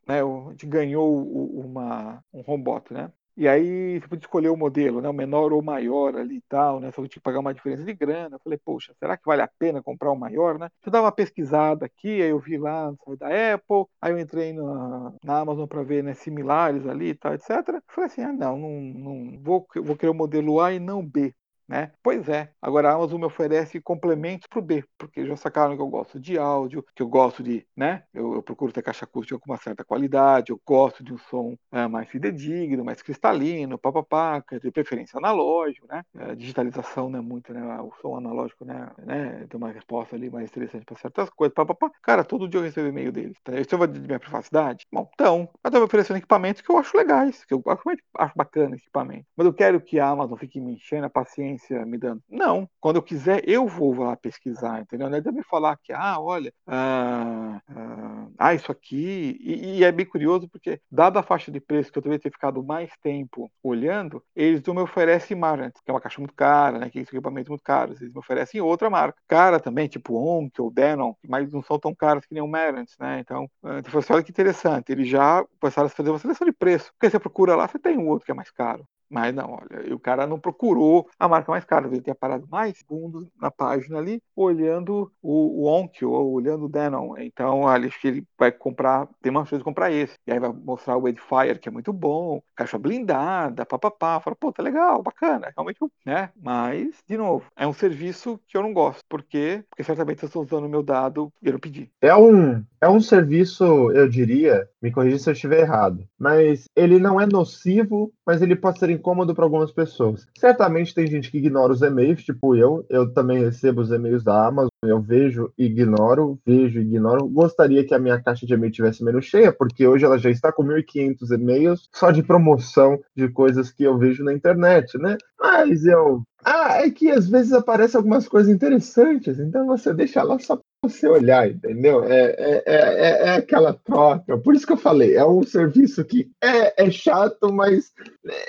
né, 0.08 0.22
a 0.22 0.50
gente 0.50 0.66
ganhou 0.66 1.14
uma 1.60 2.24
um 2.32 2.40
robot, 2.40 2.92
né? 2.92 3.12
E 3.36 3.46
aí 3.46 4.00
você 4.00 4.08
podia 4.08 4.24
escolher 4.24 4.48
o 4.48 4.56
modelo, 4.56 5.00
né? 5.00 5.08
O 5.08 5.12
menor 5.12 5.52
ou 5.52 5.60
o 5.60 5.64
maior 5.64 6.16
ali 6.16 6.36
e 6.36 6.40
tal, 6.48 6.80
né? 6.80 6.90
Só 6.90 7.02
que 7.02 7.08
tinha 7.08 7.20
que 7.20 7.24
pagar 7.24 7.40
uma 7.40 7.52
diferença 7.52 7.84
de 7.84 7.92
grana. 7.94 8.36
Eu 8.36 8.40
falei, 8.40 8.58
poxa, 8.58 8.94
será 8.98 9.16
que 9.16 9.26
vale 9.26 9.42
a 9.42 9.48
pena 9.58 9.82
comprar 9.82 10.10
o 10.10 10.16
maior, 10.16 10.58
né? 10.58 10.70
Eu 10.84 10.90
dava 10.90 11.04
uma 11.06 11.12
pesquisada 11.12 11.84
aqui, 11.84 12.22
aí 12.22 12.30
eu 12.30 12.38
vi 12.38 12.56
lá 12.56 12.90
no 12.90 12.96
site 13.04 13.18
da 13.18 13.54
Apple, 13.54 13.84
aí 14.00 14.12
eu 14.12 14.18
entrei 14.18 14.52
na, 14.54 15.12
na 15.22 15.38
Amazon 15.40 15.66
para 15.66 15.82
ver 15.82 16.02
né, 16.02 16.14
similares 16.14 16.86
ali 16.86 17.08
e 17.10 17.14
tal, 17.14 17.34
etc. 17.34 17.50
Eu 17.68 17.82
falei 17.88 18.10
assim, 18.10 18.22
ah, 18.22 18.32
não, 18.32 18.58
não, 18.58 18.70
não 18.80 19.38
vou, 19.42 19.66
vou 19.82 19.96
querer 19.96 20.10
o 20.10 20.14
modelo 20.14 20.60
A 20.60 20.72
e 20.72 20.78
não 20.78 21.04
B. 21.06 21.34
Né? 21.68 21.90
Pois 22.02 22.28
é, 22.28 22.50
agora 22.62 22.90
a 22.90 22.94
Amazon 22.94 23.18
me 23.18 23.26
oferece 23.26 23.80
complementos 23.80 24.46
para 24.46 24.60
o 24.60 24.62
B, 24.62 24.84
porque 24.96 25.26
já 25.26 25.36
sacaram 25.36 25.74
que 25.74 25.82
eu 25.82 25.88
gosto 25.88 26.20
de 26.20 26.38
áudio, 26.38 26.84
que 26.94 27.02
eu 27.02 27.08
gosto 27.08 27.42
de, 27.42 27.66
né? 27.76 28.04
Eu, 28.14 28.34
eu 28.34 28.42
procuro 28.42 28.72
ter 28.72 28.82
caixa 28.82 29.04
acústica 29.04 29.38
com 29.38 29.50
uma 29.50 29.58
certa 29.58 29.84
qualidade, 29.84 30.52
eu 30.52 30.60
gosto 30.64 31.02
de 31.02 31.12
um 31.12 31.18
som 31.18 31.56
é, 31.72 31.88
mais 31.88 32.08
fidedigno, 32.08 32.84
mais 32.84 33.02
cristalino, 33.02 33.78
papapá, 33.78 34.42
de 34.62 34.70
preferência 34.70 35.18
analógico, 35.18 35.88
né? 35.88 36.04
A 36.16 36.34
digitalização 36.34 37.14
é 37.16 37.20
muito, 37.20 37.52
né? 37.52 37.60
O 37.80 37.92
som 38.00 38.16
analógico, 38.16 38.64
né? 38.64 38.88
né? 38.98 39.46
Tem 39.48 39.58
uma 39.58 39.72
resposta 39.72 40.14
ali 40.14 40.30
mais 40.30 40.48
interessante 40.48 40.84
para 40.84 40.96
certas 40.96 41.28
coisas, 41.30 41.54
papapá. 41.54 41.90
Cara, 42.02 42.22
todo 42.24 42.48
dia 42.48 42.60
eu 42.60 42.64
recebo 42.64 42.88
e-mail 42.88 43.10
deles. 43.10 43.36
Tá? 43.42 43.58
Isso 43.58 43.76
vai 43.76 43.88
de 43.88 44.00
minha 44.00 44.20
privacidade? 44.20 44.86
Bom, 44.92 45.08
então, 45.14 45.48
eu 45.64 45.68
estou 45.68 45.80
me 45.80 45.86
oferecendo 45.86 46.18
equipamentos 46.18 46.62
que 46.62 46.70
eu 46.70 46.78
acho 46.78 46.96
legais, 46.96 47.44
que 47.44 47.54
eu 47.54 47.62
acho, 47.66 47.82
acho 48.18 48.34
bacana 48.36 48.76
esse 48.76 48.84
equipamento. 48.84 49.26
Mas 49.36 49.46
eu 49.46 49.52
quero 49.52 49.80
que 49.80 49.98
a 49.98 50.08
Amazon 50.08 50.38
fique 50.38 50.60
me 50.60 50.74
enchendo 50.74 51.06
a 51.06 51.10
paciência 51.10 51.55
me 51.86 51.98
dando. 51.98 52.22
Não, 52.28 52.68
quando 52.80 52.96
eu 52.96 53.02
quiser, 53.02 53.42
eu 53.48 53.66
vou 53.66 53.94
lá 53.94 54.16
pesquisar, 54.16 54.80
entendeu? 54.80 55.08
Não 55.08 55.18
é 55.18 55.32
me 55.32 55.42
falar 55.42 55.76
que, 55.76 55.92
ah, 55.92 56.20
olha, 56.20 56.52
ah, 56.66 57.60
ah, 57.68 58.26
ah 58.38 58.54
isso 58.54 58.70
aqui. 58.72 59.38
E, 59.40 59.78
e, 59.78 59.84
é 59.84 59.92
bem 59.92 60.06
curioso 60.06 60.48
porque, 60.48 60.80
dada 60.90 61.20
a 61.20 61.22
faixa 61.22 61.50
de 61.50 61.60
preço 61.60 61.92
que 61.92 61.98
eu 61.98 62.02
deveria 62.02 62.22
ter 62.22 62.30
ficado 62.30 62.62
mais 62.62 62.90
tempo 63.02 63.50
olhando, 63.62 64.22
eles 64.34 64.62
não 64.62 64.74
me 64.74 64.80
oferecem 64.80 65.36
Marant, 65.36 65.72
que 65.72 65.90
é 65.90 65.92
uma 65.92 66.00
caixa 66.00 66.20
muito 66.20 66.34
cara, 66.34 66.78
né? 66.78 66.90
Que 66.90 66.98
é 66.98 67.02
esse 67.02 67.10
equipamento 67.10 67.50
muito 67.50 67.62
caro. 67.62 67.92
Eles 67.92 68.12
me 68.12 68.18
oferecem 68.18 68.60
outra 68.60 68.90
marca. 68.90 69.18
Cara 69.28 69.60
também, 69.60 69.88
tipo 69.88 70.14
Onk 70.14 70.60
ou 70.60 70.70
Denon, 70.70 71.14
mas 71.26 71.50
não 71.50 71.62
são 71.62 71.78
tão 71.78 71.94
caros 71.94 72.26
que 72.26 72.34
nem 72.34 72.42
o 72.42 72.48
Marant, 72.48 72.88
né? 72.98 73.20
Então, 73.20 73.48
então 73.62 73.90
foi 73.90 74.00
assim, 74.00 74.12
olha 74.12 74.22
que 74.22 74.30
interessante. 74.30 74.90
Eles 74.92 75.08
já 75.08 75.44
começaram 75.60 75.86
a 75.86 75.90
fazer 75.90 76.10
uma 76.10 76.18
seleção 76.18 76.46
de 76.46 76.52
preço. 76.52 76.92
Porque 76.92 77.10
você 77.10 77.18
procura 77.18 77.56
lá, 77.56 77.66
você 77.68 77.78
tem 77.78 77.98
um 77.98 78.08
outro 78.08 78.24
que 78.26 78.32
é 78.32 78.34
mais 78.34 78.50
caro. 78.50 78.86
Mas 79.08 79.34
não, 79.34 79.52
olha, 79.52 79.94
o 79.94 79.98
cara 79.98 80.26
não 80.26 80.38
procurou 80.38 81.08
a 81.18 81.28
marca 81.28 81.50
mais 81.50 81.64
cara, 81.64 81.86
ele 81.86 82.00
tinha 82.00 82.14
parado 82.14 82.46
mais 82.50 82.82
fundo 82.86 83.28
na 83.40 83.50
página 83.50 83.98
ali, 83.98 84.22
olhando 84.34 85.10
o, 85.22 85.62
o 85.62 85.66
Onkyo 85.66 86.10
ou 86.10 86.32
olhando 86.32 86.64
o 86.64 86.68
Denon. 86.68 87.16
Então, 87.18 87.66
acho 87.66 88.00
que 88.00 88.08
ele 88.08 88.24
vai 88.38 88.50
comprar, 88.50 89.08
tem 89.22 89.30
uma 89.30 89.44
chance 89.44 89.58
de 89.58 89.64
comprar 89.64 89.90
esse. 89.92 90.16
E 90.26 90.32
aí 90.32 90.38
vai 90.38 90.52
mostrar 90.52 90.96
o 90.96 91.08
Edifier, 91.08 91.58
que 91.60 91.68
é 91.68 91.72
muito 91.72 91.92
bom, 91.92 92.42
caixa 92.54 92.78
blindada, 92.78 93.64
papapá. 93.64 94.20
Fala, 94.20 94.36
pô, 94.36 94.52
tá 94.52 94.62
legal, 94.62 95.02
bacana, 95.02 95.52
realmente, 95.56 95.78
né? 96.04 96.30
Mas, 96.40 96.96
de 97.06 97.16
novo, 97.16 97.46
é 97.56 97.66
um 97.66 97.72
serviço 97.72 98.40
que 98.46 98.56
eu 98.56 98.62
não 98.62 98.72
gosto. 98.72 99.02
Por 99.08 99.22
quê? 99.22 99.64
Porque 99.68 99.84
certamente 99.84 100.22
eu 100.22 100.26
estou 100.26 100.42
usando 100.42 100.64
o 100.64 100.68
meu 100.68 100.82
dado 100.82 101.32
e 101.42 101.46
eu 101.46 101.52
não 101.52 101.60
pedi. 101.60 101.90
É 102.00 102.14
um, 102.14 102.64
é 102.80 102.88
um 102.88 103.00
serviço, 103.00 103.64
eu 103.92 104.08
diria, 104.08 104.68
me 104.80 104.90
corrija 104.90 105.18
se 105.18 105.28
eu 105.28 105.32
estiver 105.32 105.60
errado, 105.60 106.06
mas 106.18 106.68
ele 106.74 106.98
não 106.98 107.20
é 107.20 107.26
nocivo, 107.26 108.12
mas 108.26 108.42
ele 108.42 108.56
pode 108.56 108.78
ser 108.78 108.90
incômodo 108.90 109.34
para 109.34 109.44
algumas 109.44 109.70
pessoas. 109.70 110.26
Certamente 110.36 110.94
tem 110.94 111.06
gente 111.06 111.30
que 111.30 111.38
ignora 111.38 111.72
os 111.72 111.82
e-mails, 111.82 112.24
tipo 112.24 112.56
eu. 112.56 112.84
Eu 112.90 113.12
também 113.12 113.38
recebo 113.38 113.80
os 113.80 113.90
e-mails 113.90 114.24
da 114.24 114.46
Amazon, 114.46 114.68
eu 114.82 115.00
vejo 115.00 115.52
e 115.56 115.66
ignoro, 115.66 116.38
vejo 116.44 116.80
e 116.80 116.82
ignoro. 116.82 117.28
Gostaria 117.28 117.84
que 117.84 117.94
a 117.94 117.98
minha 117.98 118.20
caixa 118.20 118.44
de 118.44 118.52
e-mail 118.52 118.72
tivesse 118.72 119.04
menos 119.04 119.24
cheia, 119.26 119.52
porque 119.52 119.86
hoje 119.86 120.04
ela 120.04 120.18
já 120.18 120.30
está 120.30 120.50
com 120.50 120.64
1.500 120.64 121.30
e-mails 121.32 121.88
só 121.92 122.10
de 122.10 122.22
promoção 122.22 122.98
de 123.14 123.28
coisas 123.28 123.70
que 123.70 123.84
eu 123.84 123.96
vejo 123.96 124.24
na 124.24 124.32
internet, 124.32 124.98
né? 124.98 125.16
Mas 125.38 125.84
eu 125.84 126.22
ah, 126.48 126.76
é 126.80 126.90
que 126.90 127.10
às 127.10 127.28
vezes 127.28 127.52
aparecem 127.52 127.98
algumas 127.98 128.28
coisas 128.28 128.52
interessantes, 128.52 129.40
então 129.40 129.66
você 129.66 129.92
deixa 129.92 130.22
lá 130.22 130.38
só 130.38 130.60
você 130.88 131.08
olhar, 131.08 131.48
entendeu? 131.48 132.04
É, 132.04 132.34
é, 132.38 132.62
é, 132.66 133.28
é, 133.28 133.30
aquela 133.36 133.72
troca. 133.72 134.36
Por 134.38 134.54
isso 134.54 134.66
que 134.66 134.72
eu 134.72 134.76
falei, 134.76 135.14
é 135.14 135.24
um 135.24 135.42
serviço 135.42 136.04
que 136.04 136.30
é, 136.42 136.84
é 136.86 136.90
chato, 136.90 137.52
mas 137.52 137.92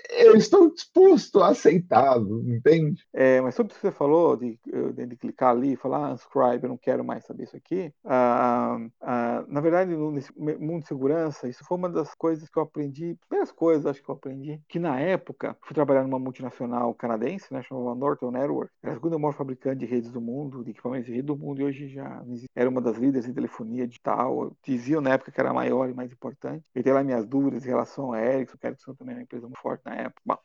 eu 0.09 0.35
estou 0.35 0.73
disposto 0.73 1.41
a 1.41 1.49
aceitá-lo, 1.49 2.41
entende? 2.47 3.03
É, 3.13 3.41
mas 3.41 3.55
sobre 3.55 3.71
o 3.71 3.75
que 3.75 3.81
você 3.81 3.91
falou 3.91 4.35
de, 4.35 4.59
de, 4.93 5.15
clicar 5.15 5.51
ali 5.51 5.73
e 5.73 5.77
falar, 5.77 6.07
ah, 6.07 6.13
unscribe, 6.13 6.63
eu 6.63 6.69
não 6.69 6.77
quero 6.77 7.03
mais 7.03 7.25
saber 7.25 7.43
isso 7.43 7.55
aqui. 7.55 7.91
Ah, 8.05 8.77
ah, 9.01 9.45
na 9.47 9.61
verdade, 9.61 9.95
no 9.95 10.11
mundo 10.59 10.81
de 10.81 10.87
segurança, 10.87 11.47
isso 11.47 11.63
foi 11.65 11.77
uma 11.77 11.89
das 11.89 12.13
coisas 12.15 12.49
que 12.49 12.57
eu 12.57 12.63
aprendi, 12.63 13.17
primeiras 13.27 13.51
coisas 13.51 13.85
acho 13.85 14.03
que 14.03 14.09
eu 14.09 14.15
aprendi, 14.15 14.59
que 14.67 14.79
na 14.79 14.99
época, 14.99 15.55
fui 15.61 15.73
trabalhar 15.73 16.03
numa 16.03 16.19
multinacional 16.19 16.93
canadense, 16.93 17.53
né, 17.53 17.61
chamava 17.63 17.95
Norton 17.95 18.31
Network, 18.31 18.71
era 18.81 18.93
a 18.93 18.95
segunda 18.95 19.17
maior 19.17 19.33
fabricante 19.33 19.79
de 19.79 19.85
redes 19.85 20.11
do 20.11 20.21
mundo, 20.21 20.63
de 20.63 20.71
equipamentos 20.71 21.07
de 21.07 21.13
rede 21.13 21.27
do 21.27 21.37
mundo, 21.37 21.61
e 21.61 21.65
hoje 21.65 21.87
já 21.87 22.23
era 22.55 22.69
uma 22.69 22.81
das 22.81 22.97
líderes 22.97 23.27
em 23.27 23.33
telefonia 23.33 23.87
digital. 23.87 24.55
Diziam 24.63 25.01
na 25.01 25.11
época 25.11 25.31
que 25.31 25.39
era 25.39 25.53
maior 25.53 25.89
e 25.89 25.93
mais 25.93 26.11
importante. 26.11 26.65
Eu 26.73 26.83
tenho 26.83 26.95
lá 26.95 27.03
minhas 27.03 27.25
dúvidas 27.25 27.65
em 27.65 27.69
relação 27.69 28.11
a 28.13 28.21
Ericsson, 28.21 28.57
que 28.57 28.67
a 28.67 28.69
Ericsson 28.69 28.95
também 28.95 29.13
era 29.13 29.19
uma 29.19 29.23
empresa 29.23 29.47
muito 29.47 29.59
forte 29.59 29.81
na 29.85 29.95
época. 29.95 30.21
Bom, 30.25 30.37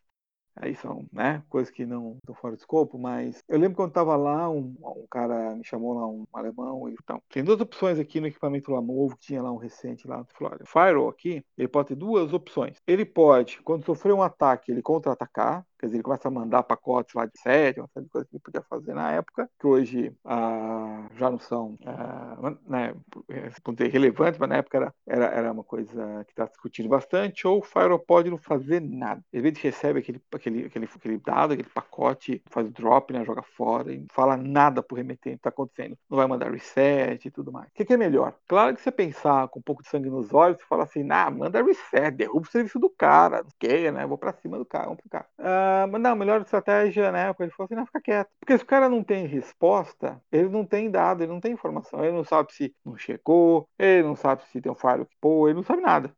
Aí 0.57 0.77
são 0.77 1.07
né, 1.11 1.43
coisas 1.49 1.73
que 1.73 1.87
não 1.87 2.17
estão 2.19 2.35
fora 2.35 2.55
do 2.55 2.59
escopo, 2.59 2.99
mas 2.99 3.43
eu 3.49 3.59
lembro 3.59 3.77
quando 3.77 3.89
estava 3.89 4.17
lá, 4.17 4.51
um, 4.51 4.75
um, 4.81 5.07
cara 5.11 5.57
me 5.57 5.65
chamou 5.65 5.95
lá, 5.95 6.07
um 6.07 6.25
alemão, 6.33 6.89
e 6.89 6.93
então, 6.93 7.23
tem 7.31 7.43
duas 7.43 7.61
opções 7.61 7.99
aqui 7.99 8.21
no 8.21 8.27
equipamento 8.27 8.71
lá 8.71 8.81
novo, 8.81 9.17
que 9.17 9.27
tinha 9.27 9.43
lá 9.43 9.51
um 9.51 9.57
recente 9.57 10.07
lá, 10.07 10.25
falou, 10.35 10.53
olha, 10.53 10.67
Firewall 10.67 11.09
aqui, 11.09 11.43
ele 11.57 11.69
pode 11.69 11.89
ter 11.89 11.95
duas 11.95 12.33
opções. 12.33 12.77
Ele 12.87 13.05
pode, 13.05 13.63
quando 13.63 13.85
sofrer 13.85 14.13
um 14.13 14.23
ataque, 14.23 14.71
ele 14.71 14.83
contra-atacar, 14.83 15.67
Quer 15.83 15.87
dizer, 15.87 15.97
ele 15.97 16.05
começa 16.05 16.29
a 16.29 16.31
mandar 16.31 16.63
pacotes 16.63 17.13
lá 17.13 17.27
de 17.27 17.37
sede, 17.41 17.81
uma 17.81 17.89
série 17.89 18.05
de 18.05 18.13
coisas 18.13 18.31
que 18.31 18.37
ele 18.37 18.43
podia 18.45 18.63
fazer 18.63 18.95
na 18.95 19.11
época, 19.11 19.51
que 19.59 19.67
hoje 19.67 20.17
ah, 20.25 21.09
já 21.17 21.29
não 21.29 21.41
são 21.41 21.77
ah, 21.85 22.55
né, 22.65 22.95
relevantes, 23.91 24.39
mas 24.39 24.49
na 24.49 24.59
época 24.59 24.77
era, 24.79 24.95
era, 25.05 25.25
era 25.25 25.51
uma 25.51 25.65
coisa 25.65 26.25
que 26.25 26.31
está 26.31 26.45
discutindo 26.45 26.89
bastante, 26.89 27.49
ou 27.49 27.59
o 27.59 27.63
Firewall 27.63 27.99
pode 27.99 28.31
não 28.31 28.39
fazer 28.39 28.81
nada. 28.81 29.25
Às 29.35 29.43
vezes 29.43 29.59
recebe 29.59 29.99
aquele, 29.99 30.23
aquele, 30.33 30.67
aquele, 30.67 30.85
aquele 30.85 31.19
dado, 31.19 31.55
aquele 31.55 31.69
pacote, 31.69 32.41
faz 32.47 32.69
o 32.69 32.71
drop, 32.71 33.13
né, 33.13 33.25
joga 33.25 33.43
fora, 33.43 33.93
e 33.93 33.99
não 33.99 34.07
fala 34.13 34.37
nada 34.37 34.85
pro 34.85 34.97
remetente 34.97 35.35
que 35.35 35.41
está 35.41 35.49
acontecendo. 35.49 35.99
Não 36.09 36.17
vai 36.17 36.29
mandar 36.29 36.53
reset 36.53 37.27
e 37.27 37.31
tudo 37.33 37.51
mais. 37.51 37.67
O 37.67 37.73
que, 37.75 37.85
que, 37.85 37.95
é 37.95 37.97
melhor? 37.97 38.37
Claro 38.47 38.77
que 38.77 38.81
você 38.81 38.93
pensar 38.93 39.49
com 39.49 39.59
um 39.59 39.63
pouco 39.63 39.83
de 39.83 39.89
sangue 39.89 40.09
nos 40.09 40.33
olhos, 40.33 40.59
você 40.59 40.65
fala 40.69 40.85
assim, 40.85 41.05
ah, 41.11 41.29
manda 41.29 41.61
reset, 41.61 42.13
derruba 42.13 42.47
o 42.47 42.51
serviço 42.53 42.79
do 42.79 42.89
cara, 42.89 43.43
não 43.43 43.51
quer, 43.59 43.93
né? 43.93 44.07
Vou 44.07 44.17
para 44.17 44.33
cima 44.35 44.57
do 44.57 44.65
cara, 44.65 44.85
vamos 44.85 45.01
pro 45.01 45.11
cara. 45.11 45.27
Ah, 45.39 45.72
Ah, 45.73 45.87
mas 45.87 46.01
não, 46.03 46.15
melhor 46.17 46.41
estratégia, 46.43 47.11
né? 47.13 47.29
Ele 47.41 47.51
falou 47.51 47.67
assim, 47.67 47.75
não, 47.75 47.87
fica 47.87 48.01
quieto. 48.01 48.31
Porque 48.41 48.57
se 48.59 48.65
o 48.65 48.67
cara 48.67 48.89
não 48.89 49.03
tem 49.05 49.27
resposta, 49.27 50.23
ele 50.31 50.49
não 50.49 50.65
tem 50.67 50.91
dado, 50.91 51.23
ele 51.23 51.33
não 51.33 51.41
tem 51.41 51.53
informação. 51.53 52.05
Ele 52.05 52.13
não 52.17 52.25
sabe 52.25 52.53
se 52.53 52.75
não 52.85 52.97
checou, 52.97 53.69
ele 53.79 54.03
não 54.03 54.17
sabe 54.17 54.43
se 54.49 54.61
tem 54.61 54.71
um 54.73 54.75
falho 54.75 55.07
que 55.07 55.17
pô, 55.21 55.49
ele 55.49 55.57
não 55.57 55.63
sabe 55.63 55.83
nada, 55.83 56.15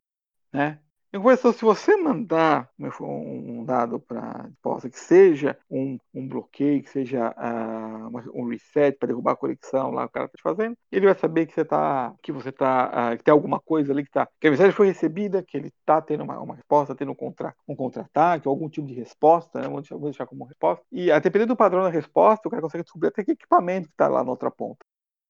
né? 0.53 0.79
Compensação, 1.19 1.53
se 1.53 1.61
você 1.63 1.95
mandar 1.95 2.69
um 3.01 3.63
dado 3.63 3.99
para 3.99 4.43
resposta 4.43 4.89
que 4.89 4.99
seja 4.99 5.57
um, 5.69 5.97
um, 6.13 6.27
bloqueio, 6.27 6.83
que 6.83 6.89
seja 6.89 7.29
uh, 7.31 8.31
um 8.33 8.49
reset 8.49 8.97
para 8.97 9.07
derrubar 9.07 9.31
a 9.31 9.35
conexão 9.35 9.91
lá 9.91 10.03
que 10.03 10.09
o 10.09 10.11
cara 10.11 10.25
está 10.25 10.37
te 10.37 10.41
fazendo, 10.41 10.77
ele 10.91 11.05
vai 11.05 11.15
saber 11.15 11.45
que 11.45 11.53
você 11.53 11.63
tá, 11.63 12.13
que 12.21 12.31
você 12.31 12.51
tá, 12.51 13.13
uh, 13.13 13.17
que 13.17 13.23
tem 13.23 13.31
alguma 13.31 13.59
coisa 13.59 13.93
ali 13.93 14.03
que 14.03 14.11
tá, 14.11 14.27
que 14.39 14.47
a 14.47 14.51
mensagem 14.51 14.73
foi 14.73 14.87
recebida, 14.87 15.41
que 15.43 15.55
ele 15.55 15.67
está 15.67 16.01
tendo 16.01 16.23
uma, 16.23 16.39
uma, 16.39 16.55
resposta, 16.55 16.95
tendo 16.95 17.11
um 17.11 17.15
contra, 17.15 17.55
um 17.67 17.75
contra-ataque, 17.75 18.47
algum 18.47 18.69
tipo 18.69 18.87
de 18.87 18.93
resposta, 18.93 19.59
né? 19.59 19.65
Vamos 19.65 19.83
deixar, 19.83 19.95
vamos 19.95 20.11
deixar 20.11 20.25
como 20.25 20.45
resposta. 20.45 20.83
E 20.91 21.11
a 21.11 21.19
dependendo 21.19 21.53
do 21.53 21.57
padrão 21.57 21.83
da 21.83 21.89
resposta, 21.89 22.47
o 22.47 22.51
cara 22.51 22.61
consegue 22.61 22.83
descobrir 22.83 23.09
até 23.09 23.23
que 23.23 23.31
equipamento 23.31 23.87
que 23.87 23.93
está 23.93 24.07
lá 24.07 24.23
na 24.23 24.31
outra 24.31 24.51
ponta. 24.51 24.85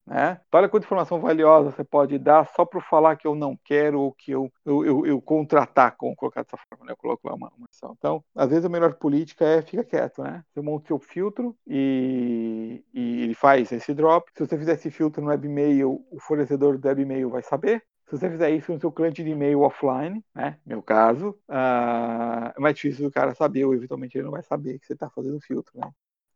Né? 0.08 0.40
Então, 0.48 0.60
olha 0.60 0.70
quanta 0.70 0.86
informação 0.86 1.20
valiosa 1.20 1.72
você 1.72 1.84
pode 1.84 2.20
dar 2.20 2.46
só 2.56 2.64
para 2.64 2.80
falar 2.80 3.16
que 3.16 3.26
eu 3.26 3.34
não 3.34 3.58
quero 3.64 4.00
ou 4.00 4.12
que 4.12 4.32
eu, 4.32 4.52
eu, 4.64 4.86
eu, 4.86 5.06
eu 5.06 5.22
contra-ataco, 5.22 6.06
vamos 6.06 6.18
colocar 6.18 6.44
dessa 6.44 6.58
forma, 6.70 6.86
né? 6.86 6.92
eu 6.92 6.98
coloco 6.98 7.28
lá 7.28 7.34
uma, 7.34 7.52
uma 7.58 7.68
ação. 7.70 7.96
Então, 7.98 8.24
às 8.36 8.50
vezes 8.50 8.66
a 8.66 8.70
melhor 8.70 8.94
política 8.96 9.46
é 9.46 9.62
fica 9.62 9.84
quieto, 9.84 10.22
né? 10.22 10.44
Você 10.54 10.62
monta 10.62 10.88
seu 10.88 11.00
filtro 11.00 11.56
e, 11.66 12.84
e 12.94 13.24
ele 13.24 13.34
faz 13.34 13.72
esse 13.72 13.94
drop. 13.94 14.30
Se 14.36 14.46
você 14.46 14.58
fizer 14.58 14.74
esse 14.74 14.92
filtro 14.92 15.24
no 15.24 15.30
webmail, 15.30 16.06
o 16.12 16.20
fornecedor 16.20 16.78
do 16.78 16.88
webmail 16.88 17.30
vai 17.30 17.42
saber. 17.42 17.84
Se 18.08 18.18
você 18.18 18.30
fizer 18.30 18.52
isso 18.52 18.72
no 18.72 18.80
seu 18.80 18.92
cliente 18.92 19.24
de 19.24 19.32
e-mail 19.32 19.62
offline, 19.62 20.24
né, 20.34 20.60
meu 20.64 20.84
caso, 20.84 21.30
uh, 21.50 22.54
é 22.56 22.60
mais 22.60 22.76
difícil 22.76 23.06
do 23.06 23.12
cara 23.12 23.34
saber, 23.34 23.66
ou 23.66 23.74
eventualmente 23.74 24.16
ele 24.16 24.26
não 24.26 24.32
vai 24.32 24.44
saber 24.44 24.78
que 24.78 24.86
você 24.86 24.94
está 24.94 25.10
fazendo 25.10 25.42
filtro. 25.42 25.74
Né? 25.76 25.90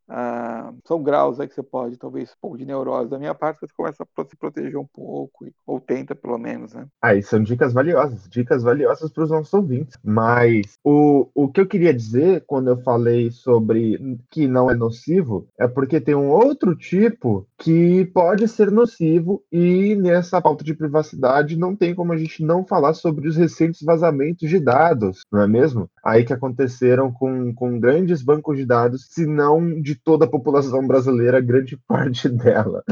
Ah, 0.10 0.74
são 0.86 1.04
graus 1.04 1.40
aí 1.40 1.48
que 1.48 1.54
você 1.54 1.62
pode, 1.62 1.98
talvez, 1.98 2.32
um 2.32 2.42
pouco 2.42 2.58
de 2.58 2.66
neurose 2.66 3.10
da 3.10 3.20
minha 3.20 3.36
parte, 3.36 3.60
você 3.60 3.74
começa 3.76 4.04
a 4.04 4.26
se 4.26 4.36
proteger 4.36 4.78
um 4.78 4.88
pouco, 4.92 5.46
ou 5.68 5.80
tenta 5.80 6.16
pelo 6.16 6.38
menos, 6.40 6.74
né? 6.74 6.88
Aí 7.02 7.22
são 7.22 7.44
dicas 7.44 7.74
valiosas, 7.74 8.28
dicas 8.28 8.64
valiosas 8.64 9.12
para 9.12 9.24
os 9.24 9.30
nossos 9.30 9.54
ouvintes. 9.54 9.96
Mas 10.04 10.78
o, 10.84 11.28
o 11.36 11.48
que 11.48 11.62
eu 11.62 11.68
queria 11.68 11.94
dizer 11.94 12.44
quando 12.48 12.70
eu 12.70 12.78
falei 12.78 13.30
sobre 13.30 14.18
que 14.32 14.48
não 14.48 14.72
é 14.72 14.74
nocivo 14.74 15.48
é 15.60 15.68
porque 15.68 16.02
tem 16.02 16.16
um 16.16 16.30
outro 16.30 16.76
tipo 16.76 17.48
que 17.58 18.06
pode 18.06 18.48
ser 18.48 18.72
nocivo 18.72 19.44
e 19.52 19.96
nessa 19.96 20.42
pauta 20.42 20.64
de 20.64 20.74
privacidade 20.74 21.58
não 21.58 21.76
tem 21.76 21.94
como 21.94 22.14
a 22.14 22.18
gente 22.18 22.44
não 22.44 22.66
falar 22.66 22.94
sobre 22.94 23.28
os 23.28 23.36
recentes 23.36 23.82
vazamentos 23.84 24.50
de 24.50 24.60
dados, 24.60 25.22
não 25.32 25.42
é 25.42 25.48
mesmo? 25.48 25.90
Aí 26.04 26.24
que 26.24 26.34
aconteceram 26.34 27.12
com, 27.12 27.54
com 27.54 27.80
grandes 27.80 28.24
bancos 28.24 28.58
de 28.58 28.66
dados, 28.66 29.08
se 29.10 29.26
não 29.26 29.80
de 29.80 29.99
toda 30.04 30.26
a 30.26 30.30
população 30.30 30.86
brasileira, 30.86 31.42
grande 31.42 31.78
parte 31.88 32.30
dela, 32.30 32.84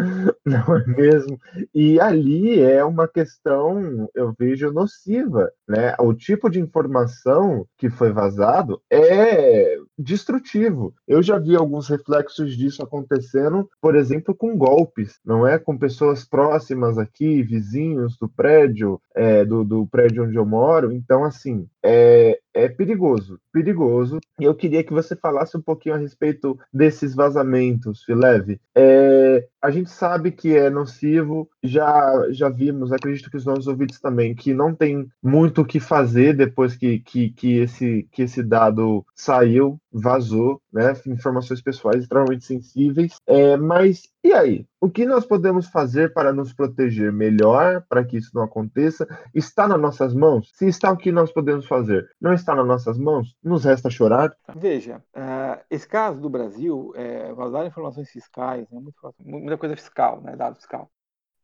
não 0.46 0.76
é 0.76 0.86
mesmo? 0.86 1.40
E 1.74 2.00
ali 2.00 2.60
é 2.62 2.84
uma 2.84 3.08
questão, 3.08 4.10
eu 4.16 4.34
vejo, 4.38 4.72
nociva, 4.72 5.52
né? 5.68 5.96
O 6.00 6.14
tipo 6.14 6.50
de 6.50 6.60
informação 6.60 7.66
que 7.78 7.90
foi 7.90 8.12
vazado 8.12 8.82
é 8.92 9.78
destrutivo. 9.98 10.94
Eu 11.08 11.22
já 11.24 11.38
vi 11.38 11.56
alguns 11.56 11.88
reflexos 11.88 12.56
disso 12.56 12.84
acontecendo, 12.84 13.70
por 13.82 13.96
exemplo, 13.96 14.36
com 14.36 14.58
golpes, 14.58 15.20
não 15.26 15.46
é? 15.46 15.58
Com 15.58 15.78
pessoas 15.78 16.24
próximas 16.24 16.98
aqui, 16.98 17.42
vizinhos 17.42 18.18
do 18.18 18.30
prédio, 18.30 19.02
é, 19.16 19.44
do, 19.44 19.64
do 19.64 19.88
prédio 19.88 20.24
onde 20.24 20.36
eu 20.36 20.46
moro. 20.46 20.92
Então, 20.92 21.24
assim, 21.24 21.68
é, 21.84 22.40
é 22.58 22.68
perigoso, 22.68 23.40
perigoso. 23.52 24.20
E 24.40 24.44
eu 24.44 24.56
queria 24.56 24.84
que 24.84 24.94
você 24.94 25.16
falasse 25.16 25.56
um 25.56 25.62
pouquinho 25.62 25.96
a 25.96 25.98
respeito 25.98 26.60
desses 26.74 27.14
vazamentos, 27.14 28.04
Fileve. 28.04 28.60
É, 28.76 29.48
a 29.62 29.70
gente 29.70 29.90
sabe 29.90 30.32
que 30.32 30.56
é 30.56 30.70
nocivo, 30.70 31.50
já, 31.64 32.28
já 32.32 32.50
vimos, 32.50 32.92
acredito 32.92 33.30
que 33.30 33.38
os 33.38 33.46
nossos 33.46 33.68
ouvintes 33.68 34.00
também, 34.00 34.34
que 34.34 34.54
não 34.54 34.74
tem 34.74 35.08
muito 35.22 35.62
o 35.62 35.66
que 35.66 35.80
fazer 35.80 36.36
depois 36.36 36.76
que, 36.76 37.00
que, 37.00 37.30
que, 37.30 37.58
esse, 37.60 38.08
que 38.12 38.24
esse 38.24 38.42
dado 38.42 39.06
saiu, 39.14 39.80
vazou, 39.92 40.62
né? 40.72 40.94
Informações 41.08 41.62
pessoais 41.62 42.04
extremamente 42.04 42.46
sensíveis. 42.46 43.16
É, 43.26 43.58
mas 43.58 44.04
e 44.28 44.34
aí? 44.34 44.68
O 44.82 44.90
que 44.90 45.06
nós 45.06 45.26
podemos 45.26 45.68
fazer 45.68 46.14
para 46.14 46.34
nos 46.34 46.52
proteger 46.52 47.14
melhor, 47.14 47.84
para 47.88 48.04
que 48.04 48.18
isso 48.18 48.32
não 48.34 48.44
aconteça? 48.44 49.08
Está 49.34 49.68
nas 49.68 49.80
nossas 49.80 50.14
mãos? 50.14 50.52
Se 50.54 50.68
está, 50.68 50.92
o 50.92 50.98
que 50.98 51.14
nós 51.14 51.32
podemos 51.32 51.66
fazer? 51.66 52.10
Não 52.20 52.34
está 52.34 52.54
nas 52.54 52.68
nossas 52.68 52.98
mãos? 52.98 53.36
Nos 53.42 53.64
resta 53.64 53.90
chorar? 53.90 54.36
Veja, 54.56 55.02
uh, 55.16 55.64
esse 55.70 55.88
caso 55.88 56.20
do 56.20 56.30
Brasil, 56.30 56.92
é, 56.96 57.32
vazar 57.34 57.66
informações 57.66 58.10
fiscais, 58.10 58.70
né, 58.70 58.82
muita 59.24 59.58
coisa 59.58 59.78
fiscal, 59.78 60.22
né, 60.22 60.36
dado 60.36 60.58
fiscal. 60.58 60.90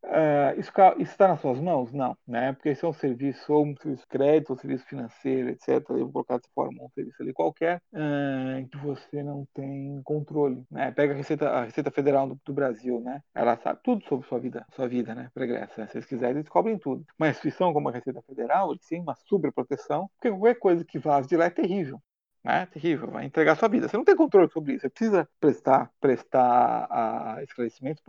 Uh, 0.04 0.60
isso 0.60 0.72
está 1.00 1.28
nas 1.30 1.40
suas 1.40 1.60
mãos? 1.60 1.92
Não, 1.94 2.18
né? 2.28 2.54
Porque 2.54 2.70
esse 2.70 2.84
é 2.84 2.88
um 2.88 2.94
serviço, 2.94 3.52
ou 3.54 3.66
um 3.66 3.76
serviço 3.78 4.02
de 4.04 4.08
crédito, 4.08 4.50
ou 4.50 4.56
um 4.56 4.60
serviço 4.60 4.86
financeiro, 4.86 5.50
etc. 5.50 5.70
Eu 5.90 6.00
vou 6.00 6.12
colocar 6.12 6.38
dessa 6.38 6.50
forma, 6.54 6.84
um 6.84 6.90
serviço 6.90 7.22
ali 7.22 7.34
qualquer, 7.34 7.82
uh, 7.94 8.68
que 8.70 8.78
você 8.78 9.24
não 9.24 9.48
tem 9.54 10.02
controle, 10.04 10.66
né? 10.70 10.92
Pega 10.92 11.14
a 11.14 11.18
Receita, 11.18 11.50
a 11.50 11.64
Receita 11.64 11.90
Federal 11.90 12.28
do, 12.28 12.40
do, 12.46 12.54
Brasil, 12.54 13.00
né? 13.00 13.22
Ela 13.34 13.58
sabe 13.58 13.80
tudo 13.84 14.04
sobre 14.06 14.28
sua 14.28 14.40
vida, 14.40 14.66
sua 14.76 14.88
vida, 14.88 15.16
né? 15.16 15.30
Pregressa. 15.34 15.82
Né? 15.82 15.88
Se 15.88 15.98
eles 15.98 16.08
quiserem, 16.08 16.38
eles 16.38 16.50
cobrem 16.50 16.78
tudo. 16.78 17.06
Uma 17.18 17.30
instituição 17.30 17.74
como 17.74 17.90
a 17.90 17.92
Receita 17.92 18.22
Federal, 18.24 18.72
eles 18.72 18.86
têm 18.86 19.02
uma 19.02 19.16
super 19.16 19.52
proteção, 19.54 20.10
porque 20.16 20.30
qualquer 20.30 20.60
coisa 20.60 20.86
que 20.86 21.00
vaze 21.00 21.28
de 21.28 21.38
lá 21.38 21.46
é 21.46 21.50
terrível 21.50 22.00
né? 22.44 22.66
Terrível, 22.68 23.10
vai 23.10 23.26
entregar 23.26 23.56
sua 23.56 23.70
vida. 23.70 23.88
Você 23.88 23.98
não 23.98 24.04
tem 24.04 24.16
controle 24.16 24.50
sobre 24.52 24.74
isso. 24.74 24.82
Você 24.82 24.90
precisa 24.90 25.30
prestar, 25.40 25.92
prestar 26.00 26.88
a, 26.90 27.36
ah, 27.36 27.44
esclarecimentos 27.44 28.04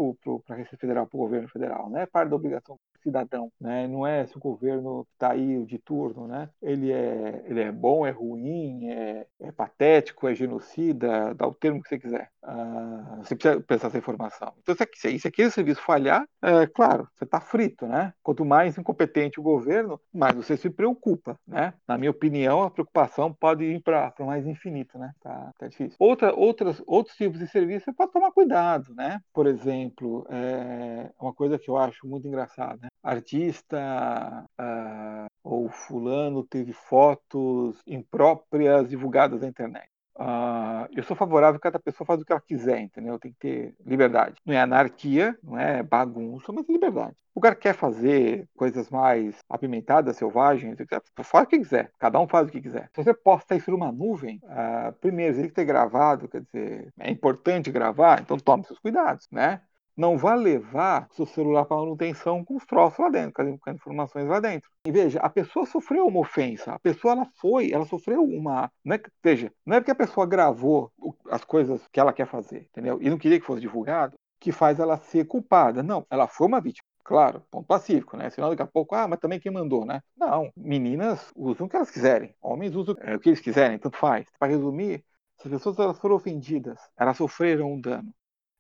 para 0.45 0.57
a 0.57 0.59
Receita 0.59 0.79
Federal, 0.79 1.07
para 1.07 1.17
o 1.17 1.21
governo 1.21 1.49
federal, 1.49 1.89
né? 1.91 2.07
Parte 2.07 2.31
da 2.31 2.37
obrigação 2.37 2.79
cidadão, 3.05 3.53
né? 3.61 3.87
Não 3.87 4.07
é 4.07 4.27
se 4.27 4.37
o 4.37 4.41
governo 4.41 5.07
está 5.13 5.33
aí 5.33 5.65
de 5.67 5.79
turno, 5.79 6.27
né? 6.27 6.49
Ele 6.61 6.91
é, 6.91 7.45
ele 7.47 7.61
é 7.61 7.71
bom, 7.71 8.07
é 8.07 8.11
ruim, 8.11 8.89
é, 8.89 9.27
é 9.41 9.53
patético, 9.53 10.27
é 10.27 10.35
genocida, 10.35 11.35
dá 11.35 11.47
o 11.47 11.55
termo 11.55 11.83
que 11.83 11.89
você 11.89 11.99
quiser. 11.99 12.31
Ah, 12.43 13.21
você 13.23 13.35
precisa 13.37 13.61
prestar 13.61 13.89
essa 13.89 13.99
informação. 13.99 14.53
Então, 14.61 14.75
se, 14.75 15.19
se 15.19 15.29
aquele 15.29 15.51
serviço 15.51 15.81
falhar, 15.83 16.27
é 16.43 16.67
claro, 16.67 17.09
você 17.15 17.25
está 17.25 17.41
frito, 17.41 17.87
né? 17.87 18.13
Quanto 18.23 18.45
mais 18.45 18.77
incompetente 18.79 19.39
o 19.39 19.43
governo, 19.43 20.01
mais 20.13 20.35
você 20.35 20.57
se 20.57 20.71
preocupa, 20.71 21.39
né? 21.47 21.75
Na 21.87 21.99
minha 21.99 22.11
opinião, 22.11 22.63
a 22.63 22.71
preocupação 22.71 23.33
pode 23.33 23.65
ir 23.65 23.83
para 23.83 24.13
mais 24.21 24.47
infinito, 24.47 24.99
né? 24.99 25.13
Tá, 25.21 25.53
tá 25.59 25.69
difícil. 25.69 25.97
Outra, 25.99 26.35
outras, 26.35 26.83
outros 26.87 27.17
tipos 27.17 27.39
de 27.39 27.47
serviço 27.47 27.85
você 27.85 27.93
pode 27.93 28.13
tomar 28.13 28.33
cuidado, 28.33 28.95
né? 28.95 29.21
Por 29.33 29.47
exemplo, 29.47 30.27
é 30.31 31.11
uma 31.21 31.33
coisa 31.33 31.59
que 31.59 31.69
eu 31.71 31.77
acho 31.77 32.07
muito 32.07 32.27
engraçada, 32.27 32.79
né? 32.83 32.89
Artista 33.03 34.47
uh, 34.61 35.27
ou 35.43 35.69
fulano 35.69 36.45
teve 36.45 36.73
fotos 36.73 37.81
impróprias 37.87 38.89
divulgadas 38.89 39.41
na 39.41 39.49
internet. 39.49 39.89
Uh, 40.17 40.87
eu 40.95 41.03
sou 41.03 41.17
favorável 41.17 41.59
que 41.59 41.65
cada 41.65 41.79
pessoa 41.79 42.07
faz 42.07 42.21
o 42.21 42.25
que 42.25 42.33
ela 42.33 42.41
quiser, 42.41 42.81
entendeu? 42.81 43.19
Tem 43.19 43.33
que 43.33 43.39
ter 43.39 43.75
liberdade. 43.85 44.37
Não 44.47 44.55
é 44.55 44.61
anarquia, 44.61 45.37
não 45.43 45.59
é 45.59 45.83
bagunça, 45.83 46.53
mas 46.53 46.69
liberdade. 46.69 47.17
O 47.35 47.41
cara 47.41 47.57
quer 47.57 47.75
fazer 47.75 48.49
coisas 48.57 48.89
mais 48.91 49.37
apimentadas, 49.49 50.17
selvagens, 50.17 50.79
faz 51.25 51.47
o 51.47 51.49
que 51.49 51.59
quiser. 51.59 51.91
Cada 51.99 52.21
um 52.21 52.29
faz 52.29 52.47
o 52.49 52.53
que 52.53 52.61
quiser. 52.61 52.89
Se 52.95 53.03
você 53.03 53.13
posta 53.13 53.57
isso 53.57 53.73
numa 53.73 53.91
nuvem, 53.91 54.41
uh, 54.45 54.93
primeiro, 55.01 55.35
você 55.35 55.41
tem 55.41 55.49
que 55.49 55.57
ter 55.57 55.65
gravado, 55.65 56.29
quer 56.29 56.43
dizer, 56.43 56.93
é 57.01 57.11
importante 57.11 57.73
gravar, 57.73 58.21
então 58.21 58.39
tome 58.39 58.65
seus 58.65 58.79
cuidados, 58.79 59.27
né? 59.33 59.61
Não 59.97 60.19
vá 60.19 60.35
levar 60.35 61.09
seu 61.13 61.27
celular 61.27 61.65
para 61.65 61.77
manutenção 61.77 62.45
com 62.45 62.57
os 62.57 62.67
troços 62.67 62.99
lá 62.99 63.09
dentro, 63.09 63.33
com 63.33 63.71
as 63.71 63.77
informações 63.77 64.29
lá 64.29 64.41
dentro. 64.41 64.69
E 64.87 64.91
veja, 64.91 65.21
a 65.21 65.29
pessoa 65.29 65.67
sofreu 65.67 66.07
uma 66.07 66.21
ofensa, 66.21 66.73
a 66.73 66.79
pessoa 66.79 67.13
ela 67.13 67.27
foi, 67.37 67.73
ela 67.73 67.87
sofreu 67.87 68.23
uma. 68.23 68.71
Não 68.85 68.97
é, 68.97 69.01
veja, 69.23 69.53
não 69.65 69.77
é 69.77 69.81
porque 69.81 69.93
a 69.93 69.95
pessoa 69.95 70.27
gravou 70.27 70.93
as 71.31 71.45
coisas 71.45 71.87
que 71.93 72.01
ela 72.01 72.13
quer 72.13 72.27
fazer, 72.27 72.69
entendeu? 72.71 72.99
E 73.01 73.09
não 73.09 73.19
queria 73.19 73.39
que 73.39 73.47
fosse 73.47 73.61
divulgado, 73.61 74.17
que 74.41 74.53
faz 74.53 74.79
ela 74.79 74.97
ser 74.97 75.27
culpada. 75.27 75.83
Não, 75.83 76.05
ela 76.11 76.27
foi 76.27 76.47
uma 76.47 76.61
vítima. 76.61 76.85
Claro, 77.05 77.43
ponto 77.51 77.67
pacífico, 77.67 78.17
né? 78.17 78.31
Senão 78.31 78.49
daqui 78.49 78.63
a 78.63 78.67
pouco, 78.67 78.95
ah, 78.95 79.07
mas 79.07 79.21
também 79.21 79.39
quem 79.39 79.53
mandou, 79.53 79.85
né? 79.85 80.01
Não, 80.17 80.51
meninas 80.57 81.31
usam 81.37 81.67
o 81.67 81.69
que 81.69 81.77
elas 81.77 81.91
quiserem, 81.91 82.35
homens 82.41 82.75
usam 82.75 82.95
o 82.95 83.19
que 83.21 83.29
eles 83.29 83.41
quiserem, 83.41 83.79
tanto 83.79 83.99
faz. 83.99 84.27
Para 84.39 84.49
resumir, 84.49 85.05
se 85.37 85.47
as 85.47 85.53
pessoas 85.53 85.79
elas 85.79 85.99
foram 85.99 86.17
ofendidas, 86.17 86.81
elas 86.97 87.17
sofreram 87.19 87.73
um 87.73 87.81
dano 87.81 88.11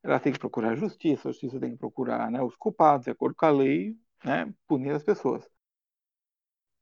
ela 0.04 0.20
tem 0.20 0.32
que 0.32 0.38
procurar 0.38 0.72
a 0.72 0.76
justiça, 0.76 1.28
a 1.28 1.32
justiça 1.32 1.58
tem 1.60 1.72
que 1.72 1.78
procurar 1.78 2.30
né, 2.30 2.42
os 2.42 2.56
culpados, 2.56 3.06
de 3.06 3.10
acordo 3.10 3.34
com 3.36 3.46
a 3.46 3.50
lei, 3.50 3.96
né, 4.24 4.52
punir 4.68 4.92
as 4.92 5.02
pessoas. 5.02 5.48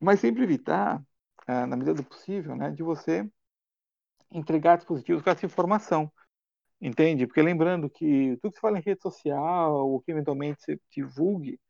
Mas 0.00 0.20
sempre 0.20 0.42
evitar, 0.42 1.02
ah, 1.46 1.66
na 1.66 1.76
medida 1.76 1.94
do 1.94 2.04
possível, 2.04 2.56
né, 2.56 2.70
de 2.70 2.82
você 2.82 3.28
entregar 4.30 4.76
dispositivos 4.76 5.22
com 5.22 5.30
essa 5.30 5.46
informação. 5.46 6.10
Entende? 6.80 7.26
Porque 7.26 7.42
lembrando 7.42 7.90
que 7.90 8.36
tudo 8.42 8.52
que 8.52 8.56
se 8.58 8.60
fala 8.60 8.78
em 8.78 8.82
rede 8.82 9.02
social, 9.02 9.88
ou 9.88 10.00
que 10.02 10.12
eventualmente 10.12 10.62
você 10.62 10.80
divulgue, 10.90 11.60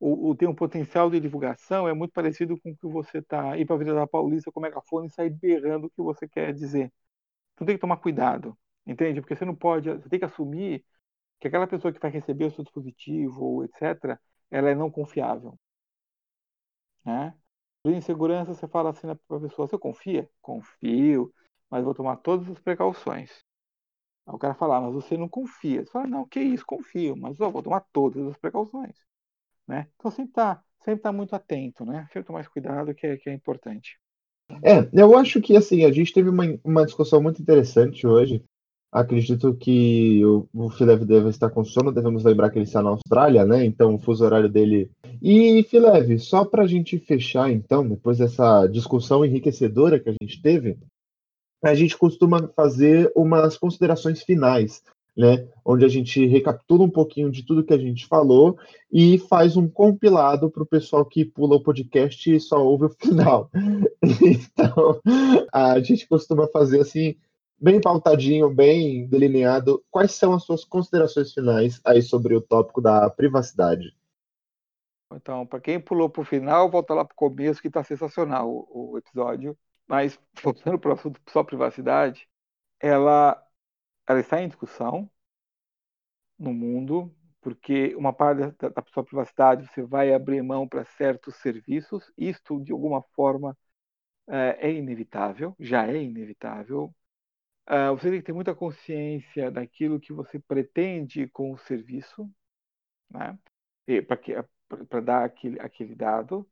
ou, 0.00 0.18
ou 0.26 0.36
tem 0.36 0.48
um 0.48 0.54
potencial 0.54 1.10
de 1.10 1.20
divulgação, 1.20 1.88
é 1.88 1.94
muito 1.94 2.12
parecido 2.12 2.58
com 2.60 2.70
o 2.70 2.76
que 2.76 2.86
você 2.88 3.18
está 3.18 3.52
aí 3.52 3.66
para 3.66 3.76
a 3.76 3.78
Vida 3.78 3.94
da 3.94 4.06
Paulista 4.06 4.52
com 4.52 4.60
o 4.60 4.62
megafone 4.62 5.08
e 5.08 5.10
sair 5.10 5.30
berrando 5.30 5.86
o 5.88 5.90
que 5.90 6.02
você 6.02 6.28
quer 6.28 6.54
dizer. 6.54 6.92
tu 7.56 7.66
tem 7.66 7.76
que 7.76 7.80
tomar 7.80 7.98
cuidado, 7.98 8.56
entende? 8.86 9.20
Porque 9.20 9.36
você 9.36 9.44
não 9.44 9.54
pode, 9.54 9.90
você 9.90 10.08
tem 10.08 10.18
que 10.18 10.24
assumir 10.24 10.84
que 11.40 11.48
aquela 11.48 11.66
pessoa 11.66 11.92
que 11.92 12.00
vai 12.00 12.10
receber 12.10 12.46
o 12.46 12.50
seu 12.50 12.64
dispositivo, 12.64 13.64
etc., 13.64 14.18
ela 14.50 14.70
é 14.70 14.74
não 14.74 14.90
confiável. 14.90 15.58
Né? 17.04 17.34
Em 17.84 18.00
segurança, 18.00 18.54
você 18.54 18.66
fala 18.66 18.90
assim 18.90 19.06
para 19.28 19.36
a 19.36 19.40
pessoa: 19.40 19.68
você 19.68 19.78
confia? 19.78 20.28
Confio, 20.42 21.32
mas 21.70 21.84
vou 21.84 21.94
tomar 21.94 22.16
todas 22.16 22.48
as 22.48 22.58
precauções. 22.58 23.30
Aí 24.26 24.34
o 24.34 24.38
cara 24.38 24.54
fala: 24.54 24.78
ah, 24.78 24.80
mas 24.80 24.94
você 24.94 25.16
não 25.16 25.28
confia. 25.28 25.84
Você 25.84 25.90
fala: 25.90 26.06
não, 26.06 26.26
que 26.26 26.40
isso, 26.40 26.64
confio, 26.66 27.16
mas 27.16 27.40
ó, 27.40 27.50
vou 27.50 27.62
tomar 27.62 27.80
todas 27.92 28.26
as 28.26 28.36
precauções. 28.36 28.96
Né? 29.68 29.88
Então 29.96 30.10
sempre 30.10 30.32
tá, 30.32 30.62
sempre 30.84 31.02
tá 31.02 31.12
muito 31.12 31.34
atento, 31.34 31.84
né? 31.84 32.08
Sempre 32.12 32.32
mais 32.32 32.48
cuidado, 32.48 32.94
que 32.94 33.06
é, 33.06 33.16
que 33.16 33.30
é 33.30 33.34
importante. 33.34 34.00
É, 34.62 34.88
eu 34.92 35.16
acho 35.16 35.40
que 35.40 35.56
assim, 35.56 35.84
a 35.84 35.92
gente 35.92 36.12
teve 36.12 36.28
uma, 36.28 36.44
uma 36.64 36.84
discussão 36.84 37.22
muito 37.22 37.42
interessante 37.42 38.06
hoje. 38.06 38.44
Acredito 38.92 39.54
que 39.54 40.22
o, 40.24 40.70
Filev 40.70 41.04
deve 41.04 41.28
estar 41.28 41.50
com 41.50 41.64
sono, 41.64 41.92
devemos 41.92 42.24
lembrar 42.24 42.50
que 42.50 42.58
ele 42.58 42.64
está 42.64 42.82
na 42.82 42.90
Austrália, 42.90 43.44
né? 43.44 43.64
Então 43.64 43.94
o 43.94 43.98
fuso 43.98 44.24
horário 44.24 44.48
dele. 44.48 44.90
E 45.22 45.62
Filev, 45.64 46.18
só 46.18 46.44
para 46.44 46.62
a 46.62 46.66
gente 46.66 46.98
fechar, 46.98 47.50
então, 47.50 47.86
depois 47.86 48.18
dessa 48.18 48.66
discussão 48.66 49.24
enriquecedora 49.24 50.00
que 50.00 50.08
a 50.08 50.14
gente 50.20 50.40
teve, 50.40 50.78
a 51.62 51.74
gente 51.74 51.96
costuma 51.96 52.48
fazer 52.54 53.12
umas 53.14 53.58
considerações 53.58 54.22
finais 54.22 54.82
né, 55.16 55.48
onde 55.64 55.84
a 55.84 55.88
gente 55.88 56.26
recapitula 56.26 56.84
um 56.84 56.90
pouquinho 56.90 57.30
de 57.30 57.42
tudo 57.42 57.64
que 57.64 57.72
a 57.72 57.78
gente 57.78 58.06
falou 58.06 58.58
e 58.92 59.16
faz 59.18 59.56
um 59.56 59.66
compilado 59.66 60.50
para 60.50 60.62
o 60.62 60.66
pessoal 60.66 61.04
que 61.06 61.24
pula 61.24 61.56
o 61.56 61.62
podcast 61.62 62.30
e 62.30 62.38
só 62.38 62.62
ouve 62.62 62.84
o 62.84 62.90
final. 63.00 63.50
Então, 64.02 65.00
a 65.52 65.80
gente 65.80 66.06
costuma 66.06 66.46
fazer 66.48 66.80
assim, 66.80 67.16
bem 67.58 67.80
pautadinho, 67.80 68.52
bem 68.52 69.06
delineado. 69.08 69.84
Quais 69.90 70.12
são 70.12 70.34
as 70.34 70.44
suas 70.44 70.64
considerações 70.64 71.32
finais 71.32 71.80
aí 71.84 72.02
sobre 72.02 72.34
o 72.34 72.40
tópico 72.40 72.80
da 72.80 73.08
privacidade? 73.10 73.96
Então, 75.12 75.46
para 75.46 75.60
quem 75.60 75.80
pulou 75.80 76.10
para 76.10 76.22
o 76.22 76.24
final, 76.24 76.70
volta 76.70 76.92
lá 76.94 77.04
para 77.04 77.14
o 77.14 77.16
começo, 77.16 77.60
que 77.60 77.68
está 77.68 77.82
sensacional 77.82 78.50
o, 78.50 78.92
o, 78.92 78.98
episódio. 78.98 79.56
Mas, 79.86 80.18
voltando 80.42 80.78
para 80.78 80.90
o 80.90 80.94
assunto 80.94 81.20
só 81.30 81.44
privacidade, 81.44 82.28
ela 82.80 83.42
ela 84.08 84.20
está 84.20 84.40
em 84.40 84.48
discussão 84.48 85.10
no 86.38 86.52
mundo, 86.52 87.14
porque 87.40 87.94
uma 87.96 88.12
parte 88.12 88.56
da, 88.58 88.68
da 88.68 88.84
sua 88.92 89.04
privacidade 89.04 89.66
você 89.68 89.82
vai 89.82 90.12
abrir 90.14 90.42
mão 90.42 90.68
para 90.68 90.84
certos 90.84 91.36
serviços. 91.36 92.12
Isto, 92.16 92.60
de 92.62 92.72
alguma 92.72 93.02
forma, 93.14 93.56
é, 94.28 94.68
é 94.68 94.72
inevitável, 94.72 95.54
já 95.58 95.86
é 95.86 96.02
inevitável. 96.02 96.94
Uh, 97.68 97.96
você 97.96 98.10
tem 98.10 98.20
que 98.20 98.26
ter 98.26 98.32
muita 98.32 98.54
consciência 98.54 99.50
daquilo 99.50 99.98
que 100.00 100.12
você 100.12 100.38
pretende 100.38 101.26
com 101.28 101.52
o 101.52 101.58
serviço, 101.58 102.30
né? 103.10 103.38
para 104.88 105.00
dar 105.00 105.24
aquele, 105.24 105.60
aquele 105.60 105.94
dado. 105.94 106.48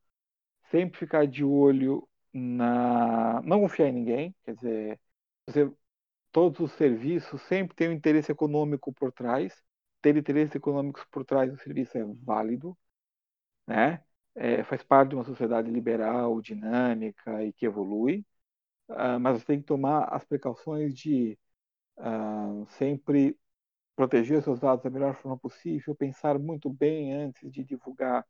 Sempre 0.71 0.99
ficar 0.99 1.27
de 1.27 1.45
olho 1.45 2.09
na. 2.33 3.41
Não 3.43 3.61
confiar 3.61 3.89
em 3.89 3.93
ninguém, 3.93 4.37
quer 4.45 4.55
dizer, 4.57 5.01
você 5.47 5.73
todos 6.33 6.61
os 6.61 6.73
serviços 6.73 7.41
sempre 7.43 7.77
têm 7.77 7.89
um 7.91 7.93
interesse 7.93 8.33
econômico 8.33 8.93
por 8.93 9.13
trás. 9.13 9.55
Ter 10.03 10.17
interesses 10.17 10.55
econômicos 10.57 11.05
por 11.07 11.25
trás 11.25 11.51
do 11.51 11.59
serviço 11.59 11.97
é 11.99 12.05
válido, 12.25 12.77
né? 13.67 14.03
É, 14.35 14.65
faz 14.65 14.83
parte 14.83 15.11
de 15.11 15.17
uma 15.17 15.25
sociedade 15.25 15.71
liberal, 15.71 16.41
dinâmica 16.43 17.45
e 17.45 17.53
que 17.53 17.67
evolui, 17.67 18.27
uh, 18.89 19.19
mas 19.21 19.39
você 19.39 19.47
tem 19.47 19.61
que 19.61 19.67
tomar 19.67 20.05
as 20.05 20.25
precauções 20.25 20.95
de 20.95 21.39
uh, 21.99 22.67
sempre 22.71 23.39
proteger 23.97 24.43
seus 24.43 24.61
dados 24.61 24.83
da 24.83 24.91
melhor 24.91 25.15
forma 25.15 25.39
possível, 25.39 25.95
pensar 25.95 26.39
muito 26.39 26.71
bem 26.71 27.13
antes 27.15 27.51
de 27.53 27.65
divulgar 27.65 28.27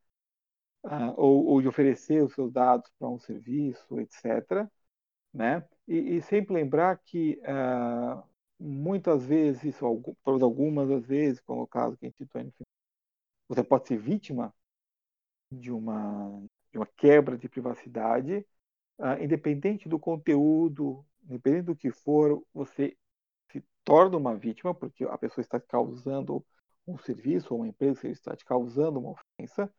uh, 0.84 1.14
ou, 1.16 1.46
ou, 1.46 1.62
de 1.62 1.68
oferecer 1.68 2.22
os 2.22 2.34
seus 2.34 2.52
dados 2.52 2.90
para 2.98 3.08
um 3.08 3.18
serviço, 3.18 4.00
etc. 4.00 4.68
Né? 5.32 5.66
E, 5.88 6.16
e 6.16 6.22
sempre 6.22 6.54
lembrar 6.54 6.98
que 6.98 7.40
muitas 8.58 9.24
vezes, 9.24 9.80
ou 9.82 10.16
algumas 10.24 10.88
das 10.88 11.04
vezes, 11.06 11.40
como 11.40 11.62
o 11.62 11.66
caso 11.66 11.96
que 11.96 12.06
a 12.06 12.08
gente 12.08 12.26
final, 12.26 12.52
você 13.48 13.62
pode 13.62 13.88
ser 13.88 13.98
vítima 13.98 14.54
de 15.50 15.70
uma, 15.70 16.42
de 16.70 16.78
uma 16.78 16.86
quebra 16.86 17.36
de 17.38 17.48
privacidade, 17.48 18.46
uh, 18.98 19.22
independente 19.22 19.88
do 19.88 19.98
conteúdo, 19.98 21.04
independente 21.24 21.66
do 21.66 21.76
que 21.76 21.90
for, 21.90 22.42
você 22.52 22.96
se 23.50 23.62
torna 23.84 24.16
uma 24.16 24.36
vítima, 24.36 24.74
porque 24.74 25.04
a 25.04 25.18
pessoa 25.18 25.42
está 25.42 25.60
causando 25.60 26.44
um 26.86 26.98
serviço, 26.98 27.54
ou 27.54 27.60
uma 27.60 27.68
empresa 27.68 28.08
está 28.08 28.36
te 28.36 28.44
causando 28.44 28.98
uma 28.98 29.12
ofensa. 29.12 29.72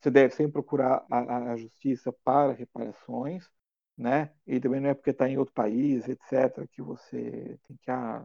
Você 0.00 0.10
deve 0.10 0.34
sempre 0.34 0.52
procurar 0.52 1.04
a, 1.10 1.52
a 1.52 1.56
justiça 1.56 2.12
para 2.24 2.52
reparações, 2.52 3.50
né? 3.96 4.32
E 4.46 4.60
também 4.60 4.80
não 4.80 4.90
é 4.90 4.94
porque 4.94 5.10
está 5.10 5.28
em 5.28 5.38
outro 5.38 5.54
país, 5.54 6.08
etc., 6.08 6.66
que 6.68 6.82
você 6.82 7.58
tem 7.66 7.76
que, 7.78 7.90
ah, 7.90 8.24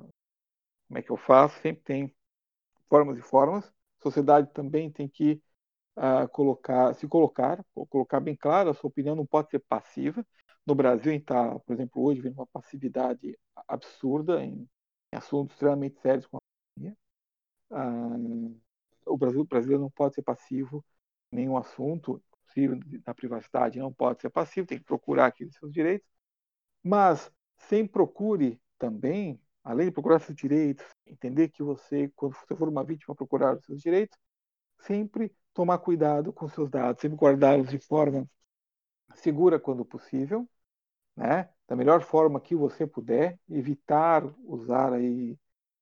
como 0.88 0.98
é 1.00 1.02
que 1.02 1.12
eu 1.12 1.18
faço? 1.18 1.60
Sempre 1.62 1.84
tem 1.84 2.16
formas 2.90 3.18
e 3.18 3.22
formas. 3.22 3.72
Sociedade 4.02 4.52
também 4.54 4.92
tem 4.92 5.08
que 5.08 5.42
uh, 6.00 6.28
colocar, 6.30 6.94
se 6.96 7.08
colocar, 7.08 7.64
colocar 7.90 8.20
bem 8.20 8.36
claro, 8.36 8.70
a 8.70 8.74
sua 8.74 8.88
opinião 8.90 9.16
não 9.16 9.26
pode 9.26 9.50
ser 9.52 9.60
passiva. 9.60 10.26
No 10.66 10.76
Brasil, 10.76 11.12
a 11.12 11.16
está, 11.16 11.60
por 11.60 11.74
exemplo, 11.74 12.04
hoje 12.04 12.22
vendo 12.22 12.36
uma 12.36 12.48
passividade 12.48 13.38
absurda 13.68 14.44
em, 14.44 14.68
em 15.14 15.18
assuntos 15.18 15.54
extremamente 15.54 16.00
sérios 16.00 16.26
com 16.28 16.38
a 16.38 16.40
pandemia. 16.76 16.98
Uh, 17.72 18.60
o 19.06 19.18
Brasil, 19.18 19.42
o 19.42 19.46
brasileiro 19.46 19.82
não 19.82 19.92
pode 19.92 20.16
ser 20.16 20.22
passivo 20.22 20.84
em 21.32 21.38
nenhum 21.38 21.58
assunto 21.58 22.22
possível 22.50 22.80
da 23.06 23.14
privacidade 23.14 23.80
não 23.80 23.94
pode 23.94 24.22
ser 24.22 24.30
passivo, 24.30 24.68
tem 24.68 24.80
que 24.80 24.84
procurar 24.84 25.28
aqueles 25.28 25.56
seus 25.56 25.72
direitos, 25.72 26.08
mas 26.84 27.32
sem 27.58 27.86
procure 27.86 28.60
também, 28.78 29.40
além 29.64 29.88
de 29.88 29.92
procurar 29.92 30.20
seus 30.20 30.38
direitos, 30.38 30.86
entender 31.06 31.50
que 31.50 31.62
você, 31.62 32.10
quando 32.16 32.34
você 32.36 32.56
for 32.56 32.68
uma 32.70 32.84
vítima, 32.84 33.16
procurar 33.16 33.58
os 33.58 33.66
seus 33.66 33.82
direitos, 33.82 34.18
sempre 34.80 35.32
tomar 35.60 35.78
cuidado 35.80 36.32
com 36.32 36.48
seus 36.48 36.70
dados, 36.70 37.02
sempre 37.02 37.18
guardá-los 37.18 37.68
de 37.70 37.80
forma 37.80 38.26
segura 39.16 39.60
quando 39.60 39.84
possível, 39.86 40.48
né? 41.18 41.50
Da 41.68 41.76
melhor 41.76 42.02
forma 42.02 42.40
que 42.40 42.56
você 42.56 42.88
puder, 42.88 43.38
evitar 43.50 44.24
usar 44.46 44.94
aí 44.94 45.38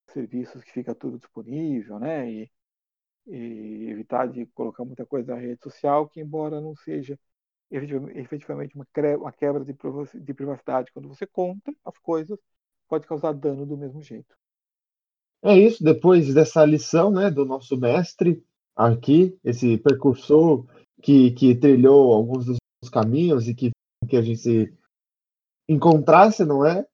serviços 0.08 0.64
que 0.64 0.72
fica 0.72 0.96
tudo 0.96 1.20
disponível, 1.20 2.00
né? 2.00 2.32
E 2.32 2.52
e 3.28 3.90
evitar 3.90 4.28
de 4.28 4.46
colocar 4.48 4.86
muita 4.86 5.06
coisa 5.06 5.36
na 5.36 5.40
rede 5.42 5.62
social, 5.62 6.10
que 6.10 6.22
embora 6.22 6.62
não 6.62 6.76
seja 6.76 7.20
efetivamente 7.70 8.76
uma 8.76 9.32
quebra 9.34 9.64
de 9.64 10.34
privacidade, 10.34 10.92
quando 10.94 11.10
você 11.10 11.28
conta 11.28 11.72
as 11.86 11.98
coisas, 12.00 12.40
pode 12.88 13.06
causar 13.06 13.34
dano 13.34 13.66
do 13.66 13.78
mesmo 13.78 14.02
jeito. 14.02 14.36
É 15.44 15.58
isso, 15.58 15.84
depois 15.84 16.34
dessa 16.34 16.66
lição 16.66 17.12
né, 17.12 17.30
do 17.30 17.46
nosso 17.46 17.78
mestre 17.78 18.44
aqui, 18.78 19.38
esse 19.44 19.78
percursor 19.78 20.66
que, 21.02 21.32
que 21.32 21.56
trilhou 21.56 22.14
alguns 22.14 22.46
dos 22.46 22.90
caminhos 22.92 23.48
e 23.48 23.56
que, 23.56 23.72
que 24.08 24.16
a 24.16 24.22
gente 24.22 24.40
se 24.40 24.78
encontrasse, 25.68 26.46
não 26.46 26.64
é? 26.64 26.86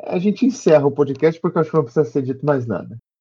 A 0.00 0.18
gente 0.18 0.44
encerra 0.44 0.86
o 0.86 0.92
podcast 0.92 1.40
porque 1.40 1.58
acho 1.58 1.70
que 1.70 1.76
não 1.76 1.84
precisa 1.84 2.04
ser 2.04 2.22
dito 2.22 2.44
mais 2.44 2.66
nada. 2.66 2.98